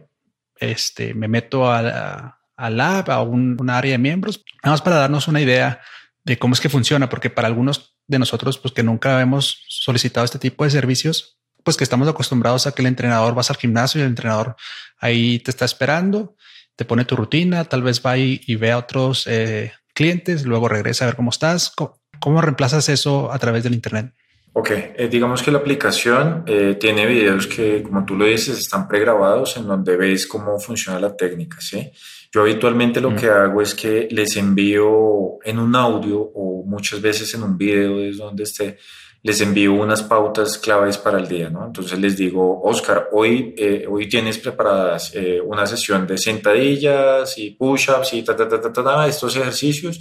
este, 0.59 1.13
me 1.13 1.27
meto 1.27 1.71
a 1.71 1.81
la, 1.83 2.39
lab, 2.57 3.11
a 3.11 3.21
un, 3.21 3.57
área 3.69 3.93
de 3.93 3.97
miembros, 3.97 4.43
vamos 4.63 4.81
para 4.81 4.97
darnos 4.97 5.27
una 5.27 5.41
idea 5.41 5.81
de 6.23 6.37
cómo 6.37 6.53
es 6.53 6.61
que 6.61 6.69
funciona, 6.69 7.09
porque 7.09 7.29
para 7.29 7.47
algunos 7.47 7.95
de 8.07 8.19
nosotros, 8.19 8.57
pues 8.57 8.73
que 8.73 8.83
nunca 8.83 9.21
hemos 9.21 9.63
solicitado 9.67 10.25
este 10.25 10.39
tipo 10.39 10.63
de 10.63 10.69
servicios, 10.69 11.37
pues 11.63 11.77
que 11.77 11.83
estamos 11.83 12.07
acostumbrados 12.07 12.67
a 12.67 12.73
que 12.73 12.81
el 12.81 12.87
entrenador 12.87 13.35
vas 13.35 13.49
al 13.49 13.57
gimnasio 13.57 13.99
y 13.99 14.03
el 14.03 14.09
entrenador 14.09 14.55
ahí 14.99 15.39
te 15.39 15.51
está 15.51 15.65
esperando 15.65 16.35
te 16.77 16.85
pone 16.85 17.05
tu 17.05 17.15
rutina, 17.15 17.65
tal 17.65 17.81
vez 17.81 18.01
va 18.05 18.17
y, 18.17 18.55
ve 18.55 18.71
a 18.71 18.77
otros 18.77 19.25
eh, 19.27 19.73
clientes, 19.93 20.45
luego 20.45 20.69
regresa 20.69 21.03
a 21.03 21.07
ver 21.07 21.15
cómo 21.15 21.31
estás. 21.31 21.73
¿Cómo, 22.19 22.39
reemplazas 22.41 22.87
eso 22.87 23.31
a 23.31 23.39
través 23.39 23.63
del 23.63 23.73
Internet? 23.73 24.13
Ok, 24.53 24.69
eh, 24.71 25.07
digamos 25.09 25.41
que 25.41 25.51
la 25.51 25.57
aplicación 25.57 26.43
eh, 26.45 26.77
tiene 26.79 27.07
videos 27.07 27.47
que, 27.47 27.81
como 27.81 28.05
tú 28.05 28.15
lo 28.15 28.25
dices, 28.25 28.59
están 28.59 28.87
pregrabados 28.87 29.57
en 29.57 29.67
donde 29.67 29.97
ves 29.97 30.27
cómo 30.27 30.59
funciona 30.59 30.99
la 30.99 31.15
técnica, 31.15 31.59
¿sí? 31.61 31.91
Yo 32.31 32.41
habitualmente 32.41 32.99
lo 32.99 33.15
que 33.15 33.27
hago 33.27 33.61
es 33.61 33.73
que 33.73 34.07
les 34.11 34.35
envío 34.35 35.37
en 35.43 35.59
un 35.59 35.75
audio 35.75 36.19
o 36.19 36.63
muchas 36.65 37.01
veces 37.01 37.33
en 37.33 37.43
un 37.43 37.57
video 37.57 37.99
desde 37.99 38.23
donde 38.23 38.43
esté, 38.43 38.77
les 39.23 39.41
envío 39.41 39.73
unas 39.73 40.03
pautas 40.03 40.57
claves 40.57 40.97
para 40.97 41.19
el 41.19 41.27
día, 41.27 41.49
¿no? 41.49 41.65
Entonces 41.65 41.97
les 41.99 42.17
digo, 42.17 42.61
Oscar, 42.63 43.09
hoy, 43.11 43.55
eh, 43.57 43.85
hoy 43.89 44.07
tienes 44.07 44.37
preparadas 44.37 45.11
eh, 45.15 45.41
una 45.41 45.65
sesión 45.65 46.05
de 46.05 46.17
sentadillas 46.17 47.37
y 47.37 47.51
push-ups 47.51 48.13
y 48.13 48.23
ta, 48.23 48.35
ta, 48.35 48.47
ta, 48.47 48.61
ta, 48.61 48.71
ta, 48.71 49.07
estos 49.07 49.35
ejercicios. 49.35 49.99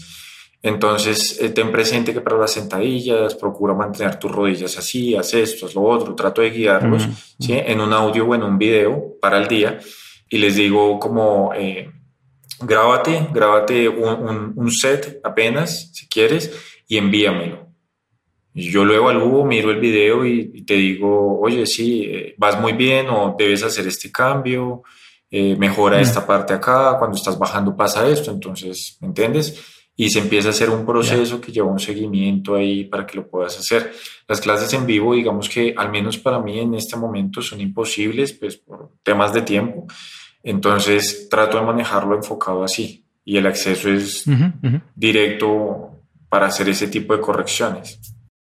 Entonces, 0.62 1.40
eh, 1.40 1.50
ten 1.50 1.70
presente 1.70 2.12
que 2.12 2.20
para 2.20 2.38
las 2.38 2.52
sentadillas 2.52 3.34
procura 3.34 3.74
mantener 3.74 4.18
tus 4.18 4.32
rodillas 4.32 4.76
así, 4.76 5.14
haz 5.14 5.32
esto, 5.34 5.66
haz 5.66 5.74
lo 5.74 5.82
otro, 5.82 6.14
trato 6.14 6.42
de 6.42 6.50
guiarlos 6.50 7.08
¿sí? 7.38 7.52
en 7.52 7.80
un 7.80 7.92
audio 7.92 8.26
o 8.26 8.34
en 8.34 8.42
un 8.42 8.58
video 8.58 9.16
para 9.20 9.38
el 9.38 9.46
día 9.46 9.78
y 10.28 10.38
les 10.38 10.56
digo 10.56 10.98
como, 10.98 11.52
grábate, 12.61 13.29
grábate 13.33 13.88
un, 13.88 14.53
un 14.57 14.71
set 14.71 15.21
apenas, 15.25 15.90
si 15.92 16.09
quieres, 16.09 16.53
y 16.88 16.99
envíamelo 16.99 17.66
yo 18.57 18.85
lo 18.85 18.95
evalúo, 18.95 19.45
miro 19.45 19.71
el 19.71 19.79
video 19.79 20.25
y, 20.25 20.62
te 20.62 20.75
digo, 20.75 21.38
oye, 21.40 21.66
sí, 21.66 22.05
eh, 22.05 22.35
vas 22.38 22.59
muy 22.59 22.73
bien 22.73 23.09
o 23.11 23.37
debes 23.38 23.62
hacer 23.62 23.87
este 23.87 24.11
cambio, 24.11 24.83
eh, 25.31 25.55
mejora 25.57 26.01
esta 26.01 26.27
parte 26.27 26.55
acá, 26.55 26.97
cuando 26.99 27.19
estás 27.19 27.38
bajando 27.38 27.77
pasa 27.77 28.09
esto, 28.09 28.31
entonces, 28.31 28.97
¿me 29.03 29.09
entiendes? 29.09 29.62
Y 29.95 30.09
se 30.09 30.21
empieza 30.21 30.49
a 30.49 30.51
hacer 30.53 30.71
un 30.71 30.87
proceso 30.87 31.38
que 31.38 31.53
lleva 31.53 31.71
un 31.71 31.79
seguimiento 31.79 32.55
ahí 32.55 32.85
para 32.85 33.07
que 33.07 33.16
lo 33.16 33.29
puedas 33.29 33.59
hacer. 33.59 33.92
Las 34.27 34.40
clases 34.40 34.73
en 34.73 34.87
vivo, 34.87 35.14
digamos 35.14 35.49
que 35.51 35.75
al 35.77 35.90
menos 35.90 36.16
para 36.16 36.38
mí 36.38 36.59
en 36.59 36.75
este 36.75 36.97
momento 36.97 37.42
son 37.42 37.61
imposibles, 37.61 38.33
pues 38.33 38.57
por 38.57 38.92
temas 39.03 39.35
de 39.35 39.42
tiempo. 39.42 39.87
Entonces 40.46 41.28
trato 41.28 41.59
de 41.59 41.66
manejarlo 41.66 42.14
enfocado 42.14 42.62
así 42.62 43.04
y 43.24 43.37
el 43.37 43.48
acceso 43.48 43.90
es 43.90 44.24
directo 44.94 46.00
para 46.28 46.46
hacer 46.46 46.68
ese 46.68 46.87
tipo 46.87 47.16
de 47.16 47.20
correcciones. 47.20 47.98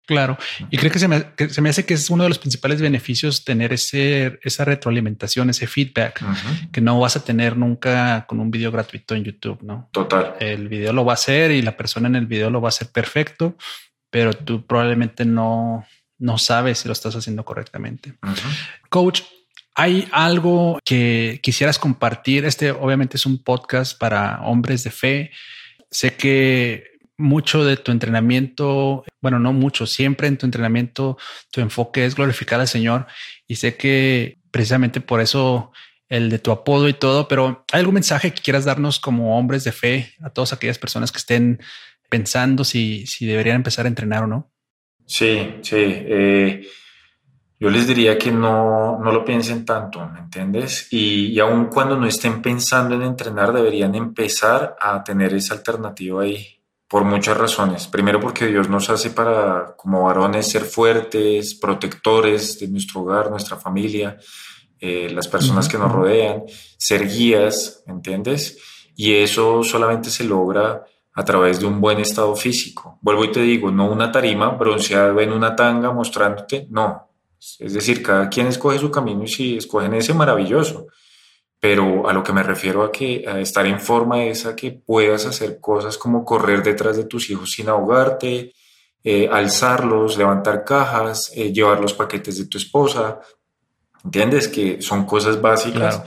Claro, 0.04 0.38
y 0.70 0.76
creo 0.76 0.92
que 0.92 1.00
se, 1.00 1.08
me, 1.08 1.24
se 1.48 1.60
me 1.60 1.70
hace 1.70 1.84
que 1.84 1.94
es 1.94 2.10
uno 2.10 2.22
de 2.22 2.28
los 2.28 2.38
principales 2.38 2.80
beneficios 2.80 3.44
tener 3.44 3.72
ese, 3.72 4.38
esa 4.42 4.64
retroalimentación, 4.64 5.50
ese 5.50 5.66
feedback 5.66 6.22
que 6.70 6.80
no 6.80 7.00
vas 7.00 7.16
a 7.16 7.24
tener 7.24 7.56
nunca 7.56 8.24
con 8.28 8.38
un 8.38 8.50
video 8.50 8.70
gratuito 8.70 9.14
en 9.16 9.24
YouTube, 9.24 9.62
¿no? 9.62 9.88
Total. 9.90 10.36
El 10.38 10.68
video 10.68 10.92
lo 10.92 11.04
va 11.04 11.12
a 11.12 11.14
hacer 11.14 11.50
y 11.50 11.62
la 11.62 11.76
persona 11.76 12.08
en 12.08 12.14
el 12.14 12.26
video 12.26 12.50
lo 12.50 12.60
va 12.60 12.68
a 12.68 12.76
hacer 12.76 12.88
perfecto, 12.88 13.56
pero 14.10 14.34
tú 14.34 14.64
probablemente 14.64 15.24
no, 15.24 15.84
no 16.18 16.38
sabes 16.38 16.78
si 16.78 16.88
lo 16.88 16.92
estás 16.92 17.16
haciendo 17.16 17.44
correctamente. 17.44 18.14
Coach, 18.90 19.22
¿hay 19.76 20.08
algo 20.10 20.78
que 20.84 21.38
quisieras 21.42 21.78
compartir? 21.78 22.46
Este 22.46 22.70
obviamente 22.70 23.18
es 23.18 23.26
un 23.26 23.42
podcast 23.42 23.96
para 23.98 24.40
hombres 24.42 24.82
de 24.82 24.90
fe. 24.90 25.30
Sé 25.90 26.14
que 26.14 26.84
mucho 27.18 27.64
de 27.64 27.76
tu 27.76 27.92
entrenamiento, 27.92 29.04
bueno, 29.20 29.38
no 29.38 29.52
mucho, 29.52 29.86
siempre 29.86 30.28
en 30.28 30.38
tu 30.38 30.46
entrenamiento 30.46 31.16
tu 31.50 31.60
enfoque 31.60 32.04
es 32.04 32.14
glorificar 32.14 32.58
al 32.60 32.68
Señor 32.68 33.06
y 33.46 33.56
sé 33.56 33.76
que 33.76 34.38
precisamente 34.50 35.00
por 35.00 35.20
eso 35.20 35.72
el 36.08 36.30
de 36.30 36.38
tu 36.38 36.50
apodo 36.50 36.88
y 36.88 36.94
todo, 36.94 37.28
pero 37.28 37.64
¿hay 37.72 37.80
algún 37.80 37.94
mensaje 37.94 38.32
que 38.32 38.42
quieras 38.42 38.64
darnos 38.64 38.98
como 38.98 39.38
hombres 39.38 39.64
de 39.64 39.72
fe 39.72 40.14
a 40.22 40.30
todas 40.30 40.52
aquellas 40.52 40.78
personas 40.78 41.12
que 41.12 41.18
estén 41.18 41.60
pensando 42.08 42.64
si, 42.64 43.06
si 43.06 43.26
deberían 43.26 43.56
empezar 43.56 43.86
a 43.86 43.88
entrenar 43.88 44.24
o 44.24 44.26
no? 44.26 44.50
Sí, 45.06 45.54
sí. 45.62 45.76
Eh, 45.76 46.66
Yo 47.58 47.70
les 47.70 47.86
diría 47.86 48.18
que 48.18 48.30
no, 48.30 48.98
no 48.98 49.12
lo 49.12 49.24
piensen 49.24 49.64
tanto, 49.64 50.06
¿me 50.06 50.18
entiendes? 50.18 50.88
Y, 50.90 51.28
y 51.28 51.40
aun 51.40 51.66
cuando 51.66 51.96
no 51.96 52.06
estén 52.06 52.42
pensando 52.42 52.94
en 52.94 53.02
entrenar, 53.02 53.52
deberían 53.52 53.94
empezar 53.94 54.76
a 54.80 55.02
tener 55.02 55.32
esa 55.32 55.54
alternativa 55.54 56.22
ahí 56.22 56.56
por 56.88 57.04
muchas 57.04 57.36
razones. 57.36 57.86
Primero 57.88 58.20
porque 58.20 58.46
Dios 58.46 58.68
nos 58.68 58.90
hace 58.90 59.10
para, 59.10 59.74
como 59.76 60.04
varones, 60.04 60.50
ser 60.50 60.62
fuertes, 60.62 61.54
protectores 61.54 62.58
de 62.60 62.68
nuestro 62.68 63.00
hogar, 63.00 63.30
nuestra 63.30 63.56
familia, 63.56 64.18
eh, 64.78 65.10
las 65.10 65.26
personas 65.26 65.68
que 65.68 65.78
nos 65.78 65.90
rodean, 65.90 66.44
ser 66.76 67.08
guías, 67.08 67.82
¿entiendes? 67.86 68.58
Y 68.94 69.14
eso 69.14 69.62
solamente 69.64 70.10
se 70.10 70.24
logra 70.24 70.84
a 71.14 71.24
través 71.24 71.60
de 71.60 71.66
un 71.66 71.80
buen 71.80 71.98
estado 71.98 72.36
físico. 72.36 72.98
Vuelvo 73.00 73.24
y 73.24 73.32
te 73.32 73.40
digo, 73.40 73.70
no 73.70 73.90
una 73.90 74.12
tarima 74.12 74.50
bronceada 74.50 75.20
en 75.22 75.32
una 75.32 75.56
tanga 75.56 75.90
mostrándote, 75.90 76.66
no. 76.70 77.05
Es 77.58 77.72
decir, 77.72 78.02
cada 78.02 78.28
quien 78.28 78.46
escoge 78.46 78.78
su 78.78 78.90
camino 78.90 79.24
y 79.24 79.28
si 79.28 79.56
escogen 79.56 79.94
ese 79.94 80.14
maravilloso 80.14 80.86
pero 81.60 82.08
a 82.08 82.12
lo 82.12 82.22
que 82.22 82.32
me 82.32 82.42
refiero 82.42 82.84
a 82.84 82.92
que 82.92 83.24
estar 83.40 83.66
en 83.66 83.80
forma 83.80 84.24
es 84.24 84.46
a 84.46 84.54
que 84.54 84.72
puedas 84.72 85.26
hacer 85.26 85.58
cosas 85.60 85.96
como 85.98 86.24
correr 86.24 86.62
detrás 86.62 86.96
de 86.96 87.04
tus 87.04 87.30
hijos 87.30 87.50
sin 87.50 87.68
ahogarte, 87.68 88.52
eh, 89.02 89.28
alzarlos, 89.30 90.16
levantar 90.18 90.64
cajas, 90.64 91.32
eh, 91.34 91.52
llevar 91.52 91.80
los 91.80 91.94
paquetes 91.94 92.38
de 92.38 92.46
tu 92.46 92.58
esposa. 92.58 93.20
¿Entiendes? 94.04 94.48
Que 94.48 94.80
son 94.82 95.06
cosas 95.06 95.40
básicas 95.40 96.02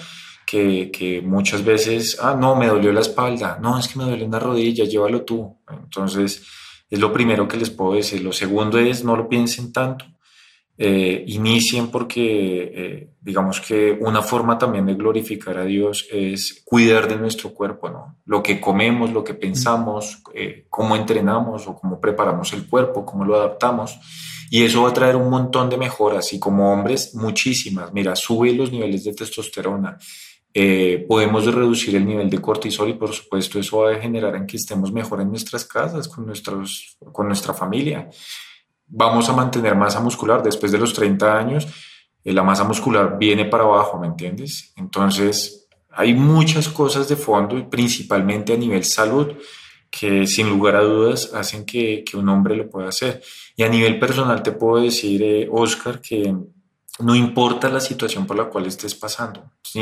que, 0.45 0.89
que, 0.91 1.21
muchas 1.21 1.65
veces, 1.65 2.17
ah, 2.21 2.37
no, 2.39 2.55
me 2.55 2.67
dolió 2.67 2.93
la 2.93 3.01
espalda, 3.01 3.59
no, 3.61 3.77
es 3.77 3.87
que 3.87 3.99
me 3.99 4.05
duele 4.05 4.23
una 4.23 4.39
rodilla, 4.39 4.85
llévalo 4.85 5.23
tú. 5.23 5.59
Entonces, 5.69 6.41
es 6.89 6.99
lo 6.99 7.11
primero 7.11 7.47
que 7.47 7.57
les 7.57 7.69
puedo 7.69 7.95
decir. 7.95 8.21
Lo 8.21 8.31
segundo 8.31 8.79
es, 8.79 9.03
no 9.03 9.17
lo 9.17 9.27
piensen 9.27 9.73
tanto 9.73 10.05
eh, 10.81 11.25
inicien 11.27 11.91
porque 11.91 12.71
eh, 12.73 13.09
digamos 13.19 13.59
que 13.59 13.97
una 13.99 14.21
forma 14.21 14.57
también 14.57 14.85
de 14.85 14.93
glorificar 14.93 15.57
a 15.57 15.65
Dios 15.65 16.07
es 16.09 16.61
cuidar 16.63 17.09
de 17.09 17.17
nuestro 17.17 17.53
cuerpo, 17.53 17.89
¿no? 17.89 18.15
Lo 18.25 18.41
que 18.41 18.61
comemos, 18.61 19.11
lo 19.11 19.21
que 19.21 19.33
pensamos, 19.33 20.23
eh, 20.33 20.67
cómo 20.69 20.95
entrenamos 20.95 21.67
o 21.67 21.75
cómo 21.75 21.99
preparamos 21.99 22.53
el 22.53 22.65
cuerpo, 22.65 23.05
cómo 23.05 23.25
lo 23.25 23.35
adaptamos. 23.35 23.99
Y 24.49 24.63
eso 24.63 24.83
va 24.83 24.91
a 24.91 24.93
traer 24.93 25.17
un 25.17 25.29
montón 25.29 25.69
de 25.69 25.75
mejoras 25.75 26.31
y 26.31 26.39
como 26.39 26.71
hombres 26.71 27.13
muchísimas. 27.13 27.91
Mira, 27.91 28.15
sube 28.15 28.53
los 28.53 28.71
niveles 28.71 29.03
de 29.03 29.13
testosterona, 29.13 29.97
podemos 31.09 31.45
reducir 31.53 31.97
el 31.97 32.05
nivel 32.05 32.29
de 32.29 32.39
cortisol 32.39 32.89
y 32.89 32.93
por 32.93 33.11
supuesto 33.11 33.59
eso 33.59 33.79
va 33.79 33.91
a 33.91 33.99
generar 33.99 34.33
en 34.37 34.47
que 34.47 34.55
estemos 34.55 34.93
mejor 34.93 35.19
en 35.19 35.29
nuestras 35.29 35.65
casas, 35.65 36.07
con, 36.07 36.25
nuestros, 36.25 36.97
con 37.11 37.27
nuestra 37.27 37.53
familia 37.53 38.09
vamos 38.89 39.29
a 39.29 39.33
mantener 39.33 39.75
masa 39.75 39.99
muscular 39.99 40.43
después 40.43 40.71
de 40.71 40.77
los 40.77 40.93
30 40.93 41.37
años, 41.37 41.67
eh, 42.23 42.33
la 42.33 42.43
masa 42.43 42.63
muscular 42.63 43.17
viene 43.17 43.45
para 43.45 43.63
abajo, 43.63 43.99
¿me 43.99 44.07
entiendes? 44.07 44.73
Entonces, 44.75 45.67
hay 45.91 46.13
muchas 46.13 46.67
cosas 46.67 47.07
de 47.07 47.15
fondo 47.15 47.57
y 47.57 47.63
principalmente 47.63 48.53
a 48.53 48.57
nivel 48.57 48.83
salud 48.83 49.33
que 49.89 50.27
sin 50.27 50.49
lugar 50.49 50.75
a 50.75 50.81
dudas 50.81 51.31
hacen 51.33 51.65
que, 51.65 52.03
un 52.13 52.29
hombre 52.29 52.55
lo 52.55 52.69
pueda 52.69 52.89
hacer. 52.89 53.23
Y 53.55 53.63
a 53.63 53.69
nivel 53.69 53.99
personal 53.99 54.43
te 54.43 54.51
puedo 54.51 54.83
decir, 54.83 55.21
eh, 55.23 55.47
Oscar, 55.51 55.99
que 55.99 56.35
no 56.99 57.15
importa 57.15 57.69
la 57.69 57.79
situación 57.79 58.27
por 58.27 58.37
la 58.37 58.45
cual 58.45 58.65
estés 58.65 58.93
pasando. 58.93 59.51
Si, 59.63 59.81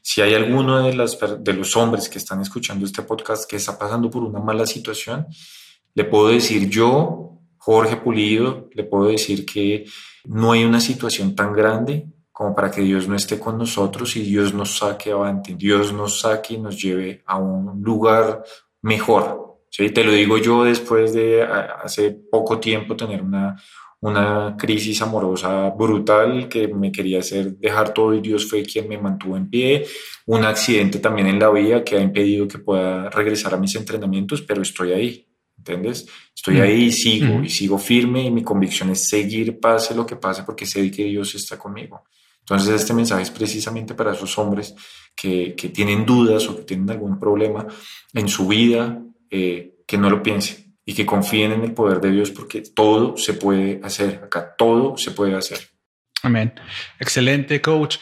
si 0.00 0.22
hay 0.22 0.34
alguno 0.34 0.82
de 0.82 1.52
los 1.52 1.76
hombres 1.76 2.08
que 2.08 2.18
están 2.18 2.40
escuchando 2.40 2.86
este 2.86 3.02
podcast 3.02 3.48
que 3.50 3.56
está 3.56 3.78
pasando 3.78 4.08
por 4.08 4.22
una 4.22 4.38
mala 4.38 4.66
situación, 4.66 5.26
le 5.94 6.04
puedo 6.04 6.28
decir 6.28 6.70
yo 6.70 7.41
Jorge 7.64 7.94
Pulido, 7.94 8.68
le 8.72 8.82
puedo 8.82 9.04
decir 9.04 9.46
que 9.46 9.84
no 10.24 10.50
hay 10.50 10.64
una 10.64 10.80
situación 10.80 11.36
tan 11.36 11.52
grande 11.52 12.06
como 12.32 12.56
para 12.56 12.72
que 12.72 12.80
Dios 12.82 13.06
no 13.06 13.14
esté 13.14 13.38
con 13.38 13.56
nosotros 13.56 14.16
y 14.16 14.22
Dios 14.22 14.52
nos 14.52 14.78
saque 14.78 15.12
avante, 15.12 15.54
Dios 15.54 15.92
nos 15.92 16.18
saque 16.18 16.54
y 16.54 16.58
nos 16.58 16.76
lleve 16.82 17.22
a 17.24 17.38
un 17.38 17.80
lugar 17.80 18.42
mejor. 18.80 19.60
¿sí? 19.70 19.90
Te 19.90 20.02
lo 20.02 20.10
digo 20.10 20.38
yo 20.38 20.64
después 20.64 21.12
de 21.12 21.44
hace 21.44 22.10
poco 22.10 22.58
tiempo 22.58 22.96
tener 22.96 23.22
una, 23.22 23.56
una 24.00 24.56
crisis 24.58 25.00
amorosa 25.00 25.70
brutal 25.70 26.48
que 26.48 26.66
me 26.66 26.90
quería 26.90 27.20
hacer 27.20 27.58
dejar 27.58 27.94
todo 27.94 28.12
y 28.12 28.20
Dios 28.20 28.50
fue 28.50 28.64
quien 28.64 28.88
me 28.88 28.98
mantuvo 28.98 29.36
en 29.36 29.48
pie. 29.48 29.86
Un 30.26 30.44
accidente 30.44 30.98
también 30.98 31.28
en 31.28 31.38
la 31.38 31.48
vida 31.50 31.84
que 31.84 31.96
ha 31.96 32.00
impedido 32.00 32.48
que 32.48 32.58
pueda 32.58 33.08
regresar 33.10 33.54
a 33.54 33.58
mis 33.58 33.76
entrenamientos, 33.76 34.42
pero 34.42 34.62
estoy 34.62 34.90
ahí. 34.90 35.31
¿Entiendes? 35.62 36.06
Estoy 36.34 36.60
ahí 36.60 36.84
y 36.84 36.92
sigo, 36.92 37.42
y 37.42 37.48
sigo 37.48 37.78
firme 37.78 38.24
y 38.24 38.30
mi 38.32 38.42
convicción 38.42 38.90
es 38.90 39.08
seguir 39.08 39.60
pase 39.60 39.94
lo 39.94 40.04
que 40.04 40.16
pase 40.16 40.42
porque 40.42 40.66
sé 40.66 40.90
que 40.90 41.04
Dios 41.04 41.34
está 41.36 41.56
conmigo. 41.56 42.02
Entonces 42.40 42.80
este 42.80 42.92
mensaje 42.92 43.22
es 43.22 43.30
precisamente 43.30 43.94
para 43.94 44.12
esos 44.12 44.36
hombres 44.38 44.74
que, 45.14 45.54
que 45.54 45.68
tienen 45.68 46.04
dudas 46.04 46.48
o 46.48 46.56
que 46.56 46.62
tienen 46.62 46.90
algún 46.90 47.18
problema 47.18 47.66
en 48.12 48.28
su 48.28 48.48
vida, 48.48 49.00
eh, 49.30 49.76
que 49.86 49.96
no 49.96 50.10
lo 50.10 50.20
piensen 50.20 50.74
y 50.84 50.94
que 50.94 51.06
confíen 51.06 51.52
en 51.52 51.62
el 51.62 51.72
poder 51.72 52.00
de 52.00 52.10
Dios 52.10 52.32
porque 52.32 52.62
todo 52.62 53.16
se 53.16 53.34
puede 53.34 53.80
hacer, 53.84 54.20
acá 54.24 54.56
todo 54.58 54.96
se 54.96 55.12
puede 55.12 55.36
hacer. 55.36 55.60
Amén. 56.24 56.52
Excelente, 56.98 57.60
coach. 57.60 57.98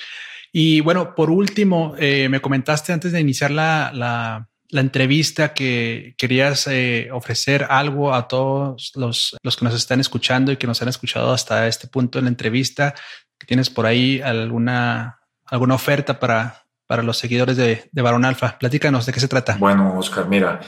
Y 0.52 0.80
bueno, 0.80 1.14
por 1.14 1.30
último, 1.30 1.94
eh, 1.98 2.28
me 2.30 2.40
comentaste 2.40 2.92
antes 2.92 3.12
de 3.12 3.20
iniciar 3.20 3.50
la, 3.50 3.92
la, 3.94 4.48
la 4.70 4.80
entrevista 4.80 5.52
que 5.52 6.14
querías 6.16 6.66
eh, 6.66 7.08
ofrecer 7.12 7.66
algo 7.68 8.14
a 8.14 8.28
todos 8.28 8.92
los, 8.94 9.36
los, 9.42 9.56
que 9.56 9.64
nos 9.64 9.74
están 9.74 10.00
escuchando 10.00 10.52
y 10.52 10.56
que 10.56 10.66
nos 10.66 10.80
han 10.82 10.88
escuchado 10.88 11.32
hasta 11.32 11.66
este 11.66 11.88
punto 11.88 12.18
en 12.18 12.24
la 12.24 12.30
entrevista. 12.30 12.94
¿Tienes 13.46 13.70
por 13.70 13.86
ahí 13.86 14.20
alguna, 14.20 15.20
alguna 15.46 15.74
oferta 15.74 16.20
para, 16.20 16.64
para 16.86 17.02
los 17.02 17.18
seguidores 17.18 17.56
de, 17.56 17.88
de 17.90 18.02
Barón 18.02 18.24
Alfa? 18.24 18.58
Platícanos 18.58 19.06
de 19.06 19.12
qué 19.12 19.20
se 19.20 19.28
trata. 19.28 19.56
Bueno, 19.58 19.98
Oscar, 19.98 20.28
mira, 20.28 20.60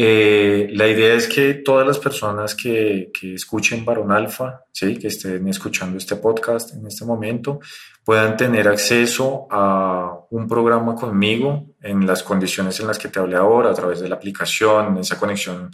eh, 0.00 0.68
la 0.74 0.86
idea 0.86 1.14
es 1.14 1.26
que 1.26 1.54
todas 1.54 1.84
las 1.84 1.98
personas 1.98 2.54
que, 2.54 3.10
escuchen 3.34 3.84
Barón 3.84 4.12
Alfa, 4.12 4.60
¿sí? 4.70 4.96
que 4.96 5.08
estén 5.08 5.48
escuchando 5.48 5.98
este 5.98 6.14
podcast 6.14 6.72
en 6.74 6.86
este 6.86 7.04
momento, 7.04 7.58
puedan 8.04 8.36
tener 8.36 8.68
acceso 8.68 9.48
a 9.50 10.20
un 10.30 10.46
programa 10.46 10.94
conmigo 10.94 11.74
en 11.82 12.06
las 12.06 12.22
condiciones 12.22 12.78
en 12.78 12.86
las 12.86 12.96
que 12.96 13.08
te 13.08 13.18
hablé 13.18 13.34
ahora, 13.34 13.70
a 13.70 13.74
través 13.74 13.98
de 13.98 14.08
la 14.08 14.14
aplicación, 14.14 14.98
esa 14.98 15.18
conexión 15.18 15.68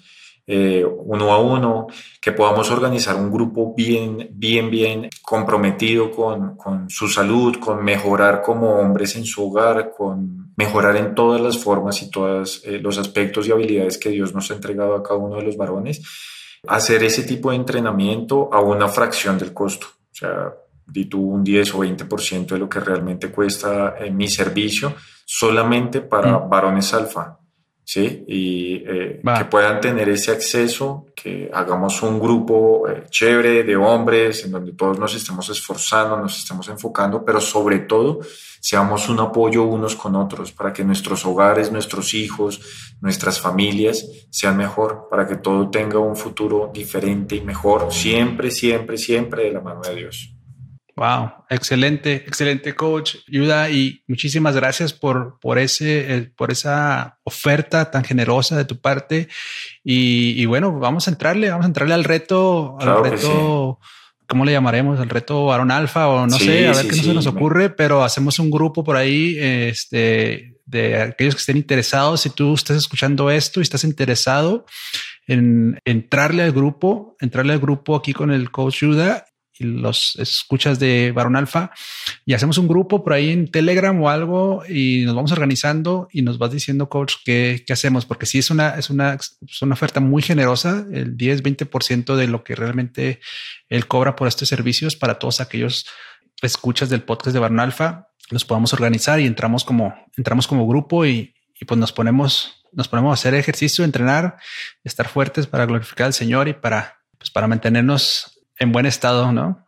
eh, 0.47 0.85
uno 0.85 1.31
a 1.31 1.39
uno, 1.39 1.87
que 2.18 2.33
podamos 2.33 2.70
organizar 2.70 3.16
un 3.16 3.31
grupo 3.31 3.75
bien, 3.75 4.31
bien, 4.33 4.70
bien 4.70 5.11
comprometido 5.22 6.11
con, 6.11 6.89
su 6.89 7.09
salud, 7.09 7.57
con 7.59 7.85
mejorar 7.85 8.41
como 8.41 8.75
hombres 8.77 9.16
en 9.16 9.27
su 9.27 9.49
hogar, 9.51 9.93
con 9.95 10.43
mejorar 10.57 10.97
en 10.97 11.15
todas 11.15 11.41
las 11.41 11.59
formas 11.59 12.03
y 12.03 12.11
todos 12.11 12.63
eh, 12.65 12.79
los 12.79 12.99
aspectos 12.99 13.47
y 13.47 13.53
habilidades 13.53 13.99
que 13.99 14.11
Dios 14.11 14.35
nos 14.35 14.51
ha 14.51 14.55
entregado 14.55 14.95
a 14.95 15.03
cada 15.03 15.19
uno 15.19 15.37
de 15.37 15.43
los 15.43 15.57
varones, 15.57 16.03
hacer 16.67 17.03
ese 17.03 17.25
tipo 17.25 17.51
de 17.51 17.57
entrenamiento 17.57 18.53
a 18.53 18.61
una 18.61 18.89
fracción 18.89 19.39
del 19.39 19.53
costo. 19.53 19.87
O 19.87 20.15
sea, 20.15 20.55
di 20.87 21.07
tú 21.07 21.21
un 21.21 21.43
10 21.43 21.75
o 21.75 21.79
20% 21.79 22.47
de 22.47 22.59
lo 22.59 22.69
que 22.69 22.81
realmente 22.81 23.31
cuesta 23.31 23.97
en 23.99 24.17
mi 24.17 24.29
servicio 24.29 24.95
solamente 25.25 26.01
para 26.01 26.39
mm. 26.39 26.49
varones 26.49 26.93
alfa. 26.95 27.39
¿Sí? 27.85 28.24
Y 28.26 28.82
eh, 28.87 29.20
que 29.22 29.45
puedan 29.45 29.80
tener 29.80 30.09
ese 30.09 30.32
acceso, 30.32 31.07
que 31.14 31.51
hagamos 31.53 32.03
un 32.03 32.18
grupo 32.18 32.89
eh, 32.89 33.05
chévere 33.11 33.62
de 33.62 33.76
hombres 33.76 34.45
en 34.45 34.53
donde 34.53 34.72
todos 34.72 34.99
nos 34.99 35.14
estemos 35.14 35.49
esforzando, 35.51 36.16
nos 36.16 36.39
estemos 36.39 36.68
enfocando, 36.68 37.24
pero 37.24 37.41
sobre 37.41 37.80
todo 37.80 38.20
seamos 38.61 39.09
un 39.11 39.20
apoyo 39.20 39.64
unos 39.64 39.95
con 39.95 40.16
otros 40.16 40.53
para 40.53 40.72
que 40.72 40.85
nuestros 40.85 41.26
hogares, 41.26 41.70
nuestros 41.70 42.14
hijos, 42.14 42.61
nuestras 43.01 43.39
familias 43.39 44.07
sean 44.30 44.57
mejor, 44.57 45.07
para 45.11 45.26
que 45.26 45.37
todo 45.37 45.70
tenga 45.70 45.99
un 45.99 46.16
futuro 46.16 46.70
diferente 46.72 47.37
y 47.37 47.43
mejor, 47.43 47.93
siempre, 47.93 48.51
siempre, 48.51 48.97
siempre 48.97 49.45
de 49.45 49.53
la 49.53 49.61
mano 49.61 49.82
de 49.82 49.95
Dios. 49.95 50.34
Wow, 50.97 51.32
excelente, 51.51 52.14
excelente 52.14 52.76
coach, 52.76 53.16
Yuda, 53.26 53.68
y 53.68 54.05
muchísimas 54.07 54.55
gracias 54.55 54.92
por, 54.92 55.40
por 55.40 55.59
ese, 55.59 56.30
por 56.36 56.53
esa 56.53 57.18
oferta 57.24 57.90
tan 57.90 58.05
generosa 58.05 58.57
de 58.57 58.64
tu 58.64 58.80
parte. 58.80 59.28
Y, 59.82 60.45
bueno, 60.47 60.78
vamos 60.78 61.09
a 61.09 61.11
entrarle, 61.11 61.51
vamos 61.51 61.64
a 61.64 61.68
entrarle 61.68 61.95
al 61.95 62.05
reto, 62.05 62.76
al 62.78 63.03
reto, 63.03 63.80
¿cómo 64.28 64.45
le 64.45 64.53
llamaremos? 64.53 65.01
El 65.01 65.11
reto 65.11 65.47
varón 65.47 65.72
alfa 65.72 66.07
o 66.07 66.28
no 66.28 66.38
sé, 66.38 66.68
a 66.68 66.72
ver 66.72 66.86
qué 66.86 66.97
no 66.97 67.03
se 67.03 67.14
nos 67.14 67.26
ocurre, 67.26 67.70
pero 67.70 68.05
hacemos 68.05 68.38
un 68.38 68.53
grupo 68.53 68.84
por 68.84 68.97
ahí, 68.97 69.36
este, 69.38 70.59
de 70.64 71.03
aquellos 71.03 71.34
que 71.34 71.40
estén 71.40 71.57
interesados. 71.57 72.20
Si 72.20 72.30
tú 72.30 72.55
estás 72.55 72.76
escuchando 72.76 73.32
esto 73.32 73.59
y 73.59 73.64
estás 73.64 73.82
interesado 73.82 74.64
en 75.26 75.80
entrarle 75.84 76.45
al 76.45 76.53
grupo, 76.53 77.16
entrarle 77.18 77.55
al 77.55 77.59
grupo 77.59 77.97
aquí 77.97 78.12
con 78.12 78.30
el 78.30 78.53
coach 78.53 78.82
Yuda 78.82 79.24
los 79.59 80.17
escuchas 80.17 80.79
de 80.79 81.13
Barón 81.13 81.37
Alfa 81.37 81.71
y 82.27 82.35
hacemos 82.35 82.59
un 82.59 82.67
grupo 82.67 83.05
por 83.05 83.13
ahí 83.13 83.31
en 83.31 83.51
Telegram 83.51 84.01
o 84.03 84.09
algo 84.09 84.63
y 84.69 85.05
nos 85.05 85.15
vamos 85.15 85.33
organizando 85.33 86.09
y 86.13 86.23
nos 86.23 86.39
vas 86.39 86.51
diciendo, 86.51 86.89
coach, 86.89 87.15
qué, 87.25 87.63
qué 87.67 87.73
hacemos, 87.73 88.07
porque 88.07 88.27
sí 88.27 88.39
es 88.39 88.51
una, 88.51 88.71
es 88.71 88.91
una, 88.91 89.15
es 89.15 89.63
una 89.63 89.75
oferta 89.75 90.01
muy 90.01 90.23
generosa, 90.23 90.87
el 90.93 91.17
10, 91.17 91.43
20% 91.43 92.17
de 92.17 92.27
lo 92.27 92.43
que 92.43 92.57
realmente 92.57 93.21
él 93.69 93.87
cobra 93.87 94.17
por 94.17 94.29
estos 94.29 94.49
servicios 94.49 94.97
para 94.97 95.19
todos 95.19 95.41
aquellos 95.41 95.87
escuchas 96.43 96.89
del 96.89 97.03
podcast 97.03 97.33
de 97.33 97.41
Barón 97.41 97.61
Alfa, 97.61 98.09
los 98.31 98.45
podamos 98.45 98.73
organizar 98.73 99.21
y 99.21 99.27
entramos 99.27 99.65
como, 99.65 99.95
entramos 100.17 100.47
como 100.47 100.67
grupo 100.67 101.07
y, 101.07 101.35
y 101.61 101.65
pues 101.65 101.79
nos 101.79 101.93
ponemos, 101.93 102.65
nos 102.73 102.89
ponemos 102.89 103.11
a 103.11 103.15
hacer 103.15 103.35
ejercicio, 103.35 103.85
entrenar, 103.85 104.37
estar 104.83 105.09
fuertes 105.09 105.47
para 105.47 105.67
glorificar 105.67 106.07
al 106.07 106.15
Señor 106.15 106.49
y 106.49 106.55
para, 106.55 106.99
pues 107.19 107.31
para 107.31 107.47
mantenernos 107.47 108.34
en 108.59 108.73
buen 108.73 108.87
estado, 108.87 109.33
¿no? 109.33 109.67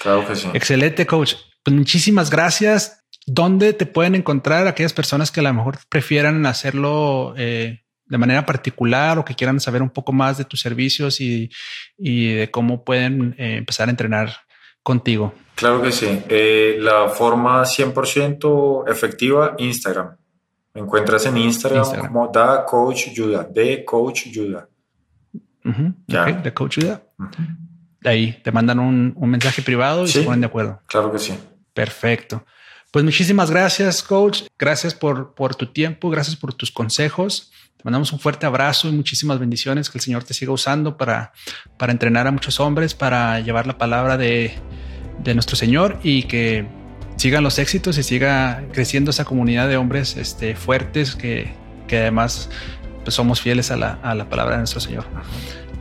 Claro 0.00 0.26
que 0.26 0.36
sí. 0.36 0.48
Excelente, 0.54 1.06
coach. 1.06 1.34
Pues 1.62 1.76
muchísimas 1.76 2.30
gracias. 2.30 3.04
¿Dónde 3.26 3.72
te 3.72 3.86
pueden 3.86 4.14
encontrar 4.14 4.66
aquellas 4.66 4.92
personas 4.92 5.30
que 5.30 5.40
a 5.40 5.42
lo 5.44 5.54
mejor 5.54 5.78
prefieran 5.88 6.44
hacerlo 6.46 7.34
eh, 7.36 7.82
de 8.06 8.18
manera 8.18 8.44
particular 8.44 9.18
o 9.18 9.24
que 9.24 9.34
quieran 9.34 9.60
saber 9.60 9.80
un 9.80 9.90
poco 9.90 10.12
más 10.12 10.38
de 10.38 10.44
tus 10.44 10.60
servicios 10.60 11.20
y, 11.20 11.50
de 11.98 12.50
cómo 12.50 12.84
pueden 12.84 13.34
eh, 13.38 13.56
empezar 13.58 13.88
a 13.88 13.90
entrenar 13.90 14.32
contigo? 14.82 15.34
Claro 15.54 15.80
que 15.82 15.92
sí. 15.92 16.22
Eh, 16.28 16.78
la 16.80 17.08
forma 17.08 17.62
100% 17.62 18.90
efectiva, 18.90 19.54
Instagram. 19.58 20.16
Me 20.74 20.80
encuentras 20.80 21.26
en 21.26 21.36
Instagram, 21.36 22.08
como 22.08 22.28
Da 22.28 22.64
Coach 22.64 23.10
Yuda, 23.12 23.44
de 23.44 23.84
Coach 23.84 24.28
Yuda. 24.28 24.68
ya. 26.08 26.24
de 26.24 26.52
Coach 26.54 26.78
Yuda 26.78 27.02
ahí 28.04 28.40
te 28.42 28.52
mandan 28.52 28.78
un, 28.78 29.14
mensaje 29.20 29.62
privado 29.62 30.04
y 30.04 30.08
se 30.08 30.22
ponen 30.22 30.40
de 30.40 30.46
acuerdo. 30.46 30.80
Claro 30.86 31.12
que 31.12 31.18
sí. 31.18 31.34
Perfecto. 31.74 32.44
Pues 32.90 33.04
muchísimas 33.04 33.50
gracias, 33.50 34.02
coach. 34.02 34.42
Gracias 34.58 34.94
por, 34.94 35.34
por 35.34 35.54
tu 35.54 35.66
tiempo, 35.66 36.10
gracias 36.10 36.36
por 36.36 36.52
tus 36.52 36.70
consejos. 36.70 37.50
Te 37.78 37.84
mandamos 37.84 38.12
un 38.12 38.20
fuerte 38.20 38.44
abrazo 38.46 38.88
y 38.88 38.92
muchísimas 38.92 39.38
bendiciones. 39.38 39.88
Que 39.88 39.98
el 39.98 40.02
Señor 40.02 40.24
te 40.24 40.34
siga 40.34 40.52
usando 40.52 40.96
para, 40.96 41.32
para 41.78 41.90
entrenar 41.90 42.26
a 42.26 42.30
muchos 42.30 42.60
hombres, 42.60 42.94
para 42.94 43.40
llevar 43.40 43.66
la 43.66 43.78
palabra 43.78 44.16
de, 44.16 44.54
nuestro 45.34 45.56
Señor 45.56 45.98
y 46.02 46.24
que 46.24 46.66
sigan 47.16 47.42
los 47.42 47.58
éxitos 47.58 47.96
y 47.96 48.02
siga 48.02 48.62
creciendo 48.72 49.10
esa 49.10 49.24
comunidad 49.24 49.68
de 49.68 49.78
hombres 49.78 50.16
este, 50.16 50.54
fuertes 50.54 51.16
que, 51.16 51.54
además 51.90 52.50
pues, 53.04 53.14
somos 53.14 53.40
fieles 53.40 53.70
a 53.70 53.76
la, 53.76 53.98
a 54.02 54.14
la 54.14 54.28
palabra 54.28 54.52
de 54.52 54.58
nuestro 54.58 54.80
Señor. 54.80 55.04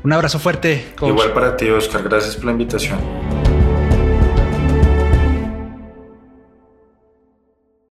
Un 0.04 0.14
abrazo 0.14 0.40
fuerte. 0.40 0.94
Igual 1.02 1.32
para 1.34 1.56
ti, 1.56 1.70
Oscar. 1.70 2.04
Gracias 2.04 2.36
por 2.36 2.46
la 2.46 2.52
invitación. 2.52 3.41